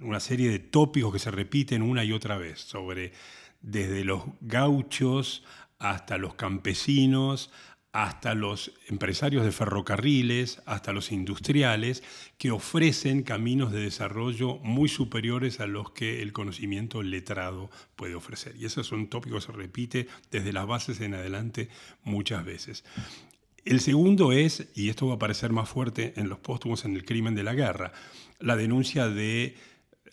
una 0.00 0.20
serie 0.20 0.50
de 0.50 0.58
tópicos 0.58 1.12
que 1.12 1.20
se 1.20 1.30
repiten 1.30 1.82
una 1.82 2.04
y 2.04 2.12
otra 2.12 2.36
vez 2.36 2.60
sobre 2.60 3.12
desde 3.60 4.04
los 4.04 4.22
gauchos 4.40 5.44
hasta 5.78 6.18
los 6.18 6.34
campesinos, 6.34 7.52
hasta 7.92 8.34
los 8.34 8.72
empresarios 8.88 9.44
de 9.44 9.52
ferrocarriles, 9.52 10.62
hasta 10.66 10.92
los 10.92 11.10
industriales, 11.10 12.02
que 12.36 12.50
ofrecen 12.50 13.22
caminos 13.22 13.72
de 13.72 13.80
desarrollo 13.80 14.58
muy 14.58 14.88
superiores 14.88 15.60
a 15.60 15.66
los 15.66 15.90
que 15.92 16.22
el 16.22 16.32
conocimiento 16.32 17.02
letrado 17.02 17.70
puede 17.96 18.14
ofrecer. 18.14 18.54
Y 18.56 18.66
ese 18.66 18.82
es 18.82 18.92
un 18.92 19.08
tópico 19.08 19.36
que 19.36 19.42
se 19.42 19.52
repite 19.52 20.08
desde 20.30 20.52
las 20.52 20.66
bases 20.66 21.00
en 21.00 21.14
adelante 21.14 21.68
muchas 22.04 22.44
veces. 22.44 22.84
El 23.64 23.80
segundo 23.80 24.32
es, 24.32 24.68
y 24.74 24.88
esto 24.88 25.08
va 25.08 25.14
a 25.14 25.18
parecer 25.18 25.52
más 25.52 25.68
fuerte 25.68 26.14
en 26.16 26.28
los 26.28 26.38
póstumos 26.38 26.84
en 26.84 26.94
el 26.94 27.04
crimen 27.04 27.34
de 27.34 27.42
la 27.42 27.54
guerra, 27.54 27.92
la 28.38 28.56
denuncia 28.56 29.08
de 29.08 29.56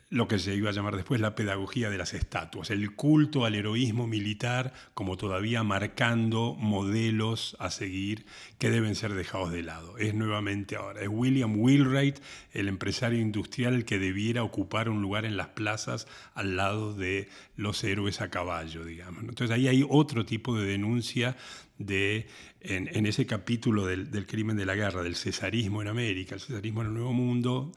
lo 0.09 0.27
que 0.27 0.37
se 0.37 0.53
iba 0.53 0.69
a 0.69 0.73
llamar 0.73 0.95
después 0.95 1.19
la 1.19 1.35
pedagogía 1.35 1.89
de 1.89 1.97
las 1.97 2.13
estatuas, 2.13 2.69
el 2.69 2.95
culto 2.95 3.43
al 3.43 3.55
heroísmo 3.55 4.05
militar 4.05 4.71
como 4.93 5.17
todavía 5.17 5.63
marcando 5.63 6.55
modelos 6.59 7.57
a 7.59 7.71
seguir 7.71 8.25
que 8.59 8.69
deben 8.69 8.95
ser 8.95 9.15
dejados 9.15 9.51
de 9.51 9.63
lado. 9.63 9.97
Es 9.97 10.13
nuevamente 10.13 10.75
ahora, 10.75 11.01
es 11.01 11.09
William 11.09 11.59
Wheelwright, 11.59 12.19
el 12.53 12.67
empresario 12.67 13.19
industrial, 13.19 13.83
que 13.83 13.97
debiera 13.97 14.43
ocupar 14.43 14.89
un 14.89 15.01
lugar 15.01 15.25
en 15.25 15.37
las 15.37 15.47
plazas 15.49 16.07
al 16.35 16.55
lado 16.55 16.93
de 16.93 17.27
los 17.55 17.83
héroes 17.83 18.21
a 18.21 18.29
caballo, 18.29 18.85
digamos. 18.85 19.23
Entonces 19.23 19.49
ahí 19.55 19.67
hay 19.67 19.83
otro 19.89 20.23
tipo 20.23 20.55
de 20.55 20.67
denuncia 20.67 21.35
de, 21.79 22.27
en, 22.61 23.05
ese 23.05 23.25
capítulo 23.25 23.85
del, 23.87 24.11
del 24.11 24.27
crimen 24.27 24.55
de 24.55 24.67
la 24.67 24.75
guerra, 24.75 25.01
del 25.01 25.15
cesarismo 25.15 25.81
en 25.81 25.87
América, 25.87 26.35
el 26.35 26.41
cesarismo 26.41 26.81
en 26.81 26.87
el 26.87 26.93
Nuevo 26.93 27.13
Mundo, 27.13 27.71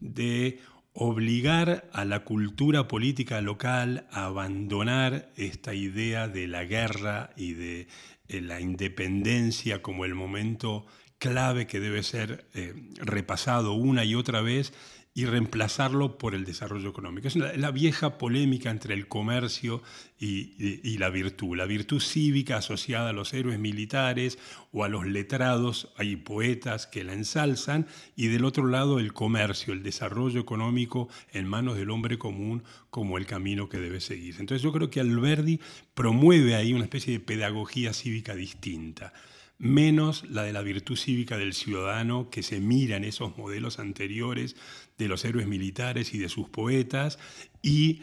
de 0.00 0.60
obligar 0.92 1.88
a 1.92 2.04
la 2.04 2.24
cultura 2.24 2.88
política 2.88 3.40
local 3.40 4.06
a 4.10 4.24
abandonar 4.24 5.30
esta 5.36 5.74
idea 5.74 6.28
de 6.28 6.48
la 6.48 6.64
guerra 6.64 7.30
y 7.36 7.54
de 7.54 7.88
eh, 8.28 8.40
la 8.40 8.60
independencia 8.60 9.82
como 9.82 10.04
el 10.04 10.14
momento 10.14 10.86
clave 11.18 11.66
que 11.66 11.80
debe 11.80 12.02
ser 12.02 12.46
eh, 12.54 12.74
repasado 12.96 13.74
una 13.74 14.04
y 14.04 14.14
otra 14.14 14.40
vez 14.40 14.72
y 15.12 15.24
reemplazarlo 15.24 16.18
por 16.18 16.36
el 16.36 16.44
desarrollo 16.44 16.90
económico. 16.90 17.26
Es 17.26 17.34
la, 17.34 17.70
vieja 17.72 18.16
polémica 18.16 18.70
entre 18.70 18.94
el 18.94 19.08
comercio 19.08 19.82
y, 20.18 20.98
la 20.98 21.10
virtud. 21.10 21.56
La 21.56 21.66
virtud 21.66 22.00
cívica 22.00 22.58
asociada 22.58 23.10
a 23.10 23.12
los 23.12 23.34
héroes 23.34 23.58
militares 23.58 24.38
o 24.72 24.84
a 24.84 24.88
los 24.88 25.06
letrados, 25.06 25.92
hay 25.96 26.14
poetas 26.14 26.86
que 26.86 27.02
la 27.02 27.14
ensalzan, 27.14 27.86
y 28.14 28.28
del 28.28 28.44
otro 28.44 28.66
lado 28.66 29.00
el 29.00 29.12
comercio, 29.12 29.72
el 29.72 29.82
desarrollo 29.82 30.40
económico 30.40 31.08
en 31.32 31.46
manos 31.46 31.76
del 31.76 31.90
hombre 31.90 32.16
común 32.16 32.62
como 32.90 33.18
el 33.18 33.26
camino 33.26 33.68
que 33.68 33.78
debe 33.78 34.00
seguir. 34.00 34.36
Entonces 34.38 34.62
yo 34.62 34.72
creo 34.72 34.90
que 34.90 35.00
Alberdi 35.00 35.58
promueve 35.94 36.54
ahí 36.54 36.72
una 36.72 36.84
especie 36.84 37.14
de 37.14 37.20
pedagogía 37.20 37.92
cívica 37.92 38.34
distinta 38.36 39.12
menos 39.60 40.24
la 40.30 40.42
de 40.42 40.54
la 40.54 40.62
virtud 40.62 40.96
cívica 40.96 41.36
del 41.36 41.52
ciudadano 41.52 42.30
que 42.30 42.42
se 42.42 42.60
mira 42.60 42.96
en 42.96 43.04
esos 43.04 43.36
modelos 43.36 43.78
anteriores 43.78 44.56
de 45.04 45.08
los 45.08 45.24
héroes 45.24 45.46
militares 45.46 46.14
y 46.14 46.18
de 46.18 46.28
sus 46.28 46.48
poetas, 46.48 47.18
y 47.62 48.02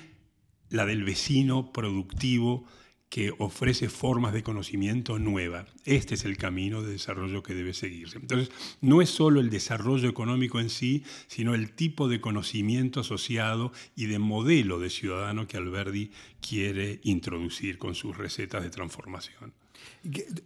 la 0.70 0.86
del 0.86 1.04
vecino 1.04 1.72
productivo 1.72 2.66
que 3.10 3.34
ofrece 3.38 3.88
formas 3.88 4.34
de 4.34 4.44
conocimiento 4.44 5.18
nuevas. 5.18 5.70
Este 5.86 6.16
es 6.16 6.26
el 6.26 6.38
camino 6.38 6.82
de 6.82 6.92
desarrollo 6.92 7.42
que 7.42 7.54
debe 7.54 7.74
seguirse. 7.74 8.18
Entonces, 8.18 8.52
no 8.82 9.02
es 9.02 9.10
solo 9.10 9.40
el 9.40 9.50
desarrollo 9.50 10.10
económico 10.10 10.60
en 10.60 10.70
sí, 10.70 11.04
sino 11.28 11.56
el 11.56 11.72
tipo 11.72 12.10
de 12.10 12.20
conocimiento 12.20 13.00
asociado 13.00 13.72
y 13.96 14.08
de 14.08 14.20
modelo 14.20 14.80
de 14.80 14.90
ciudadano 14.90 15.48
que 15.48 15.56
Alberdi 15.56 16.12
quiere 16.42 17.00
introducir 17.04 17.78
con 17.78 17.96
sus 17.96 18.18
recetas 18.18 18.64
de 18.64 18.70
transformación. 18.70 19.54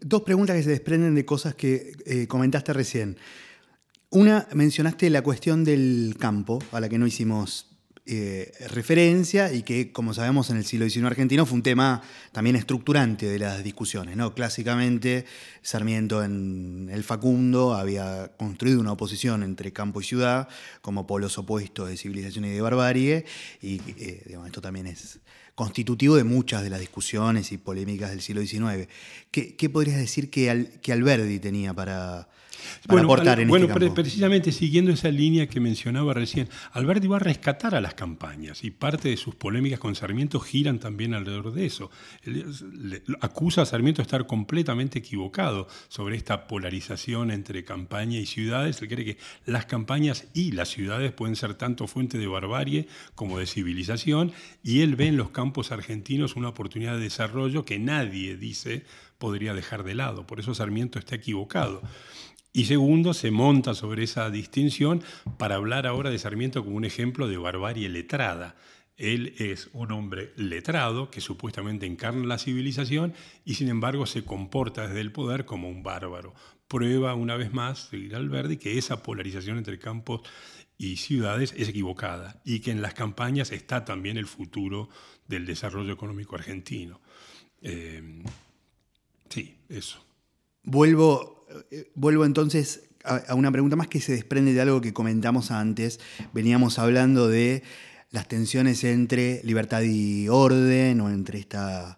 Dos 0.02 0.22
preguntas 0.22 0.56
que 0.56 0.64
se 0.64 0.70
desprenden 0.70 1.16
de 1.16 1.26
cosas 1.26 1.56
que 1.56 1.94
eh, 2.06 2.28
comentaste 2.28 2.74
recién. 2.74 3.18
Una, 4.14 4.46
mencionaste 4.54 5.10
la 5.10 5.22
cuestión 5.22 5.64
del 5.64 6.18
campo, 6.20 6.62
a 6.74 6.82
la 6.82 6.90
que 6.90 6.98
no 6.98 7.08
hicimos 7.08 7.68
eh, 8.06 8.52
referencia 8.68 9.54
y 9.54 9.64
que, 9.64 9.94
como 9.94 10.14
sabemos, 10.14 10.50
en 10.50 10.58
el 10.58 10.66
siglo 10.66 10.90
XIX 10.90 11.06
argentino 11.06 11.46
fue 11.46 11.56
un 11.56 11.64
tema 11.64 12.02
también 12.34 12.58
estructurante 12.58 13.28
de 13.28 13.40
las 13.40 13.64
discusiones. 13.64 14.18
¿no? 14.18 14.36
Clásicamente, 14.36 15.24
Sarmiento 15.62 16.26
en 16.26 16.90
El 16.92 17.06
Facundo 17.06 17.74
había 17.74 18.34
construido 18.36 18.82
una 18.82 18.92
oposición 18.92 19.44
entre 19.44 19.72
campo 19.72 20.02
y 20.02 20.04
ciudad 20.04 20.50
como 20.82 21.08
polos 21.08 21.38
opuestos 21.38 21.88
de 21.88 21.96
civilización 21.96 22.44
y 22.44 22.50
de 22.50 22.60
barbarie, 22.60 23.24
y 23.62 23.80
eh, 23.98 24.38
esto 24.46 24.60
también 24.60 24.88
es 24.88 25.20
constitutivo 25.56 26.18
de 26.18 26.26
muchas 26.26 26.64
de 26.64 26.70
las 26.70 26.82
discusiones 26.82 27.54
y 27.54 27.58
polémicas 27.58 28.10
del 28.10 28.20
siglo 28.20 28.42
XIX. 28.42 28.90
¿Qué, 29.32 29.70
podrías 29.70 30.00
decir 30.00 30.30
que, 30.30 30.80
que 30.82 30.92
Alberdi 30.92 31.40
tenía 31.40 31.74
para, 31.74 32.28
bueno, 32.88 33.06
aportar 33.06 33.40
en 33.40 33.48
bueno, 33.48 33.68
este 33.68 33.80
campo. 33.80 33.96
precisamente 33.96 34.52
siguiendo 34.52 34.92
esa 34.92 35.10
línea 35.10 35.48
que 35.48 35.60
mencionaba 35.60 36.14
recién, 36.14 36.50
Alberti 36.74 37.08
va 37.08 37.18
a 37.18 37.20
rescatar 37.20 37.76
a 37.76 37.82
las 37.82 37.94
campañas 37.94 38.64
y 38.64 38.72
parte 38.72 39.10
de 39.10 39.18
sus 39.18 39.36
polémicas 39.36 39.80
con 39.80 39.96
Sarmiento 39.96 40.40
giran 40.40 40.80
también 40.80 41.14
alrededor 41.14 41.54
de 41.54 41.66
eso. 41.66 41.92
acusa 43.22 43.62
a 43.62 43.66
Sarmiento 43.66 44.02
de 44.02 44.04
estar 44.04 44.26
completamente 44.26 45.00
equivocado 45.00 45.68
sobre 45.88 46.16
esta 46.16 46.48
polarización 46.48 47.32
entre 47.32 47.64
campaña 47.64 48.20
y 48.20 48.26
ciudades. 48.26 48.82
Él 48.82 48.88
cree 48.88 49.06
que 49.06 49.18
las 49.46 49.66
campañas 49.66 50.26
y 50.34 50.52
las 50.52 50.70
ciudades 50.70 51.12
pueden 51.12 51.36
ser 51.36 51.56
tanto 51.56 51.88
fuente 51.88 52.18
de 52.18 52.28
barbarie 52.28 52.88
como 53.16 53.40
de 53.40 53.46
civilización 53.46 54.32
y 54.64 54.82
él 54.82 54.96
ve 54.96 55.08
en 55.08 55.18
los 55.18 55.30
campos 55.30 55.72
argentinos 55.72 56.36
una 56.36 56.50
oportunidad 56.50 56.94
de 56.94 57.02
desarrollo 57.02 57.66
que 57.66 57.80
nadie 57.80 58.36
dice 58.36 58.86
podría 59.18 59.54
dejar 59.54 59.84
de 59.84 59.96
lado. 59.96 60.26
Por 60.26 60.40
eso 60.40 60.54
Sarmiento 60.54 61.00
está 61.00 61.16
equivocado. 61.16 61.82
Y 62.54 62.66
segundo, 62.66 63.14
se 63.14 63.32
monta 63.32 63.74
sobre 63.74 64.04
esa 64.04 64.30
distinción 64.30 65.02
para 65.38 65.56
hablar 65.56 65.88
ahora 65.88 66.10
de 66.10 66.20
Sarmiento 66.20 66.64
como 66.64 66.76
un 66.76 66.86
ejemplo 66.86 67.28
de 67.28 67.38
barbarie 67.38 67.88
letrada. 67.88 68.56
Él 68.98 69.34
es 69.40 69.70
un 69.74 69.92
hombre 69.92 70.34
letrado 70.36 71.10
que 71.10 71.22
supuestamente 71.22 71.86
encarna 71.86 72.26
la 72.26 72.38
civilización 72.38 73.14
y 73.46 73.54
sin 73.54 73.70
embargo 73.70 74.06
se 74.06 74.26
comporta 74.26 74.88
desde 74.88 75.00
el 75.00 75.14
poder 75.14 75.46
como 75.46 75.70
un 75.70 75.82
bárbaro. 75.82 76.36
Prueba 76.68 77.16
una 77.16 77.38
vez 77.38 77.54
más, 77.54 77.88
seguir 77.90 78.16
Alberdi, 78.16 78.58
que 78.58 78.78
esa 78.78 79.02
polarización 79.02 79.58
entre 79.58 79.80
campos 79.80 80.22
y 80.78 80.98
ciudades 80.98 81.54
es 81.58 81.70
equivocada 81.70 82.42
y 82.44 82.60
que 82.60 82.72
en 82.72 82.82
las 82.82 82.94
campañas 82.94 83.52
está 83.52 83.86
también 83.86 84.18
el 84.18 84.28
futuro 84.28 84.90
del 85.28 85.46
desarrollo 85.46 85.94
económico 85.94 86.36
argentino. 86.36 87.00
Eh, 87.62 88.24
sí, 89.30 89.56
eso. 89.70 90.04
Vuelvo, 90.64 91.41
vuelvo 91.96 92.26
entonces 92.26 92.84
a, 93.04 93.36
una 93.36 93.52
pregunta 93.52 93.76
más 93.76 93.88
que 93.88 94.02
se 94.02 94.14
desprende 94.14 94.54
de 94.54 94.62
algo 94.62 94.82
que 94.82 94.94
comentamos 94.94 95.52
antes. 95.52 96.00
Veníamos 96.34 96.80
hablando 96.80 97.28
de 97.28 97.64
las 98.12 98.28
tensiones 98.28 98.84
entre 98.84 99.42
libertad 99.44 99.82
y 99.82 100.28
orden 100.30 101.02
o 101.02 101.10
entre 101.10 101.40
esta 101.40 101.98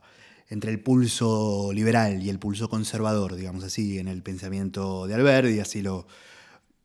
entre 0.50 0.70
el 0.70 0.80
pulso 0.80 1.72
liberal 1.74 2.22
y 2.22 2.30
el 2.30 2.38
pulso 2.38 2.70
conservador, 2.70 3.34
digamos 3.36 3.64
así, 3.64 3.98
en 3.98 4.08
el 4.08 4.22
pensamiento 4.22 5.08
de 5.08 5.16
Alberti, 5.16 5.60
así 5.60 5.82
lo, 5.82 6.06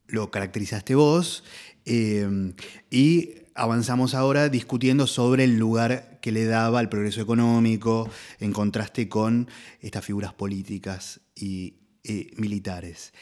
lo 0.07 0.31
caracterizaste 0.31 0.95
vos. 0.95 1.45
Eh, 1.85 2.55
y 2.91 3.35
avanzamos 3.55 4.15
ahora 4.15 4.49
discutiendo 4.49 5.07
sobre 5.07 5.45
el 5.45 5.59
lugar 5.59 6.19
que 6.23 6.33
le 6.33 6.47
daba 6.47 6.79
al 6.79 6.89
progreso 6.89 7.21
económico 7.21 8.09
en 8.41 8.53
contraste 8.53 9.09
con 9.09 9.49
estas 9.81 10.05
figuras 10.05 10.33
políticas 10.33 11.21
y 11.35 11.75
militares. 12.37 13.13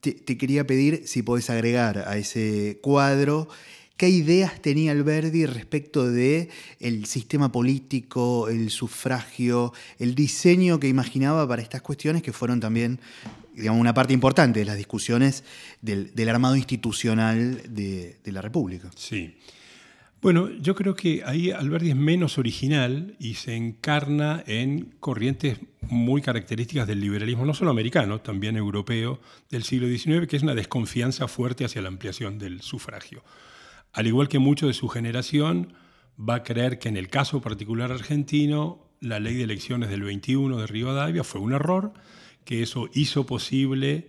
Te, 0.00 0.14
quería 0.38 0.66
pedir 0.66 1.02
si 1.06 1.22
podés 1.22 1.50
agregar 1.50 2.04
a 2.06 2.16
ese 2.16 2.78
cuadro 2.82 3.48
qué 3.96 4.08
ideas 4.08 4.62
tenía 4.62 4.92
Alberdi 4.92 5.44
respecto 5.44 6.08
de 6.08 6.50
el 6.78 7.06
sistema 7.06 7.50
político, 7.50 8.48
el 8.48 8.70
sufragio, 8.70 9.72
el 9.98 10.14
diseño 10.14 10.78
que 10.78 10.86
imaginaba 10.86 11.48
para 11.48 11.62
estas 11.62 11.82
cuestiones 11.82 12.22
que 12.22 12.32
fueron 12.32 12.60
también 12.60 13.00
digamos, 13.54 13.80
una 13.80 13.92
parte 13.92 14.12
importante 14.12 14.60
de 14.60 14.66
las 14.66 14.76
discusiones 14.76 15.42
del, 15.82 16.28
armado 16.28 16.54
institucional 16.54 17.60
de, 17.74 18.18
de 18.22 18.32
la 18.32 18.40
República. 18.40 18.88
Sí. 18.94 19.34
Bueno, 20.20 20.50
yo 20.50 20.74
creo 20.74 20.96
que 20.96 21.22
ahí 21.24 21.52
Alberti 21.52 21.90
es 21.90 21.96
menos 21.96 22.38
original 22.38 23.14
y 23.20 23.34
se 23.34 23.54
encarna 23.54 24.42
en 24.48 24.96
corrientes 24.98 25.60
muy 25.82 26.22
características 26.22 26.88
del 26.88 27.00
liberalismo, 27.00 27.46
no 27.46 27.54
solo 27.54 27.70
americano, 27.70 28.20
también 28.20 28.56
europeo 28.56 29.20
del 29.48 29.62
siglo 29.62 29.86
XIX, 29.86 30.26
que 30.26 30.36
es 30.36 30.42
una 30.42 30.56
desconfianza 30.56 31.28
fuerte 31.28 31.64
hacia 31.64 31.82
la 31.82 31.88
ampliación 31.88 32.40
del 32.40 32.62
sufragio. 32.62 33.22
Al 33.92 34.08
igual 34.08 34.28
que 34.28 34.40
mucho 34.40 34.66
de 34.66 34.72
su 34.72 34.88
generación, 34.88 35.74
va 36.18 36.36
a 36.36 36.42
creer 36.42 36.80
que 36.80 36.88
en 36.88 36.96
el 36.96 37.08
caso 37.08 37.40
particular 37.40 37.92
argentino, 37.92 38.90
la 39.00 39.20
ley 39.20 39.36
de 39.36 39.44
elecciones 39.44 39.88
del 39.88 40.02
21 40.02 40.56
de 40.56 40.66
Rivadavia 40.66 41.22
fue 41.22 41.40
un 41.40 41.52
error, 41.52 41.92
que 42.44 42.62
eso 42.62 42.88
hizo 42.92 43.24
posible 43.24 44.08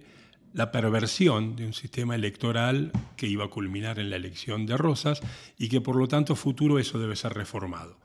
la 0.54 0.72
perversión 0.72 1.56
de 1.56 1.66
un 1.66 1.74
sistema 1.74 2.16
electoral 2.16 2.91
que 3.16 3.28
iba 3.28 3.45
a 3.45 3.50
culminar 3.50 4.00
en 4.00 4.10
la 4.10 4.16
elección 4.16 4.66
de 4.66 4.78
Rosas 4.78 5.22
y 5.58 5.70
que 5.70 5.82
por 5.82 5.95
lo 5.95 6.08
tanto 6.08 6.36
futuro 6.36 6.80
eso 6.80 7.00
debe 7.00 7.16
ser 7.16 7.34
reformado. 7.34 7.97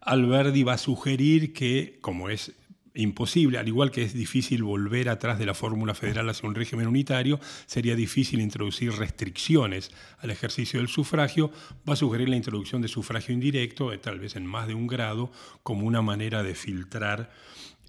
Alberdi 0.00 0.62
va 0.62 0.74
a 0.74 0.78
sugerir 0.78 1.52
que, 1.52 1.98
como 2.00 2.30
es 2.30 2.54
imposible, 2.94 3.58
al 3.58 3.68
igual 3.68 3.90
que 3.90 4.02
es 4.02 4.12
difícil 4.12 4.62
volver 4.64 5.08
atrás 5.08 5.38
de 5.38 5.46
la 5.46 5.54
fórmula 5.54 5.94
federal 5.94 6.28
hacia 6.28 6.48
un 6.48 6.54
régimen 6.54 6.88
unitario, 6.88 7.38
sería 7.66 7.94
difícil 7.94 8.40
introducir 8.40 8.92
restricciones 8.92 9.90
al 10.18 10.30
ejercicio 10.30 10.80
del 10.80 10.88
sufragio, 10.88 11.52
va 11.88 11.92
a 11.92 11.96
sugerir 11.96 12.28
la 12.28 12.36
introducción 12.36 12.82
de 12.82 12.88
sufragio 12.88 13.34
indirecto, 13.34 13.92
eh, 13.92 13.98
tal 13.98 14.18
vez 14.18 14.36
en 14.36 14.46
más 14.46 14.66
de 14.66 14.74
un 14.74 14.86
grado, 14.86 15.30
como 15.62 15.86
una 15.86 16.02
manera 16.02 16.42
de 16.42 16.54
filtrar 16.54 17.30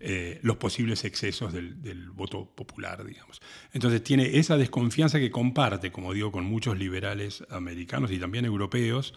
eh, 0.01 0.39
los 0.43 0.57
posibles 0.57 1.03
excesos 1.03 1.51
del, 1.53 2.09
voto 2.11 2.45
popular, 2.45 3.05
digamos. 3.05 3.41
Entonces 3.73 4.03
tiene 4.03 4.37
esa 4.37 4.57
desconfianza 4.57 5.19
que 5.19 5.31
comparte, 5.31 5.91
como 5.91 6.13
digo, 6.13 6.31
con 6.31 6.45
muchos 6.45 6.77
liberales 6.77 7.43
americanos 7.49 8.11
y 8.11 8.19
también 8.19 8.45
europeos. 8.45 9.13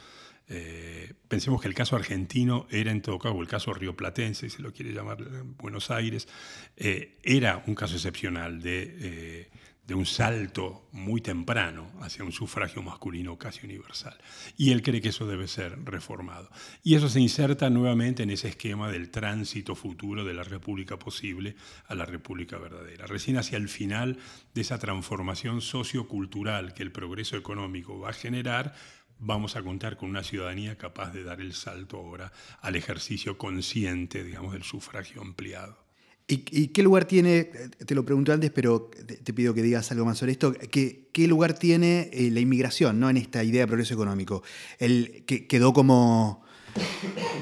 Eh, 0.48 1.14
pensemos 1.28 1.62
que 1.62 1.68
el 1.68 1.74
caso 1.74 1.96
argentino 1.96 2.66
era 2.70 2.90
en 2.90 3.00
todo 3.00 3.18
caso, 3.18 3.34
o 3.34 3.42
el 3.42 3.48
caso 3.48 3.72
rioplatense, 3.72 4.50
si 4.50 4.56
se 4.56 4.62
lo 4.62 4.72
quiere 4.72 4.92
llamar 4.92 5.18
Buenos 5.58 5.90
Aires, 5.90 6.28
eh, 6.76 7.18
era 7.22 7.62
un 7.66 7.74
caso 7.74 7.94
excepcional 7.94 8.60
de 8.60 9.48
de 9.86 9.94
un 9.94 10.06
salto 10.06 10.88
muy 10.92 11.20
temprano 11.20 11.90
hacia 12.00 12.24
un 12.24 12.30
sufragio 12.30 12.82
masculino 12.82 13.36
casi 13.36 13.66
universal. 13.66 14.16
Y 14.56 14.70
él 14.70 14.80
cree 14.82 15.00
que 15.00 15.08
eso 15.08 15.26
debe 15.26 15.48
ser 15.48 15.84
reformado. 15.84 16.50
Y 16.84 16.94
eso 16.94 17.08
se 17.08 17.20
inserta 17.20 17.68
nuevamente 17.68 18.22
en 18.22 18.30
ese 18.30 18.48
esquema 18.48 18.90
del 18.90 19.10
tránsito 19.10 19.74
futuro 19.74 20.24
de 20.24 20.34
la 20.34 20.44
república 20.44 20.98
posible 20.98 21.56
a 21.86 21.96
la 21.96 22.06
república 22.06 22.58
verdadera. 22.58 23.06
Recién 23.06 23.38
hacia 23.38 23.58
el 23.58 23.68
final 23.68 24.18
de 24.54 24.60
esa 24.60 24.78
transformación 24.78 25.60
sociocultural 25.60 26.74
que 26.74 26.84
el 26.84 26.92
progreso 26.92 27.36
económico 27.36 27.98
va 27.98 28.10
a 28.10 28.14
generar, 28.14 28.74
vamos 29.18 29.56
a 29.56 29.62
contar 29.62 29.96
con 29.96 30.10
una 30.10 30.22
ciudadanía 30.22 30.78
capaz 30.78 31.12
de 31.12 31.24
dar 31.24 31.40
el 31.40 31.54
salto 31.54 31.96
ahora 31.96 32.32
al 32.60 32.76
ejercicio 32.76 33.36
consciente, 33.36 34.22
digamos, 34.22 34.52
del 34.52 34.62
sufragio 34.62 35.22
ampliado. 35.22 35.91
¿Y, 36.28 36.68
qué 36.68 36.82
lugar 36.82 37.04
tiene, 37.04 37.44
te 37.44 37.94
lo 37.94 38.04
pregunto 38.04 38.32
antes, 38.32 38.50
pero 38.50 38.90
te, 39.22 39.32
pido 39.34 39.52
que 39.52 39.62
digas 39.62 39.90
algo 39.90 40.04
más 40.04 40.18
sobre 40.18 40.32
esto, 40.32 40.54
¿qué, 40.54 41.08
qué 41.12 41.26
lugar 41.26 41.58
tiene 41.58 42.08
eh, 42.12 42.30
la 42.30 42.40
inmigración 42.40 43.00
¿no? 43.00 43.10
en 43.10 43.16
esta 43.16 43.44
idea 43.44 43.62
de 43.62 43.66
progreso 43.66 43.92
económico? 43.94 44.42
El, 44.78 45.24
que 45.26 45.46
quedó 45.46 45.72
como 45.72 46.42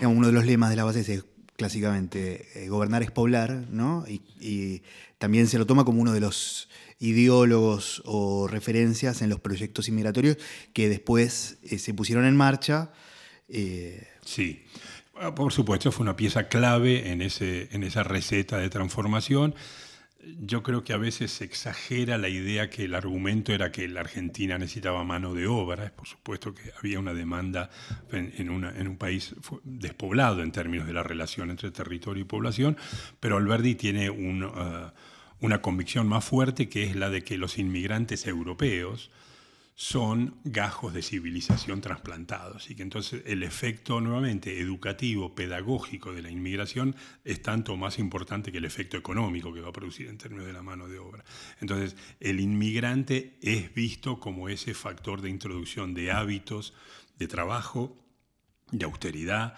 uno 0.03 0.27
de 0.27 0.33
los 0.33 0.45
lemas 0.45 0.71
de 0.71 0.77
la 0.77 0.85
base, 0.85 1.23
clásicamente, 1.57 2.49
eh, 2.55 2.69
gobernar 2.69 3.03
es 3.03 3.11
poblar, 3.11 3.67
¿no? 3.71 4.05
Y, 4.09 4.83
también 5.19 5.49
se 5.49 5.59
lo 5.59 5.67
toma 5.67 5.85
como 5.85 6.01
uno 6.01 6.15
de 6.15 6.21
los 6.21 6.71
ideólogos 6.99 8.03
o 8.07 8.49
referencias 8.49 9.21
en 9.21 9.29
los 9.29 9.39
proyectos 9.39 9.87
inmigratorios 9.87 10.39
que 10.73 10.89
después 10.89 11.59
eh, 11.63 11.79
se 11.79 11.93
pusieron 11.93 12.25
en 12.25 12.35
marcha. 12.35 12.91
sí. 14.25 14.63
Ah, 15.23 15.35
por 15.35 15.53
supuesto, 15.53 15.93
fue 15.93 16.05
una 16.05 16.17
pieza 16.17 16.49
clave 16.49 17.11
en, 17.11 17.21
ese, 17.21 17.69
en 17.73 17.83
esa 17.83 18.03
receta 18.03 18.57
de 18.57 18.71
transformación. 18.71 19.55
Yo 20.41 20.63
creo 20.63 20.83
que 20.83 20.95
a 20.95 20.97
veces 20.97 21.31
se 21.31 21.45
exagera 21.45 22.17
la 22.17 22.31
idea 22.31 22.71
que 22.71 22.85
el 22.85 22.95
argumento 22.95 23.53
era 23.53 23.71
que 23.71 23.87
la 23.87 24.01
Argentina 24.01 24.57
necesitaba 24.57 25.05
mano 25.05 25.35
de 25.35 25.47
obra. 25.47 25.93
Por 25.95 26.09
supuesto 26.09 26.55
que 26.55 26.73
había 26.79 26.99
una 26.99 27.13
demanda 27.13 27.69
en, 28.11 28.49
un 28.49 28.97
país 28.97 29.35
despoblado 29.63 30.43
en 30.43 30.53
términos 30.53 30.87
de 30.87 30.95
la 30.95 31.03
relación 31.03 31.51
entre 31.51 31.71
territorio 31.71 32.23
y 32.23 32.25
población, 32.25 32.79
pero 33.21 33.37
Alberti 33.37 33.75
tiene 33.75 34.09
ah, 34.55 34.95
una 35.39 35.61
convicción 35.61 36.09
más 36.09 36.25
fuerte 36.25 36.71
que 36.71 36.85
es 36.85 36.97
la 36.97 37.11
de 37.11 37.25
que 37.25 37.37
los 37.37 37.59
inmigrantes 37.59 38.27
europeos 38.27 39.11
son 39.81 40.37
gajos 40.45 40.93
de 40.93 41.01
civilización 41.01 41.81
trasplantados 41.81 42.69
y 42.69 42.75
que 42.75 42.83
entonces 42.83 43.23
el 43.25 43.43
efecto 43.43 43.99
nuevamente 44.03 44.61
educativo, 44.61 45.35
pedagógico 45.35 46.13
de 46.13 46.21
la 46.21 46.31
inmigración 46.31 46.95
es 47.25 47.41
tanto 47.41 47.79
más 47.79 47.99
importante 47.99 48.53
que 48.53 48.59
el 48.59 48.67
efecto 48.67 48.99
económico 48.99 49.55
que 49.55 49.63
va 49.63 49.71
a 49.71 49.73
producir 49.73 50.09
en 50.09 50.19
términos 50.19 50.45
de 50.45 50.53
la 50.53 50.63
mano 50.63 50.87
de 50.87 50.99
obra. 50.99 51.25
Entonces 51.63 51.97
el 52.21 52.41
inmigrante 52.41 53.39
es 53.41 53.73
visto 53.73 54.21
como 54.21 54.51
ese 54.51 54.75
factor 54.75 55.23
de 55.23 55.31
introducción 55.31 55.95
de 55.95 56.13
hábitos 56.13 56.75
de 57.19 57.27
trabajo, 57.27 57.97
de 58.73 58.85
austeridad, 58.85 59.55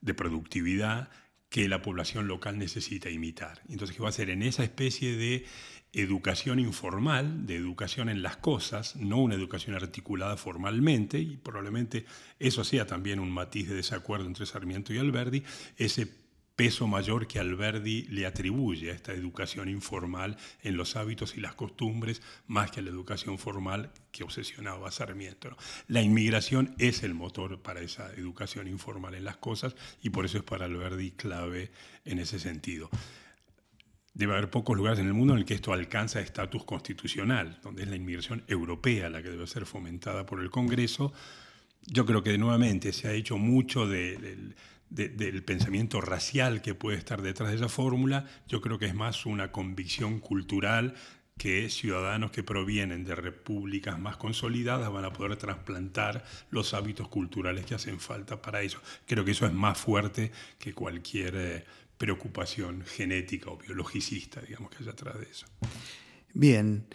de 0.00 0.14
productividad 0.14 1.10
que 1.50 1.68
la 1.68 1.82
población 1.82 2.28
local 2.28 2.58
necesita 2.58 3.10
imitar. 3.10 3.60
Entonces, 3.68 3.94
¿qué 3.94 4.02
va 4.02 4.08
a 4.08 4.12
ser 4.12 4.30
en 4.30 4.42
esa 4.42 4.64
especie 4.64 5.16
de 5.16 5.44
educación 5.96 6.58
informal, 6.58 7.46
de 7.46 7.56
educación 7.56 8.10
en 8.10 8.22
las 8.22 8.36
cosas, 8.36 8.96
no 8.96 9.18
una 9.18 9.34
educación 9.34 9.74
articulada 9.74 10.36
formalmente, 10.36 11.18
y 11.18 11.36
probablemente 11.36 12.04
eso 12.38 12.64
sea 12.64 12.86
también 12.86 13.18
un 13.18 13.30
matiz 13.30 13.68
de 13.68 13.76
desacuerdo 13.76 14.26
entre 14.26 14.44
Sarmiento 14.44 14.92
y 14.92 14.98
Alberdi, 14.98 15.42
ese 15.78 16.06
peso 16.54 16.86
mayor 16.86 17.26
que 17.26 17.38
Alberdi 17.38 18.04
le 18.04 18.26
atribuye 18.26 18.90
a 18.90 18.94
esta 18.94 19.12
educación 19.12 19.68
informal 19.68 20.36
en 20.62 20.76
los 20.76 20.96
hábitos 20.96 21.36
y 21.36 21.40
las 21.40 21.54
costumbres, 21.54 22.22
más 22.46 22.70
que 22.70 22.80
a 22.80 22.82
la 22.82 22.90
educación 22.90 23.38
formal 23.38 23.90
que 24.10 24.24
obsesionaba 24.24 24.90
Sarmiento. 24.90 25.56
La 25.86 26.02
inmigración 26.02 26.74
es 26.78 27.02
el 27.02 27.14
motor 27.14 27.60
para 27.60 27.80
esa 27.80 28.10
educación 28.14 28.68
informal 28.68 29.14
en 29.14 29.24
las 29.24 29.36
cosas 29.36 29.76
y 30.02 30.10
por 30.10 30.24
eso 30.24 30.38
es 30.38 30.44
para 30.44 30.64
Alberdi 30.64 31.10
clave 31.10 31.70
en 32.04 32.18
ese 32.18 32.38
sentido 32.38 32.90
debe 34.16 34.32
haber 34.32 34.48
pocos 34.48 34.74
lugares 34.74 34.98
en 34.98 35.06
el 35.06 35.12
mundo 35.12 35.34
en 35.34 35.40
el 35.40 35.44
que 35.44 35.52
esto 35.52 35.74
alcanza 35.74 36.20
estatus 36.20 36.64
constitucional, 36.64 37.60
donde 37.62 37.82
es 37.82 37.88
la 37.88 37.96
inmigración 37.96 38.42
europea 38.48 39.10
la 39.10 39.22
que 39.22 39.28
debe 39.28 39.46
ser 39.46 39.66
fomentada 39.66 40.24
por 40.24 40.40
el 40.40 40.50
Congreso. 40.50 41.12
Yo 41.82 42.06
creo 42.06 42.22
que 42.22 42.38
nuevamente 42.38 42.94
se 42.94 43.08
ha 43.08 43.12
hecho 43.12 43.36
mucho 43.36 43.86
del 43.86 44.54
pensamiento 45.44 46.00
racial 46.00 46.62
que 46.62 46.74
puede 46.74 46.96
estar 46.96 47.20
detrás 47.20 47.50
de 47.50 47.56
esa 47.56 47.68
fórmula. 47.68 48.24
Yo 48.48 48.62
creo 48.62 48.78
que 48.78 48.86
es 48.86 48.94
más 48.94 49.26
una 49.26 49.52
convicción 49.52 50.18
cultural 50.18 50.94
que 51.36 51.68
ciudadanos 51.68 52.30
que 52.30 52.42
provienen 52.42 53.04
de 53.04 53.14
repúblicas 53.14 53.98
más 53.98 54.16
consolidadas 54.16 54.90
van 54.90 55.04
a 55.04 55.12
poder 55.12 55.36
trasplantar 55.36 56.24
los 56.48 56.72
hábitos 56.72 57.08
culturales 57.08 57.66
que 57.66 57.74
hacen 57.74 58.00
falta 58.00 58.40
para 58.40 58.62
eso. 58.62 58.80
Creo 59.04 59.26
que 59.26 59.32
eso 59.32 59.44
es 59.44 59.52
más 59.52 59.76
fuerte 59.76 60.32
que 60.58 60.72
cualquier 60.72 61.34
eh, 61.36 61.64
preocupación 61.98 62.84
genética 62.84 63.50
o 63.50 63.56
biologicista, 63.56 64.40
digamos, 64.40 64.70
que 64.70 64.78
haya 64.82 64.92
atrás 64.92 65.18
de 65.18 65.26
eso. 65.26 65.46
Bien, 66.34 66.86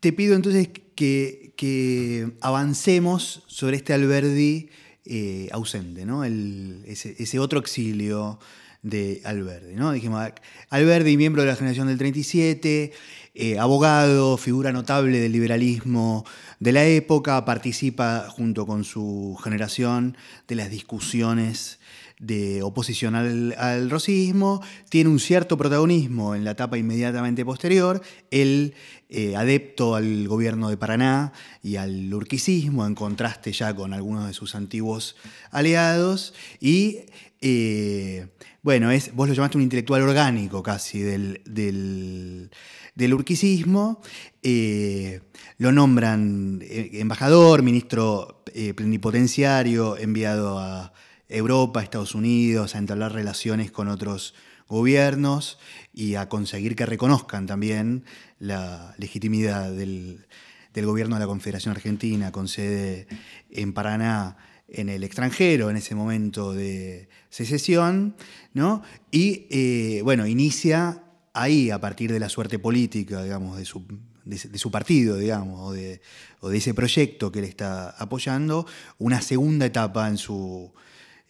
te 0.00 0.12
pido 0.12 0.34
entonces 0.34 0.68
que, 0.96 2.32
avancemos 2.40 3.44
sobre 3.46 3.76
este 3.76 3.92
Alberdi 3.92 4.68
eh, 5.04 5.48
ausente, 5.52 6.04
¿no? 6.04 6.24
ese, 6.24 7.38
otro 7.38 7.60
exilio 7.60 8.38
de 8.82 9.20
Alberdi. 9.24 9.74
¿no? 9.74 9.92
Dijimos, 9.92 10.28
Alberdi, 10.70 11.16
miembro 11.16 11.42
de 11.42 11.48
la 11.48 11.56
generación 11.56 11.86
del 11.86 11.98
37, 11.98 12.92
eh, 13.34 13.58
abogado, 13.58 14.36
figura 14.36 14.72
notable 14.72 15.20
del 15.20 15.32
liberalismo 15.32 16.24
de 16.58 16.72
la 16.72 16.84
época, 16.84 17.44
participa 17.44 18.28
junto 18.28 18.66
con 18.66 18.84
su 18.84 19.38
generación 19.42 20.16
de 20.48 20.56
las 20.56 20.70
discusiones 20.70 21.78
de 22.22 22.62
oposición 22.62 23.16
al, 23.16 23.54
al 23.58 23.90
rosismo, 23.90 24.62
tiene 24.88 25.10
un 25.10 25.18
cierto 25.18 25.58
protagonismo 25.58 26.36
en 26.36 26.44
la 26.44 26.52
etapa 26.52 26.78
inmediatamente 26.78 27.44
posterior, 27.44 28.00
él 28.30 28.74
eh, 29.14 29.36
adepto 29.36 29.94
al 29.94 30.26
gobierno 30.26 30.70
de 30.70 30.78
Paraná 30.78 31.34
y 31.62 31.76
al 31.76 32.14
urquicismo, 32.14 32.86
en 32.86 32.94
contraste 32.94 33.52
ya 33.52 33.74
con 33.74 33.92
algunos 33.92 34.26
de 34.26 34.32
sus 34.32 34.54
antiguos 34.54 35.16
aliados, 35.50 36.32
y 36.60 37.00
eh, 37.40 38.28
bueno, 38.62 38.90
es, 38.90 39.14
vos 39.14 39.28
lo 39.28 39.34
llamaste 39.34 39.58
un 39.58 39.64
intelectual 39.64 40.00
orgánico 40.00 40.62
casi 40.62 41.00
del, 41.00 41.42
del, 41.44 43.12
urquicismo, 43.12 44.00
eh, 44.42 45.20
lo 45.58 45.72
nombran 45.72 46.62
embajador, 46.62 47.62
ministro 47.62 48.44
plenipotenciario, 48.76 49.98
enviado 49.98 50.58
a 50.58 50.94
Europa, 51.32 51.82
Estados 51.82 52.14
Unidos, 52.14 52.74
a 52.74 52.78
entablar 52.78 53.12
relaciones 53.12 53.70
con 53.70 53.88
otros 53.88 54.34
gobiernos 54.68 55.58
y 55.92 56.14
a 56.14 56.28
conseguir 56.28 56.76
que 56.76 56.86
reconozcan 56.86 57.46
también 57.46 58.04
la 58.38 58.94
legitimidad 58.98 59.70
del, 59.70 60.26
gobierno 60.74 61.16
de 61.16 61.20
la 61.20 61.26
Confederación 61.26 61.74
Argentina 61.74 62.32
con 62.32 62.48
sede 62.48 63.06
en 63.50 63.72
Paraná 63.72 64.36
en 64.68 64.88
el 64.88 65.04
extranjero 65.04 65.68
en 65.68 65.76
ese 65.76 65.94
momento 65.94 66.54
de 66.54 67.08
secesión, 67.28 68.16
¿no? 68.54 68.82
Y 69.10 69.46
eh, 69.50 70.00
bueno, 70.02 70.26
inicia 70.26 71.02
ahí 71.34 71.70
a 71.70 71.78
partir 71.78 72.10
de 72.10 72.20
la 72.20 72.30
suerte 72.30 72.58
política, 72.58 73.22
digamos, 73.22 73.58
de 73.58 73.66
su, 73.66 73.84
de, 74.24 74.58
su 74.58 74.70
partido, 74.70 75.16
digamos, 75.16 75.60
o 75.60 75.72
de, 75.72 76.00
o 76.40 76.48
de, 76.48 76.56
ese 76.56 76.72
proyecto 76.72 77.30
que 77.30 77.40
él 77.40 77.44
está 77.44 77.90
apoyando, 77.90 78.66
una 78.98 79.20
segunda 79.20 79.66
etapa 79.66 80.08
en 80.08 80.16
su, 80.16 80.72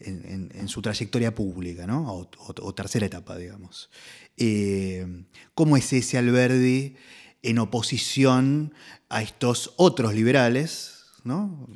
en, 0.05 0.69
su 0.69 0.83
trayectoria 0.83 1.35
pública, 1.35 1.87
¿no? 1.87 2.29
o, 2.39 2.75
tercera 2.75 3.07
etapa, 3.07 3.37
digamos. 3.37 3.91
Eh, 4.37 5.25
¿Cómo 5.55 5.77
es 5.77 5.93
ese 5.93 6.19
Alberdi 6.19 6.97
en 7.43 7.59
oposición 7.59 8.75
a 9.09 9.23
estos 9.23 9.75
otros 9.77 10.15
liberales, 10.15 11.05
¿no? 11.25 11.69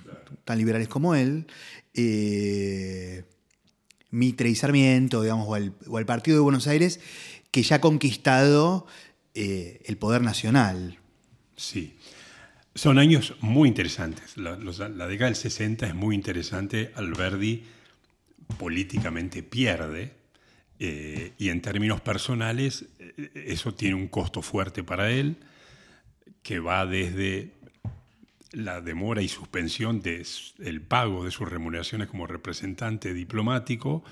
tan 0.44 0.58
liberales 0.58 0.88
como 0.88 1.14
él? 1.14 1.46
Eh, 1.94 3.24
Mitre 4.10 4.48
y 4.48 4.54
Sarmiento, 4.54 5.22
digamos, 5.22 5.46
o 5.48 5.54
al, 5.54 6.06
Partido 6.06 6.36
de 6.36 6.42
Buenos 6.42 6.66
Aires, 6.66 7.00
que 7.50 7.62
ya 7.62 7.76
ha 7.76 7.80
conquistado 7.80 8.86
eh, 9.34 9.82
el 9.84 9.96
poder 9.96 10.22
nacional. 10.22 10.98
Sí. 11.56 11.94
Son 12.74 12.98
años 12.98 13.34
muy 13.40 13.68
interesantes. 13.68 14.36
La, 14.36 14.58
la, 14.58 15.06
década 15.06 15.30
del 15.30 15.36
60 15.36 15.86
es 15.86 15.94
muy 15.94 16.14
interesante. 16.14 16.92
Alberdi 16.94 17.64
políticamente 18.58 19.42
pierde 19.42 20.12
eh, 20.78 21.32
y 21.38 21.48
en 21.48 21.62
términos 21.62 22.00
personales 22.00 22.86
eh, 22.98 23.30
eso 23.46 23.74
tiene 23.74 23.94
un 23.94 24.08
costo 24.08 24.42
fuerte 24.42 24.82
para 24.82 25.10
él 25.10 25.36
que 26.42 26.60
va 26.60 26.86
desde 26.86 27.52
la 28.52 28.80
demora 28.80 29.22
y 29.22 29.28
suspensión 29.28 30.00
del 30.00 30.80
pago 30.80 31.24
de 31.24 31.30
sus 31.30 31.48
remuneraciones 31.48 32.08
como 32.08 32.26
representante 32.26 33.12
diplomático 33.12 34.04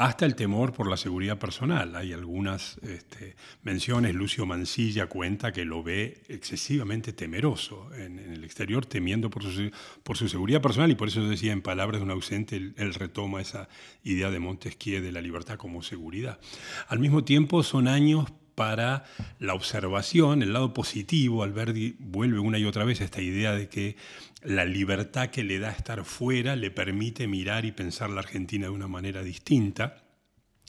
hasta 0.00 0.24
el 0.24 0.34
temor 0.34 0.72
por 0.72 0.88
la 0.88 0.96
seguridad 0.96 1.38
personal. 1.38 1.94
Hay 1.94 2.14
algunas 2.14 2.78
este, 2.78 3.36
menciones, 3.62 4.14
Lucio 4.14 4.46
Mancilla 4.46 5.08
cuenta 5.08 5.52
que 5.52 5.66
lo 5.66 5.82
ve 5.82 6.22
excesivamente 6.28 7.12
temeroso 7.12 7.94
en, 7.94 8.18
el 8.18 8.42
exterior, 8.42 8.86
temiendo 8.86 9.28
por 9.28 9.42
su, 9.42 10.28
seguridad 10.28 10.62
personal, 10.62 10.90
y 10.90 10.94
por 10.94 11.08
eso 11.08 11.28
decía 11.28 11.52
en 11.52 11.60
palabras 11.60 12.00
de 12.00 12.04
un 12.06 12.12
ausente, 12.12 12.56
él, 12.56 12.94
retoma 12.94 13.42
esa 13.42 13.68
idea 14.02 14.30
de 14.30 14.38
Montesquieu 14.38 15.02
de 15.02 15.12
la 15.12 15.20
libertad 15.20 15.58
como 15.58 15.82
seguridad. 15.82 16.40
Al 16.88 16.98
mismo 16.98 17.22
tiempo 17.22 17.62
son 17.62 17.86
años 17.86 18.24
para 18.60 19.04
la 19.38 19.54
observación, 19.54 20.42
el 20.42 20.52
lado 20.52 20.74
positivo, 20.74 21.42
Alberti 21.42 21.96
vuelve 21.98 22.40
una 22.40 22.58
y 22.58 22.66
otra 22.66 22.84
vez 22.84 23.00
a 23.00 23.04
esta 23.04 23.22
idea 23.22 23.52
de 23.52 23.70
que 23.70 23.96
la 24.42 24.66
libertad 24.66 25.30
que 25.30 25.44
le 25.44 25.58
da 25.58 25.70
estar 25.70 26.04
fuera 26.04 26.56
le 26.56 26.70
permite 26.70 27.26
mirar 27.26 27.64
y 27.64 27.72
pensar 27.72 28.10
la 28.10 28.20
Argentina 28.20 28.66
de 28.66 28.72
una 28.72 28.86
manera 28.86 29.22
distinta 29.22 30.04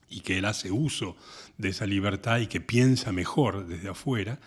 y 0.08 0.22
que 0.22 0.38
él 0.38 0.46
hace 0.46 0.72
uso 0.72 1.18
de 1.58 1.68
esa 1.68 1.86
libertad 1.86 2.40
y 2.40 2.48
que 2.48 2.62
piensa 2.62 3.12
mejor 3.12 3.68
desde 3.68 3.90
afuera. 3.90 4.40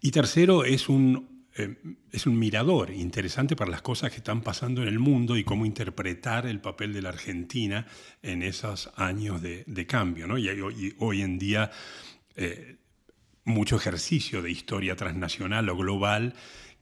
Y 0.00 0.12
tercero, 0.12 0.64
es 0.64 0.88
un, 0.88 1.48
eh, 1.56 1.74
es 2.12 2.26
un 2.26 2.38
mirador 2.38 2.90
interesante 2.90 3.56
para 3.56 3.72
las 3.72 3.82
cosas 3.82 4.12
que 4.12 4.18
están 4.18 4.42
pasando 4.42 4.82
en 4.82 4.88
el 4.88 5.00
mundo 5.00 5.36
y 5.36 5.42
cómo 5.42 5.66
interpretar 5.66 6.46
el 6.46 6.60
papel 6.60 6.92
de 6.92 7.02
la 7.02 7.08
Argentina 7.08 7.88
en 8.22 8.44
esos 8.44 8.92
años 8.94 9.42
de, 9.42 9.86
cambio. 9.88 10.28
¿no? 10.28 10.38
Y, 10.38 10.94
hoy 10.98 11.22
en 11.22 11.38
día 11.40 11.72
eh, 12.40 12.76
mucho 13.44 13.76
ejercicio 13.76 14.40
de 14.40 14.50
historia 14.50 14.96
transnacional 14.96 15.68
o 15.68 15.76
global 15.76 16.34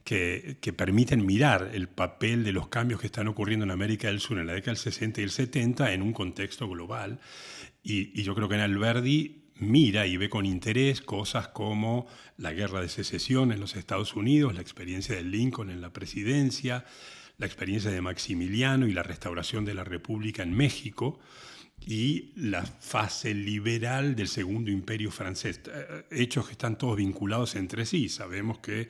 que, 0.03 0.73
permiten 0.75 1.25
mirar 1.25 1.71
el 1.73 1.89
papel 1.89 2.43
de 2.43 2.53
los 2.53 2.69
cambios 2.69 3.01
que 3.01 3.07
están 3.07 3.27
ocurriendo 3.27 3.65
en 3.65 3.71
América 3.71 4.07
del 4.07 4.19
Sur 4.19 4.39
en 4.39 4.47
la 4.47 4.53
década 4.53 4.71
del 4.71 4.77
60 4.77 5.21
y 5.21 5.23
el 5.25 5.31
70 5.31 5.93
en 5.93 6.01
un 6.01 6.13
contexto 6.13 6.67
global. 6.69 7.19
Y, 7.83 8.21
yo 8.23 8.35
creo 8.35 8.47
que 8.47 8.55
en 8.55 8.61
Alberdi 8.61 9.43
mira 9.55 10.07
y 10.07 10.15
ve 10.15 10.29
con 10.29 10.45
interés 10.45 11.01
cosas 11.01 11.49
como 11.49 12.07
la 12.37 12.53
guerra 12.53 12.81
de 12.81 12.87
secesión 12.87 13.51
en 13.51 13.59
los 13.59 13.75
Estados 13.75 14.15
Unidos, 14.15 14.55
la 14.55 14.61
experiencia 14.61 15.15
de 15.15 15.23
Lincoln 15.23 15.69
en 15.69 15.81
la 15.81 15.91
presidencia, 15.91 16.85
la 17.37 17.45
experiencia 17.45 17.91
de 17.91 17.99
Maximiliano 17.99 18.87
y 18.87 18.93
la 18.93 19.03
restauración 19.03 19.65
de 19.65 19.73
la 19.73 19.83
República 19.83 20.41
en 20.41 20.53
México 20.53 21.19
y 21.89 22.33
la 22.35 22.63
fase 22.63 23.33
liberal 23.33 24.15
del 24.15 24.27
Segundo 24.27 24.69
Imperio 24.69 25.09
francés. 25.09 25.59
Eh, 25.65 26.03
hechos 26.11 26.45
que 26.45 26.51
están 26.51 26.77
todos 26.77 26.97
vinculados 26.97 27.55
entre 27.55 27.83
sí. 27.83 28.09
Sabemos 28.09 28.59
que 28.59 28.89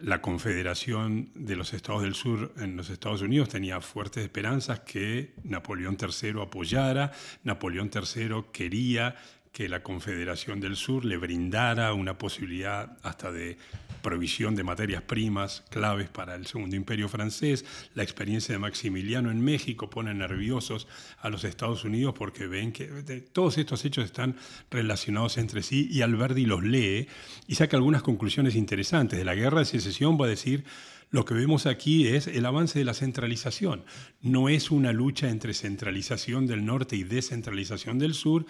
la 0.00 0.20
Confederación 0.20 1.30
de 1.36 1.54
los 1.54 1.72
Estados 1.72 2.02
del 2.02 2.16
Sur 2.16 2.52
en 2.56 2.76
los 2.76 2.90
Estados 2.90 3.22
Unidos 3.22 3.50
tenía 3.50 3.80
fuertes 3.80 4.24
esperanzas 4.24 4.80
que 4.80 5.34
Napoleón 5.44 5.96
III 6.00 6.42
apoyara. 6.42 7.12
Napoleón 7.44 7.92
III 7.94 8.46
quería 8.52 9.14
que 9.56 9.70
la 9.70 9.82
Confederación 9.82 10.60
del 10.60 10.76
Sur 10.76 11.06
le 11.06 11.16
brindara 11.16 11.94
una 11.94 12.18
posibilidad 12.18 12.98
hasta 13.02 13.32
de 13.32 13.56
provisión 14.02 14.54
de 14.54 14.64
materias 14.64 15.00
primas 15.00 15.64
claves 15.70 16.10
para 16.10 16.34
el 16.34 16.44
Segundo 16.46 16.76
Imperio 16.76 17.08
francés. 17.08 17.64
La 17.94 18.02
experiencia 18.02 18.52
de 18.52 18.58
Maximiliano 18.58 19.30
en 19.30 19.40
México 19.40 19.88
pone 19.88 20.12
nerviosos 20.12 20.86
a 21.22 21.30
los 21.30 21.42
Estados 21.44 21.84
Unidos 21.84 22.14
porque 22.18 22.46
ven 22.46 22.70
que 22.70 22.84
todos 23.32 23.56
estos 23.56 23.82
hechos 23.86 24.04
están 24.04 24.36
relacionados 24.70 25.38
entre 25.38 25.62
sí 25.62 25.88
y 25.90 26.02
Alberti 26.02 26.44
los 26.44 26.62
lee 26.62 27.08
y 27.46 27.54
saca 27.54 27.78
algunas 27.78 28.02
conclusiones 28.02 28.56
interesantes. 28.56 29.18
De 29.18 29.24
la 29.24 29.34
guerra 29.34 29.60
de 29.60 29.64
secesión 29.64 30.18
va 30.20 30.26
a 30.26 30.28
decir 30.28 30.66
lo 31.10 31.24
que 31.24 31.34
vemos 31.34 31.64
aquí 31.64 32.08
es 32.08 32.26
el 32.26 32.44
avance 32.44 32.78
de 32.78 32.84
la 32.84 32.92
centralización. 32.92 33.84
No 34.20 34.50
es 34.50 34.70
una 34.70 34.92
lucha 34.92 35.30
entre 35.30 35.54
centralización 35.54 36.46
del 36.46 36.66
norte 36.66 36.96
y 36.96 37.04
descentralización 37.04 37.98
del 37.98 38.12
sur, 38.12 38.44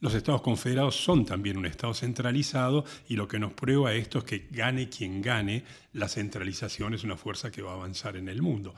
los 0.00 0.14
estados 0.14 0.40
confederados 0.40 0.96
son 0.96 1.24
también 1.24 1.58
un 1.58 1.66
estado 1.66 1.92
centralizado 1.94 2.84
y 3.08 3.16
lo 3.16 3.28
que 3.28 3.38
nos 3.38 3.52
prueba 3.52 3.92
esto 3.94 4.18
es 4.18 4.24
que 4.24 4.48
gane 4.50 4.88
quien 4.88 5.20
gane, 5.20 5.64
la 5.92 6.08
centralización 6.08 6.94
es 6.94 7.04
una 7.04 7.16
fuerza 7.16 7.50
que 7.50 7.62
va 7.62 7.72
a 7.72 7.74
avanzar 7.74 8.16
en 8.16 8.28
el 8.28 8.40
mundo. 8.42 8.74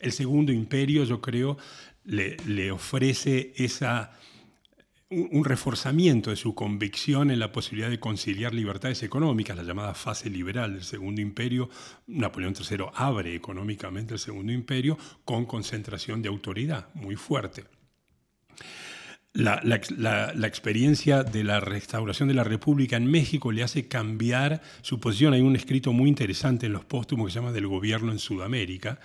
El 0.00 0.12
segundo 0.12 0.50
imperio, 0.50 1.04
yo 1.04 1.20
creo, 1.20 1.58
le, 2.04 2.72
ofrece 2.72 3.52
esa, 3.56 4.12
un, 5.10 5.44
reforzamiento 5.44 6.30
de 6.30 6.36
su 6.36 6.54
convicción 6.54 7.30
en 7.30 7.38
la 7.38 7.52
posibilidad 7.52 7.90
de 7.90 8.00
conciliar 8.00 8.54
libertades 8.54 9.02
económicas, 9.02 9.56
la 9.56 9.62
llamada 9.62 9.94
fase 9.94 10.30
liberal 10.30 10.72
del 10.72 10.84
Segundo 10.84 11.20
Imperio. 11.20 11.68
Napoleón 12.06 12.54
III 12.58 12.86
abre 12.94 13.34
económicamente 13.34 14.14
el 14.14 14.20
Segundo 14.20 14.52
Imperio 14.52 14.96
con 15.24 15.44
concentración 15.44 16.22
de 16.22 16.30
autoridad 16.30 16.88
muy 16.94 17.16
fuerte. 17.16 17.64
La, 19.34 20.46
experiencia 20.46 21.24
de 21.24 21.44
la 21.44 21.60
restauración 21.60 22.28
de 22.28 22.34
la 22.34 22.44
República 22.44 22.96
en 22.96 23.06
México 23.06 23.50
le 23.50 23.62
hace 23.62 23.88
cambiar 23.88 24.60
su 24.82 25.00
posición. 25.00 25.32
Hay 25.32 25.40
un 25.40 25.56
escrito 25.56 25.92
muy 25.92 26.08
interesante 26.08 26.66
en 26.66 26.72
los 26.72 26.84
póstumos 26.84 27.26
que 27.26 27.32
se 27.32 27.38
llama 27.38 27.52
Del 27.52 27.66
gobierno 27.66 28.12
en 28.12 28.18
Sudamérica, 28.18 29.00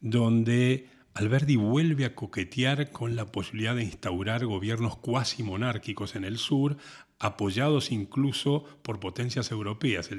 donde 0.00 0.88
Alberti 1.14 1.56
vuelve 1.56 2.04
a 2.04 2.14
coquetear 2.14 2.90
con 2.90 3.14
la 3.14 3.26
posibilidad 3.26 3.76
de 3.76 3.84
instaurar 3.84 4.44
gobiernos 4.46 4.96
cuasi 4.96 5.42
monárquicos 5.42 6.16
en 6.16 6.24
el 6.24 6.38
sur, 6.38 6.76
apoyados 7.18 7.92
incluso 7.92 8.64
por 8.82 8.98
potencias 8.98 9.52
europeas. 9.52 10.10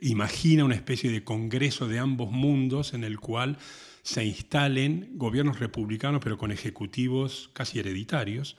imagina 0.00 0.64
una 0.64 0.74
especie 0.74 1.10
de 1.10 1.22
congreso 1.22 1.86
de 1.86 1.98
ambos 1.98 2.30
mundos 2.30 2.94
en 2.94 3.04
el 3.04 3.20
cual 3.20 3.58
se 4.06 4.24
instalen 4.24 5.10
gobiernos 5.14 5.58
republicanos, 5.58 6.20
pero 6.22 6.38
con 6.38 6.52
ejecutivos 6.52 7.50
casi 7.52 7.80
hereditarios. 7.80 8.56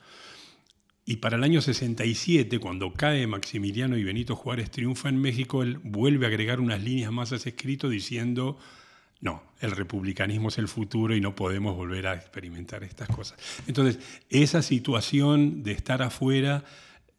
Y 1.06 1.16
para 1.16 1.38
el 1.38 1.42
año 1.42 1.62
67, 1.62 2.58
cuando 2.58 2.92
cae 2.92 3.26
Maximiliano 3.26 3.96
y 3.96 4.04
Benito 4.04 4.36
Juárez 4.36 4.70
triunfa 4.70 5.08
en 5.08 5.16
México, 5.16 5.62
él 5.62 5.78
vuelve 5.82 6.26
a 6.26 6.28
agregar 6.28 6.60
unas 6.60 6.82
líneas 6.82 7.12
más 7.12 7.32
a 7.32 7.36
ese 7.36 7.48
escrito 7.48 7.88
diciendo, 7.88 8.58
no, 9.20 9.42
el 9.60 9.70
republicanismo 9.70 10.48
es 10.48 10.58
el 10.58 10.68
futuro 10.68 11.16
y 11.16 11.22
no 11.22 11.34
podemos 11.34 11.74
volver 11.74 12.08
a 12.08 12.14
experimentar 12.14 12.84
estas 12.84 13.08
cosas. 13.08 13.38
Entonces, 13.66 14.00
esa 14.28 14.60
situación 14.60 15.62
de 15.62 15.72
estar 15.72 16.02
afuera, 16.02 16.64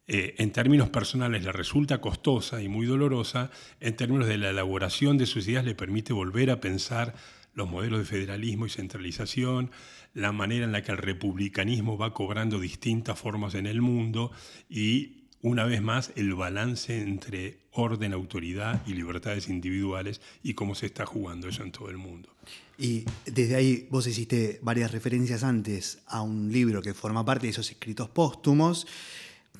eh, 0.06 0.36
en 0.38 0.52
términos 0.52 0.88
personales, 0.88 1.42
le 1.42 1.50
resulta 1.50 2.00
costosa 2.00 2.62
y 2.62 2.68
muy 2.68 2.86
dolorosa, 2.86 3.50
en 3.80 3.96
términos 3.96 4.28
de 4.28 4.38
la 4.38 4.50
elaboración 4.50 5.18
de 5.18 5.26
sus 5.26 5.48
ideas, 5.48 5.64
le 5.64 5.74
permite 5.74 6.12
volver 6.12 6.52
a 6.52 6.60
pensar 6.60 7.16
los 7.60 7.70
modelos 7.70 7.98
de 7.98 8.04
federalismo 8.06 8.64
y 8.64 8.70
centralización, 8.70 9.70
la 10.14 10.32
manera 10.32 10.64
en 10.64 10.72
la 10.72 10.82
que 10.82 10.92
el 10.92 10.98
republicanismo 10.98 11.98
va 11.98 12.14
cobrando 12.14 12.58
distintas 12.58 13.18
formas 13.18 13.54
en 13.54 13.66
el 13.66 13.82
mundo 13.82 14.32
y, 14.70 15.26
una 15.42 15.64
vez 15.64 15.82
más, 15.82 16.10
el 16.16 16.34
balance 16.34 17.02
entre 17.02 17.58
orden, 17.72 18.14
autoridad 18.14 18.80
y 18.86 18.94
libertades 18.94 19.50
individuales 19.50 20.22
y 20.42 20.54
cómo 20.54 20.74
se 20.74 20.86
está 20.86 21.04
jugando 21.04 21.48
eso 21.48 21.62
en 21.62 21.70
todo 21.70 21.90
el 21.90 21.98
mundo. 21.98 22.34
Y 22.78 23.04
desde 23.26 23.56
ahí 23.56 23.86
vos 23.90 24.06
hiciste 24.06 24.58
varias 24.62 24.90
referencias 24.90 25.44
antes 25.44 25.98
a 26.06 26.22
un 26.22 26.50
libro 26.50 26.80
que 26.80 26.94
forma 26.94 27.26
parte 27.26 27.46
de 27.46 27.50
esos 27.50 27.70
escritos 27.70 28.08
póstumos, 28.08 28.86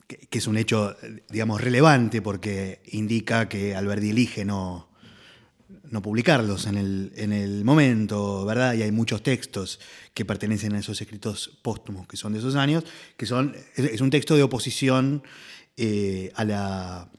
que, 0.07 0.39
es 0.39 0.47
un 0.47 0.57
hecho, 0.57 0.97
digamos, 1.29 1.61
relevante 1.61 2.23
porque 2.23 2.81
indica 2.93 3.47
que 3.47 3.75
Alberti 3.75 4.09
elige 4.09 4.47
no, 4.47 4.90
no 5.91 6.03
publicarlos 6.03 6.67
en 6.67 6.77
el, 6.77 7.13
en 7.17 7.33
el 7.33 7.65
momento, 7.65 8.45
¿verdad? 8.45 8.75
Y 8.75 8.83
hay 8.83 8.93
muchos 8.93 9.23
textos 9.23 9.81
que 10.15 10.25
pertenecen 10.25 10.75
a 10.75 10.79
esos 10.79 11.01
escritos 11.01 11.59
póstumos 11.63 12.07
que 12.07 12.17
son 12.17 12.33
de 12.33 12.39
esos 12.39 12.55
años, 12.55 12.85
que 13.17 13.27
son, 13.27 13.55
es 13.77 14.01
un 14.01 14.11
texto 14.11 14.37
de 14.37 14.43
oposición 14.43 15.23
eh, 15.77 16.31
a 16.35 16.45
la 16.45 17.11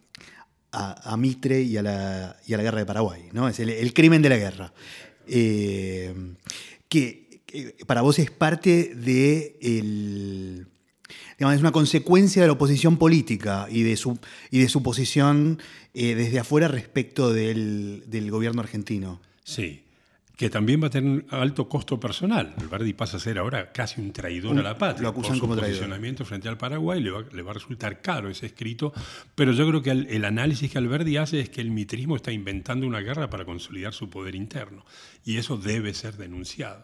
a, 0.71 1.17
Mitre 1.17 1.61
y 1.61 1.77
a, 1.77 1.81
la, 1.81 2.37
y 2.47 2.53
a, 2.53 2.57
la, 2.57 2.63
guerra 2.63 2.79
de 2.79 2.85
Paraguay, 2.85 3.29
¿no? 3.33 3.49
Es 3.49 3.59
el, 3.59 3.93
crimen 3.93 4.21
de 4.21 4.29
la 4.29 4.37
guerra. 4.37 4.73
Eh, 5.27 6.13
que, 6.87 7.43
para 7.85 8.01
vos 8.01 8.19
es 8.19 8.31
parte 8.31 8.95
de 8.95 9.57
el, 9.61 10.67
digamos, 11.41 11.55
es 11.55 11.61
una 11.61 11.71
consecuencia 11.71 12.43
de 12.43 12.49
la 12.49 12.53
oposición 12.53 12.97
política 12.97 13.65
y 13.67 13.81
de 13.81 13.97
su, 13.97 14.19
y 14.51 14.59
de 14.59 14.69
su 14.69 14.83
posición 14.83 15.57
eh, 15.95 16.13
desde 16.13 16.37
afuera 16.37 16.67
respecto 16.67 17.33
del, 17.33 18.03
gobierno 18.29 18.61
argentino. 18.61 19.19
Sí, 19.43 19.81
que 20.37 20.51
también 20.51 20.83
va 20.83 20.87
a 20.87 20.89
tener 20.91 21.09
un 21.09 21.25
alto 21.31 21.67
costo 21.67 21.99
personal. 21.99 22.53
El 22.61 22.67
Verdi 22.67 22.93
pasa 22.93 23.17
a 23.17 23.19
ser 23.19 23.39
ahora 23.39 23.71
casi 23.71 23.99
un 23.99 24.13
traidor 24.13 24.55
a 24.59 24.61
la 24.61 24.77
patria. 24.77 25.01
Lo 25.01 25.09
acusan 25.09 25.39
como 25.39 25.55
posicionamiento 25.55 26.25
frente 26.25 26.47
al 26.47 26.59
Paraguay 26.59 27.01
le 27.01 27.09
va, 27.09 27.23
le 27.33 27.41
va, 27.41 27.49
a 27.49 27.53
resultar 27.55 28.01
caro 28.01 28.29
ese 28.29 28.45
escrito, 28.45 28.93
pero 29.33 29.51
yo 29.51 29.67
creo 29.67 29.81
que 29.81 29.89
el, 29.89 30.05
el, 30.11 30.25
análisis 30.25 30.71
que 30.71 30.77
Alberti 30.77 31.17
hace 31.17 31.39
es 31.39 31.49
que 31.49 31.61
el 31.61 31.71
mitrismo 31.71 32.17
está 32.17 32.31
inventando 32.31 32.85
una 32.85 32.99
guerra 32.99 33.31
para 33.31 33.45
consolidar 33.45 33.93
su 33.93 34.11
poder 34.11 34.35
interno 34.35 34.85
y 35.25 35.37
eso 35.37 35.57
debe 35.57 35.95
ser 35.95 36.17
denunciado. 36.17 36.83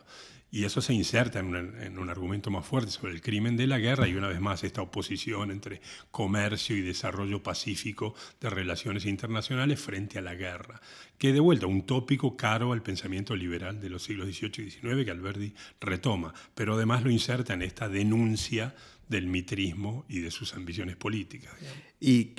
Y 0.50 0.64
eso 0.64 0.82
se 0.82 0.94
inserta 0.94 1.40
en 1.40 1.98
un, 2.00 2.10
argumento 2.10 2.50
más 2.50 2.66
fuerte 2.66 2.92
sobre 2.92 3.14
el 3.14 3.22
crimen 3.22 3.58
de 3.58 3.68
la 3.68 3.80
guerra 3.80 4.08
y 4.08 4.16
una 4.16 4.30
vez 4.30 4.40
más 4.40 4.64
esta 4.64 4.82
oposición 4.82 5.52
entre 5.52 5.82
comercio 6.10 6.78
y 6.78 6.82
desarrollo 6.82 7.44
pacífico 7.44 8.16
de 8.40 8.50
relaciones 8.50 9.06
internacionales 9.06 9.80
frente 9.80 10.20
a 10.20 10.22
la 10.22 10.36
guerra, 10.36 10.80
que 11.18 11.34
de 11.34 11.42
vuelta 11.42 11.68
un 11.68 11.86
tópico 11.86 12.38
caro 12.38 12.72
al 12.72 12.82
pensamiento 12.82 13.36
liberal 13.36 13.82
de 13.82 13.90
los 13.90 14.04
siglos 14.04 14.28
XVIII 14.28 14.68
y 14.68 14.72
XIX 14.72 15.04
que 15.04 15.12
Alberti 15.12 15.54
retoma, 15.82 16.34
pero 16.56 16.76
además 16.76 17.04
lo 17.04 17.12
inserta 17.12 17.54
en 17.54 17.62
esta 17.62 17.90
denuncia 17.90 18.74
del 19.10 19.28
mitrismo 19.28 20.06
y 20.08 20.20
de 20.22 20.32
sus 20.32 20.54
ambiciones 20.54 20.96
políticas. 20.96 21.54
Y 22.00 22.36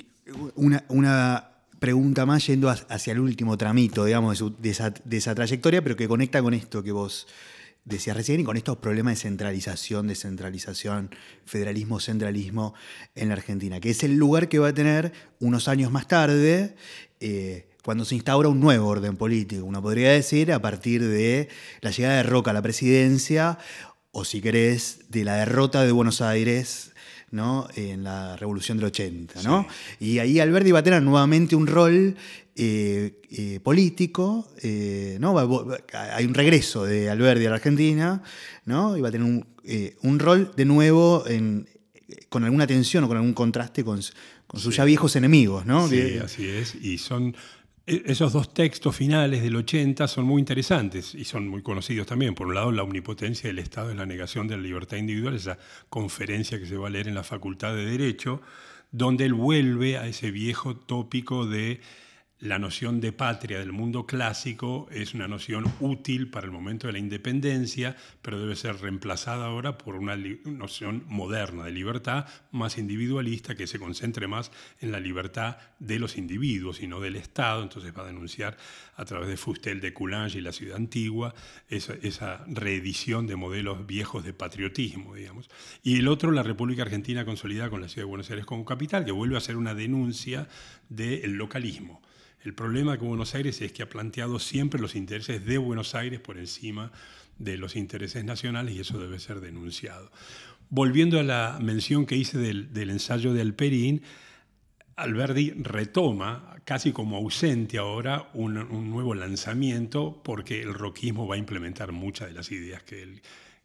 una, 0.55 1.45
pregunta 1.79 2.25
más 2.25 2.45
yendo 2.45 2.69
hacia 2.69 3.13
el 3.13 3.19
último 3.19 3.57
tramito, 3.57 4.03
digamos, 4.03 4.43
de 4.59 4.69
esa 5.17 5.35
trayectoria, 5.35 5.81
pero 5.81 5.95
que 5.95 6.07
conecta 6.07 6.41
con 6.41 6.53
esto 6.53 6.83
que 6.83 6.91
vos 6.91 7.27
decía 7.89 8.13
recién, 8.13 8.39
y 8.39 8.43
con 8.43 8.57
estos 8.57 8.77
problemas 8.77 9.15
de 9.15 9.21
centralización, 9.21 10.07
descentralización, 10.07 11.09
federalismo, 11.45 11.99
centralismo 11.99 12.73
en 13.15 13.29
la 13.29 13.35
Argentina, 13.35 13.79
que 13.79 13.89
es 13.89 14.03
el 14.03 14.15
lugar 14.15 14.47
que 14.47 14.59
va 14.59 14.69
a 14.69 14.73
tener 14.73 15.11
unos 15.39 15.67
años 15.67 15.91
más 15.91 16.07
tarde, 16.07 16.75
eh, 17.19 17.67
cuando 17.83 18.05
se 18.05 18.15
instaura 18.15 18.49
un 18.49 18.59
nuevo 18.59 18.87
orden 18.87 19.17
político, 19.17 19.65
uno 19.65 19.81
podría 19.81 20.11
decir, 20.11 20.51
a 20.51 20.61
partir 20.61 21.05
de 21.05 21.49
la 21.81 21.91
llegada 21.91 22.17
de 22.17 22.23
Roca 22.23 22.51
a 22.51 22.53
la 22.53 22.61
presidencia, 22.61 23.57
o 24.11 24.25
si 24.25 24.41
querés, 24.41 24.99
de 25.09 25.23
la 25.23 25.35
derrota 25.35 25.83
de 25.83 25.91
Buenos 25.91 26.21
Aires 26.21 26.93
¿no? 27.31 27.67
en 27.75 28.03
la 28.03 28.35
Revolución 28.37 28.77
del 28.77 28.87
80. 28.87 29.43
¿no? 29.43 29.67
Y 29.99 30.19
ahí 30.19 30.39
Alberti 30.39 30.71
va 30.71 30.79
a 30.79 30.83
tener 30.83 31.01
nuevamente 31.01 31.55
un 31.55 31.67
rol 31.67 32.15
eh, 32.61 33.21
eh, 33.31 33.61
político, 33.61 34.49
eh, 34.61 35.15
¿no? 35.21 35.39
hay 35.93 36.25
un 36.25 36.33
regreso 36.33 36.83
de 36.83 37.09
Alberti 37.09 37.45
a 37.45 37.51
la 37.51 37.55
Argentina, 37.55 38.21
¿no? 38.65 38.97
y 38.97 39.01
va 39.01 39.07
a 39.07 39.11
tener 39.11 39.45
un, 40.01 40.19
rol 40.19 40.51
de 40.57 40.65
nuevo 40.65 41.23
con 42.27 42.43
alguna 42.43 42.67
tensión 42.67 43.05
o 43.05 43.07
con 43.07 43.15
algún 43.15 43.33
contraste 43.33 43.85
con, 43.85 44.01
sus 44.01 44.75
ya 44.75 44.83
viejos 44.83 45.15
enemigos. 45.15 45.65
¿no? 45.65 45.87
Sí, 45.87 46.17
así 46.21 46.49
es, 46.49 46.75
y 46.75 46.97
son... 46.97 47.33
E, 47.87 48.03
esos 48.07 48.33
dos 48.33 48.53
textos 48.53 48.93
finales 48.93 49.41
del 49.41 49.55
80 49.55 50.05
son 50.09 50.25
muy 50.25 50.41
interesantes 50.41 51.15
y 51.15 51.23
son 51.23 51.47
muy 51.47 51.61
conocidos 51.61 52.07
también. 52.07 52.35
Por 52.35 52.47
un 52.47 52.55
lado, 52.55 52.73
la 52.73 52.83
omnipotencia 52.83 53.47
del 53.47 53.59
Estado 53.59 53.89
en 53.89 53.97
la 53.99 54.05
negación 54.05 54.49
de 54.49 54.57
la 54.57 54.63
libertad 54.63 54.97
individual, 54.97 55.33
esa 55.33 55.57
conferencia 55.89 56.59
que 56.59 56.65
se 56.65 56.75
va 56.75 56.87
a 56.87 56.89
leer 56.89 57.07
en 57.07 57.15
la 57.15 57.23
Facultad 57.23 57.73
de 57.73 57.85
Derecho, 57.85 58.41
donde 58.91 59.23
él 59.23 59.33
vuelve 59.33 59.97
a 59.97 60.07
ese 60.07 60.29
viejo 60.29 60.75
tópico 60.75 61.45
de 61.45 61.79
la 62.41 62.57
noción 62.57 63.01
de 63.01 63.11
patria 63.11 63.59
del 63.59 63.73
mundo 63.73 64.05
clásico 64.05 64.87
es 64.91 65.13
una 65.13 65.27
noción 65.27 65.65
útil 65.81 66.29
para 66.29 66.45
el 66.45 66.53
momento 66.53 66.87
de 66.87 66.93
la 66.93 66.99
independencia, 66.99 67.97
pero 68.21 68.39
debe 68.39 68.55
ser 68.55 68.77
reemplazada 68.77 69.45
ahora 69.47 69.77
por 69.77 69.95
una 69.95 70.15
noción 70.45 71.03
moderna 71.07 71.65
de 71.65 71.71
libertad 71.71 72.27
más 72.51 72.77
individualista 72.77 73.55
que 73.55 73.67
se 73.67 73.77
concentre 73.77 74.27
más 74.27 74.51
en 74.79 74.93
la 74.93 75.01
libertad 75.01 75.57
de 75.79 75.99
los 75.99 76.17
individuos 76.17 76.81
y 76.81 76.87
no 76.87 77.01
del 77.01 77.17
Estado. 77.17 77.61
Entonces 77.61 77.93
va 77.95 78.03
a 78.03 78.07
denunciar 78.07 78.55
a 78.95 79.03
través 79.03 79.27
de 79.27 79.35
Fustel 79.35 79.81
de 79.81 79.93
Coulanges 79.93 80.35
y 80.35 80.41
la 80.41 80.53
ciudad 80.53 80.77
antigua 80.77 81.33
esa, 81.67 81.93
esa 82.01 82.45
reedición 82.47 83.27
de 83.27 83.35
modelos 83.35 83.85
viejos 83.85 84.23
de 84.23 84.31
patriotismo, 84.31 85.13
digamos. 85.13 85.49
Y 85.83 85.99
el 85.99 86.07
otro, 86.07 86.31
la 86.31 86.43
República 86.43 86.83
Argentina 86.83 87.25
consolidada 87.25 87.69
con 87.69 87.81
la 87.81 87.89
ciudad 87.89 88.03
de 88.03 88.11
Buenos 88.11 88.29
Aires 88.29 88.45
como 88.45 88.63
capital, 88.63 89.03
que 89.03 89.11
vuelve 89.11 89.35
a 89.35 89.41
ser 89.41 89.57
una 89.57 89.75
denuncia 89.75 90.47
del 90.87 91.33
localismo 91.33 92.01
el 92.43 92.53
problema 92.53 92.97
con 92.97 93.09
Buenos 93.09 93.35
Aires 93.35 93.61
es 93.61 93.71
que 93.73 93.83
ha 93.83 93.89
planteado 93.89 94.39
siempre 94.39 94.79
los 94.79 94.95
intereses 94.95 95.45
de 95.45 95.57
Buenos 95.57 95.95
Aires 95.95 96.19
por 96.19 96.37
encima 96.37 96.91
de 97.37 97.57
los 97.57 97.75
intereses 97.75 98.23
nacionales 98.23 98.75
y 98.75 98.79
eso 98.79 98.99
debe 98.99 99.19
ser 99.19 99.39
denunciado. 99.41 100.11
Volviendo 100.69 101.19
a 101.19 101.23
la 101.23 101.57
mención 101.61 102.05
que 102.05 102.15
hice 102.15 102.37
del, 102.37 102.89
ensayo 102.89 103.33
de 103.33 103.41
Alperín, 103.41 104.03
Alberti 104.95 105.51
retoma, 105.51 106.57
casi 106.63 106.91
como 106.91 107.17
ausente 107.17 107.77
ahora, 107.77 108.29
un, 108.33 108.53
nuevo 108.89 109.15
lanzamiento 109.15 110.21
porque 110.23 110.61
el 110.61 110.73
roquismo 110.73 111.27
va 111.27 111.35
a 111.35 111.39
implementar 111.39 111.91
muchas 111.91 112.27
de 112.27 112.33
las 112.33 112.51
ideas 112.51 112.83
que 112.83 113.01
él 113.01 113.21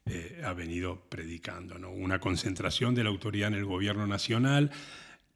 eh, 0.06 0.40
ha 0.44 0.52
venido 0.54 1.02
predicando. 1.08 1.78
¿no? 1.78 1.90
Una 1.90 2.20
concentración 2.20 2.94
de 2.94 3.04
la 3.04 3.10
autoridad 3.10 3.48
en 3.48 3.54
el 3.54 3.64
gobierno 3.64 4.06
nacional, 4.06 4.70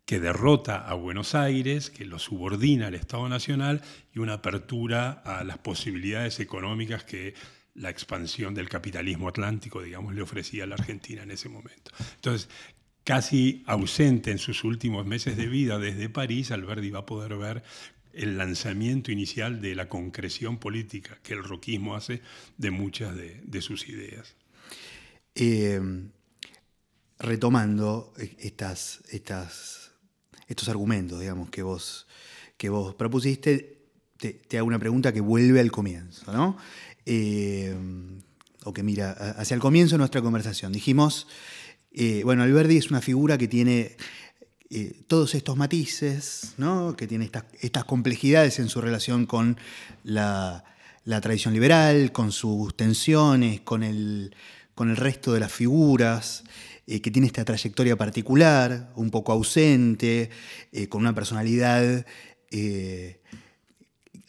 que 0.09 0.21
derrota 0.21 0.89
a 0.89 0.95
Buenos 0.95 1.35
Aires, 1.35 1.91
que 1.91 2.07
lo 2.07 2.19
subordina 2.19 2.87
al 2.87 2.95
Estado 2.95 3.29
Nacional 3.29 3.83
y 4.15 4.21
una 4.21 4.33
apertura 4.33 5.11
a 5.23 5.45
las 5.45 5.59
posibilidades 5.59 6.41
económicas 6.41 7.05
que 7.05 7.35
la 7.75 7.91
expansión 7.91 8.55
del 8.55 8.71
capitalismo 8.71 9.29
atlántico, 9.29 9.83
digamos, 9.83 10.15
le 10.15 10.23
ofrecía 10.23 10.65
a 10.65 10.67
la 10.67 10.77
Argentina 10.77 11.25
en 11.25 11.31
ese 11.31 11.51
momento. 11.51 11.91
Entonces, 12.15 12.49
casi 13.05 13.63
ausente 13.67 14.31
en 14.31 14.39
sus 14.39 14.65
últimos 14.65 15.05
meses 15.05 15.37
de 15.37 15.47
vida 15.47 15.79
desde 15.79 16.09
París, 16.09 16.53
Alberti 16.53 16.89
va 16.89 17.01
a 17.01 17.07
poder 17.07 17.37
ver 17.37 17.63
el 18.15 18.39
lanzamiento 18.39 19.13
inicial 19.13 19.61
de 19.61 19.75
la 19.75 19.91
concreción 19.91 20.57
política 20.57 21.19
que 21.23 21.35
el 21.35 21.45
roquismo 21.45 21.95
hace 21.95 22.23
de 22.57 22.71
muchas 22.71 23.15
de, 23.15 23.61
sus 23.61 23.87
ideas. 23.91 24.37
Eh, 25.35 25.83
retomando 27.19 28.15
estas, 28.39 29.03
estas, 29.11 29.78
estos 30.49 30.69
argumentos, 30.69 31.21
digamos, 31.21 31.51
que 31.51 31.63
vos, 31.63 32.07
que 32.57 32.69
vos 32.69 32.95
propusiste, 32.95 33.79
te, 34.17 34.59
hago 34.59 34.67
una 34.67 34.79
pregunta 34.81 35.13
que 35.13 35.21
vuelve 35.21 35.61
al 35.61 35.71
comienzo, 35.71 36.33
¿no? 36.33 36.57
Eh, 37.07 37.75
o 38.65 38.73
que 38.73 38.83
mira 38.83 39.13
hacia 39.13 39.55
el 39.55 39.61
comienzo 39.61 39.95
de 39.95 39.99
nuestra 39.99 40.21
conversación. 40.21 40.73
Dijimos, 40.73 41.29
eh, 41.93 42.23
bueno, 42.25 42.43
Alberdi 42.43 42.77
es 42.77 42.91
una 42.91 43.01
figura 43.01 43.39
que 43.39 43.49
tiene 43.49 43.97
eh, 44.71 45.03
todos 45.07 45.35
estos 45.35 45.57
matices, 45.57 46.53
¿no? 46.59 46.95
que 46.95 47.07
tiene 47.07 47.31
estas, 47.61 47.85
complejidades 47.85 48.59
en 48.59 48.69
su 48.69 48.83
relación 48.83 49.25
con 49.25 49.57
la, 50.05 50.65
la, 51.05 51.21
tradición 51.23 51.55
liberal, 51.55 52.13
con 52.13 52.33
sus 52.33 52.77
tensiones, 52.77 53.63
con 53.63 53.83
el, 53.83 54.35
con 54.75 54.91
el 54.91 54.97
resto 54.97 55.33
de 55.33 55.41
las 55.41 55.53
figuras, 55.53 56.45
que 57.03 57.11
tiene 57.11 57.27
esta 57.27 57.45
trayectoria 57.45 57.97
particular, 57.97 58.91
un 58.97 59.11
poco 59.11 59.33
ausente, 59.33 60.31
con 60.89 61.03
una 61.03 61.15
personalidad 61.15 62.07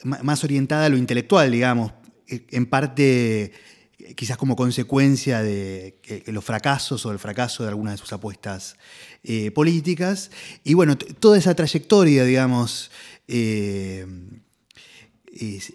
más 0.04 0.44
orientada 0.44 0.86
a 0.86 0.90
lo 0.90 0.98
intelectual, 0.98 1.52
digamos, 1.52 1.94
en 2.28 2.66
parte 2.66 3.54
quizás 4.16 4.38
como 4.38 4.56
consecuencia 4.56 5.42
de 5.42 6.00
los 6.28 6.44
fracasos 6.44 7.06
o 7.06 7.12
el 7.12 7.20
fracaso 7.20 7.64
de 7.64 7.70
algunas 7.70 7.94
de 7.94 7.98
sus 7.98 8.14
apuestas 8.14 8.76
eh, 9.24 9.52
políticas. 9.52 10.32
Y 10.64 10.74
bueno, 10.74 10.98
toda 10.98 11.38
esa 11.38 11.54
trayectoria, 11.56 12.24
digamos, 12.24 12.92
eh, 13.28 14.06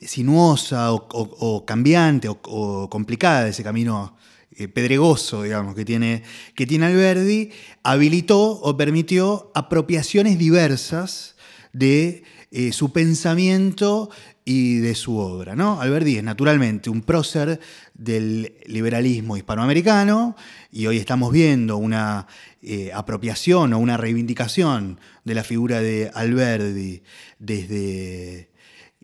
sinuosa 0.07 0.93
o, 0.93 1.64
cambiante 1.64 2.28
o, 2.28 2.89
complicada, 2.91 3.49
ese 3.49 3.62
camino 3.62 4.16
eh, 4.57 4.69
pedregoso, 4.69 5.43
digamos, 5.43 5.75
que 5.75 5.85
tiene, 5.85 6.23
que 6.55 6.67
tiene 6.67 6.87
Alberdi, 6.87 7.51
habilitó 7.83 8.41
o 8.41 8.77
permitió 8.77 9.51
apropiaciones 9.55 10.39
diversas 10.39 11.37
de 11.73 12.23
su 12.71 12.93
pensamiento 12.93 14.11
y 14.45 14.77
de 14.77 14.95
su 14.95 15.17
obra. 15.17 15.57
¿no? 15.57 15.81
Alberti 15.81 16.17
es 16.17 16.25
naturalmente 16.25 16.91
un 16.91 17.03
prócer 17.03 17.61
del 17.95 18.55
liberalismo 18.67 19.37
hispanoamericano 19.37 20.37
y 20.71 20.87
hoy 20.87 20.99
estamos 20.99 21.33
viendo 21.33 21.77
una 21.77 22.27
eh, 22.63 22.91
apropiación 22.93 23.73
o 23.73 23.79
una 23.79 23.97
reivindicación 23.97 25.01
de 25.25 25.35
la 25.35 25.45
figura 25.45 25.81
de 25.81 26.11
Alberti 26.15 27.03
desde 27.39 28.51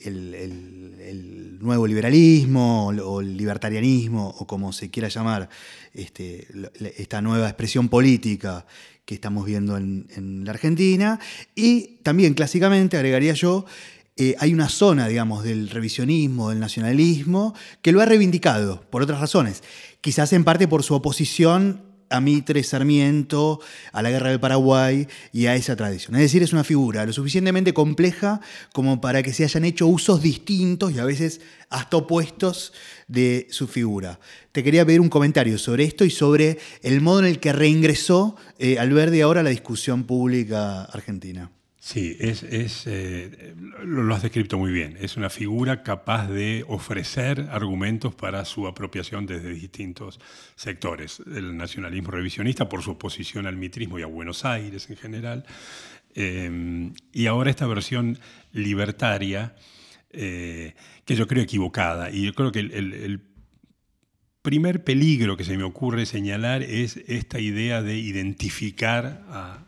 el, 0.01 1.59
nuevo 1.61 1.86
liberalismo 1.86 2.86
o 2.88 3.20
el 3.20 3.36
libertarianismo 3.36 4.34
o 4.38 4.46
como 4.46 4.72
se 4.72 4.90
quiera 4.90 5.09
llamar 5.09 5.51
este, 5.92 6.48
esta 6.96 7.20
nueva 7.20 7.48
expresión 7.48 7.90
política 7.90 8.64
que 9.05 9.14
estamos 9.14 9.44
viendo 9.44 9.76
en, 9.76 10.42
la 10.44 10.53
Argentina 10.53 11.20
y 11.55 11.98
también 12.03 12.32
clásicamente 12.32 12.96
agregaría 12.96 13.34
yo 13.34 13.66
eh, 14.16 14.36
hay 14.38 14.53
una 14.53 14.68
zona, 14.68 15.09
digamos, 15.09 15.44
del 15.44 15.70
revisionismo, 15.70 16.51
del 16.51 16.61
nacionalismo, 16.61 17.55
que 17.80 17.92
lo 17.92 18.01
ha 18.03 18.05
reivindicado 18.05 18.82
por 18.90 19.03
otras 19.03 19.18
razones. 19.18 19.62
Quizás 20.01 20.32
en 20.34 20.44
parte 20.44 20.68
por 20.68 20.82
su 20.82 20.94
oposición 20.94 21.89
a 22.11 22.20
Mitre, 22.20 22.62
Sarmiento, 22.62 23.61
a 23.92 24.02
la 24.02 24.11
guerra 24.11 24.30
del 24.30 24.40
Paraguay 24.40 25.06
y 25.32 25.46
a 25.46 25.54
esa 25.54 25.76
tradición. 25.76 26.16
Es 26.16 26.22
decir, 26.22 26.42
es 26.42 26.52
una 26.52 26.64
figura 26.64 27.06
lo 27.06 27.12
suficientemente 27.12 27.72
compleja 27.72 28.40
como 28.72 29.00
para 29.00 29.22
que 29.22 29.32
se 29.32 29.44
hayan 29.44 29.64
hecho 29.64 29.86
usos 29.86 30.20
distintos 30.20 30.92
y 30.92 30.98
a 30.98 31.04
veces 31.04 31.40
hasta 31.70 31.96
opuestos 31.96 32.72
de 33.06 33.46
su 33.50 33.68
figura. 33.68 34.18
Te 34.52 34.64
quería 34.64 34.84
pedir 34.84 35.00
un 35.00 35.08
comentario 35.08 35.56
sobre 35.56 35.84
esto 35.84 36.04
y 36.04 36.11
sobre 36.11 36.58
el 36.82 37.00
modo 37.00 37.20
en 37.20 37.26
el 37.26 37.38
que 37.38 37.52
reingresó 37.52 38.36
eh, 38.58 38.78
Alberdi 38.78 39.20
ahora 39.20 39.42
la 39.42 39.50
discusión 39.50 40.04
pública 40.04 40.82
argentina. 40.82 41.50
Sí, 41.82 42.14
es, 42.20 42.42
eh, 42.86 43.54
lo, 43.82 44.14
has 44.14 44.20
descrito 44.20 44.58
muy 44.58 44.70
bien. 44.70 44.98
Es 45.00 45.16
una 45.16 45.30
figura 45.30 45.82
capaz 45.82 46.28
de 46.28 46.62
ofrecer 46.68 47.48
argumentos 47.50 48.14
para 48.14 48.44
su 48.44 48.66
apropiación 48.66 49.24
desde 49.24 49.54
distintos 49.54 50.20
sectores. 50.56 51.22
El 51.34 51.56
nacionalismo 51.56 52.10
revisionista 52.10 52.68
por 52.68 52.82
su 52.82 52.90
oposición 52.90 53.46
al 53.46 53.56
mitrismo 53.56 53.98
y 53.98 54.02
a 54.02 54.06
Buenos 54.06 54.44
Aires 54.44 54.90
en 54.90 54.96
general. 54.98 55.46
Eh, 56.14 56.92
y 57.14 57.26
ahora 57.26 57.48
esta 57.48 57.66
versión 57.66 58.18
libertaria, 58.52 59.56
eh, 60.12 60.74
que 61.06 61.14
yo 61.14 61.26
creo 61.26 61.42
equivocada. 61.42 62.10
Y 62.10 62.26
yo 62.26 62.34
creo 62.34 62.52
que 62.52 62.60
el 62.60 63.22
primer 64.43 64.84
peligro 64.84 65.36
que 65.36 65.45
se 65.45 65.57
me 65.57 65.64
ocurre 65.64 66.07
señalar 66.07 66.62
es 66.62 66.97
esta 67.09 67.41
idea 67.41 67.82
de 67.82 67.99
identificar 67.99 69.22
a, 69.28 69.64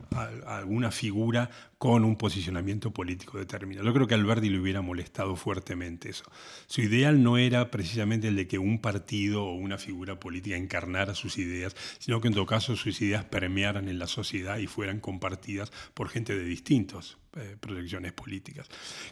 alguna 0.46 0.90
figura 0.90 1.50
con 1.78 2.04
un 2.04 2.16
posicionamiento 2.16 2.90
político 2.92 3.38
determinado. 3.38 3.86
Yo 3.86 3.94
creo 3.94 4.06
que 4.06 4.14
a 4.14 4.18
Alberti 4.18 4.48
le 4.48 4.60
hubiera 4.60 4.82
molestado 4.82 5.36
fuertemente 5.36 6.10
eso. 6.10 6.24
Su 6.66 6.80
ideal 6.80 7.22
no 7.22 7.38
era 7.38 7.70
precisamente 7.70 8.28
el 8.28 8.36
de 8.36 8.46
que 8.46 8.58
un 8.58 8.78
partido 8.78 9.44
o 9.44 9.54
una 9.54 9.78
figura 9.78 10.18
política 10.20 10.56
encarnara 10.56 11.14
sus 11.14 11.38
ideas, 11.38 11.76
sino 11.98 12.20
que 12.20 12.28
en 12.28 12.34
todo 12.34 12.46
caso 12.46 12.76
sus 12.76 13.00
ideas 13.02 13.24
permearan 13.24 13.88
en 13.88 13.98
la 13.98 14.06
sociedad 14.06 14.58
y 14.58 14.66
fueran 14.66 15.00
compartidas 15.00 15.72
por 15.94 16.08
gente 16.08 16.36
de 16.36 16.44
distintos 16.44 17.18
eh, 17.36 17.56
proyecciones 17.58 18.12
políticas. 18.12 18.68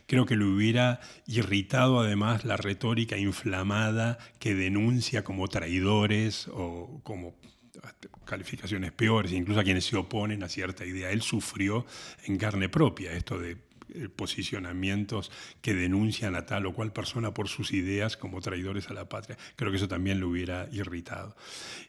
Creo 0.06 0.26
que 0.26 0.36
le 0.36 0.44
hubiera 0.44 1.00
irritado 1.26 2.00
además 2.00 2.44
la 2.44 2.56
retórica 2.56 3.16
inflamada 3.16 4.18
que 4.38 4.54
denuncia 4.54 5.24
como 5.24 5.48
traidores 5.48 6.48
o 6.52 7.00
como 7.02 7.34
calificaciones 8.24 8.92
peores, 8.92 9.32
incluso 9.32 9.60
a 9.60 9.64
quienes 9.64 9.84
se 9.84 9.96
oponen 9.96 10.42
a 10.42 10.48
cierta 10.48 10.84
idea. 10.84 11.10
Él 11.10 11.22
sufrió 11.22 11.86
en 12.26 12.36
carne 12.36 12.68
propia 12.68 13.12
esto 13.12 13.38
de 13.38 13.56
eh, 13.94 14.08
posicionamientos 14.08 15.32
que 15.60 15.74
denuncian 15.74 16.36
a 16.36 16.46
tal 16.46 16.66
o 16.66 16.74
cual 16.74 16.92
persona 16.92 17.34
por 17.34 17.48
sus 17.48 17.72
ideas 17.72 18.16
como 18.16 18.40
traidores 18.40 18.88
a 18.90 18.94
la 18.94 19.08
patria. 19.08 19.36
Creo 19.56 19.70
que 19.70 19.78
eso 19.78 19.88
también 19.88 20.20
lo 20.20 20.28
hubiera 20.28 20.68
irritado. 20.72 21.34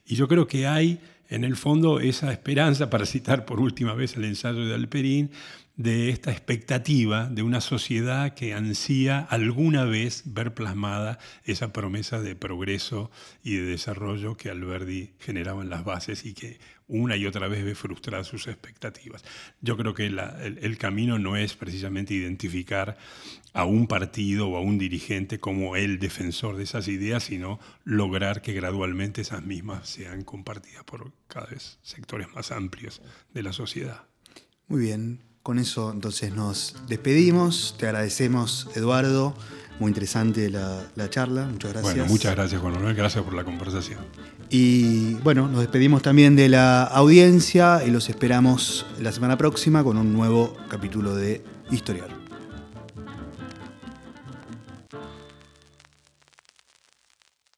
Y 0.06 0.16
yo 0.16 0.28
creo 0.28 0.48
que 0.48 0.66
hay 0.66 1.00
en 1.30 1.44
el 1.44 1.56
fondo 1.56 2.00
esa 2.00 2.32
esperanza, 2.32 2.90
para 2.90 3.06
citar 3.06 3.46
por 3.46 3.60
última 3.60 3.94
vez 3.94 4.18
el 4.18 4.26
ensayo 4.26 4.66
de 4.66 4.76
Alperín, 4.76 5.32
de 5.82 6.10
esta 6.10 6.32
expectativa 6.32 7.28
de 7.28 7.42
una 7.42 7.60
sociedad 7.60 8.36
que 8.36 8.54
ansía 8.54 9.20
alguna 9.20 9.84
vez 9.86 10.24
ver 10.26 10.54
plasmada 10.54 11.18
esa 11.44 11.74
promesa 11.74 12.22
de 12.22 12.36
progreso 12.36 13.10
y 13.44 13.56
de 13.56 13.64
desarrollo 13.64 14.38
que 14.38 14.50
Alberdi 14.50 15.14
generaba 15.20 15.64
en 15.64 15.70
las 15.70 15.84
bases 15.84 16.26
y 16.26 16.34
que 16.34 16.60
una 16.88 17.16
y 17.16 17.26
otra 17.26 17.48
vez 17.48 17.64
ve 17.64 17.74
frustradas 17.74 18.28
sus 18.28 18.48
expectativas. 18.48 19.24
Yo 19.62 19.78
creo 19.78 19.94
que 19.94 20.06
el, 20.06 20.78
camino 20.78 21.18
no 21.18 21.38
es 21.38 21.56
precisamente 21.56 22.14
identificar 22.14 22.98
a 23.54 23.66
un 23.66 23.88
partido 23.88 24.50
o 24.50 24.58
a 24.58 24.62
un 24.62 24.78
dirigente 24.78 25.40
como 25.40 25.76
el 25.76 26.00
defensor 26.00 26.58
de 26.58 26.64
esas 26.64 26.90
ideas, 26.90 27.24
sino 27.24 27.60
lograr 27.86 28.42
que 28.42 28.54
gradualmente 28.54 29.22
esas 29.22 29.44
mismas 29.44 29.88
sean 29.88 30.24
compartidas 30.24 30.84
por 30.84 31.14
cada 31.28 31.48
vez 31.48 31.80
sectores 31.82 32.28
más 32.36 32.52
amplios 32.52 33.02
de 33.34 33.44
la 33.44 33.54
sociedad. 33.54 34.04
Muy 34.68 34.82
bien, 34.82 35.31
con 35.44 35.60
eso 35.60 35.92
entonces 35.92 36.34
nos 36.34 36.76
despedimos. 36.88 37.76
Te 37.78 37.88
agradecemos, 37.88 38.68
Eduardo. 38.76 39.34
Muy 39.80 39.89
interesante 39.89 40.50
la, 40.50 41.10
charla. 41.10 41.46
Muchas 41.46 41.72
gracias. 41.72 41.96
Bueno, 41.96 42.10
muchas 42.10 42.36
gracias, 42.36 42.62
Juan 42.62 42.74
Manuel. 42.74 42.96
Gracias 42.96 43.24
por 43.24 43.34
la 43.34 43.44
conversación. 43.44 44.00
Y 44.50 45.16
bueno, 45.16 45.48
nos 45.48 45.62
despedimos 45.62 46.04
también 46.04 46.36
de 46.36 46.50
la 46.50 46.84
audiencia 46.84 47.82
y 47.86 47.89
los 47.89 48.10
esperamos 48.10 48.86
la 49.00 49.12
semana 49.12 49.38
próxima 49.38 49.84
con 49.84 49.98
un 49.98 50.14
nuevo 50.14 50.56
capítulo 50.70 51.16
de 51.16 51.44
Historial. 51.72 52.21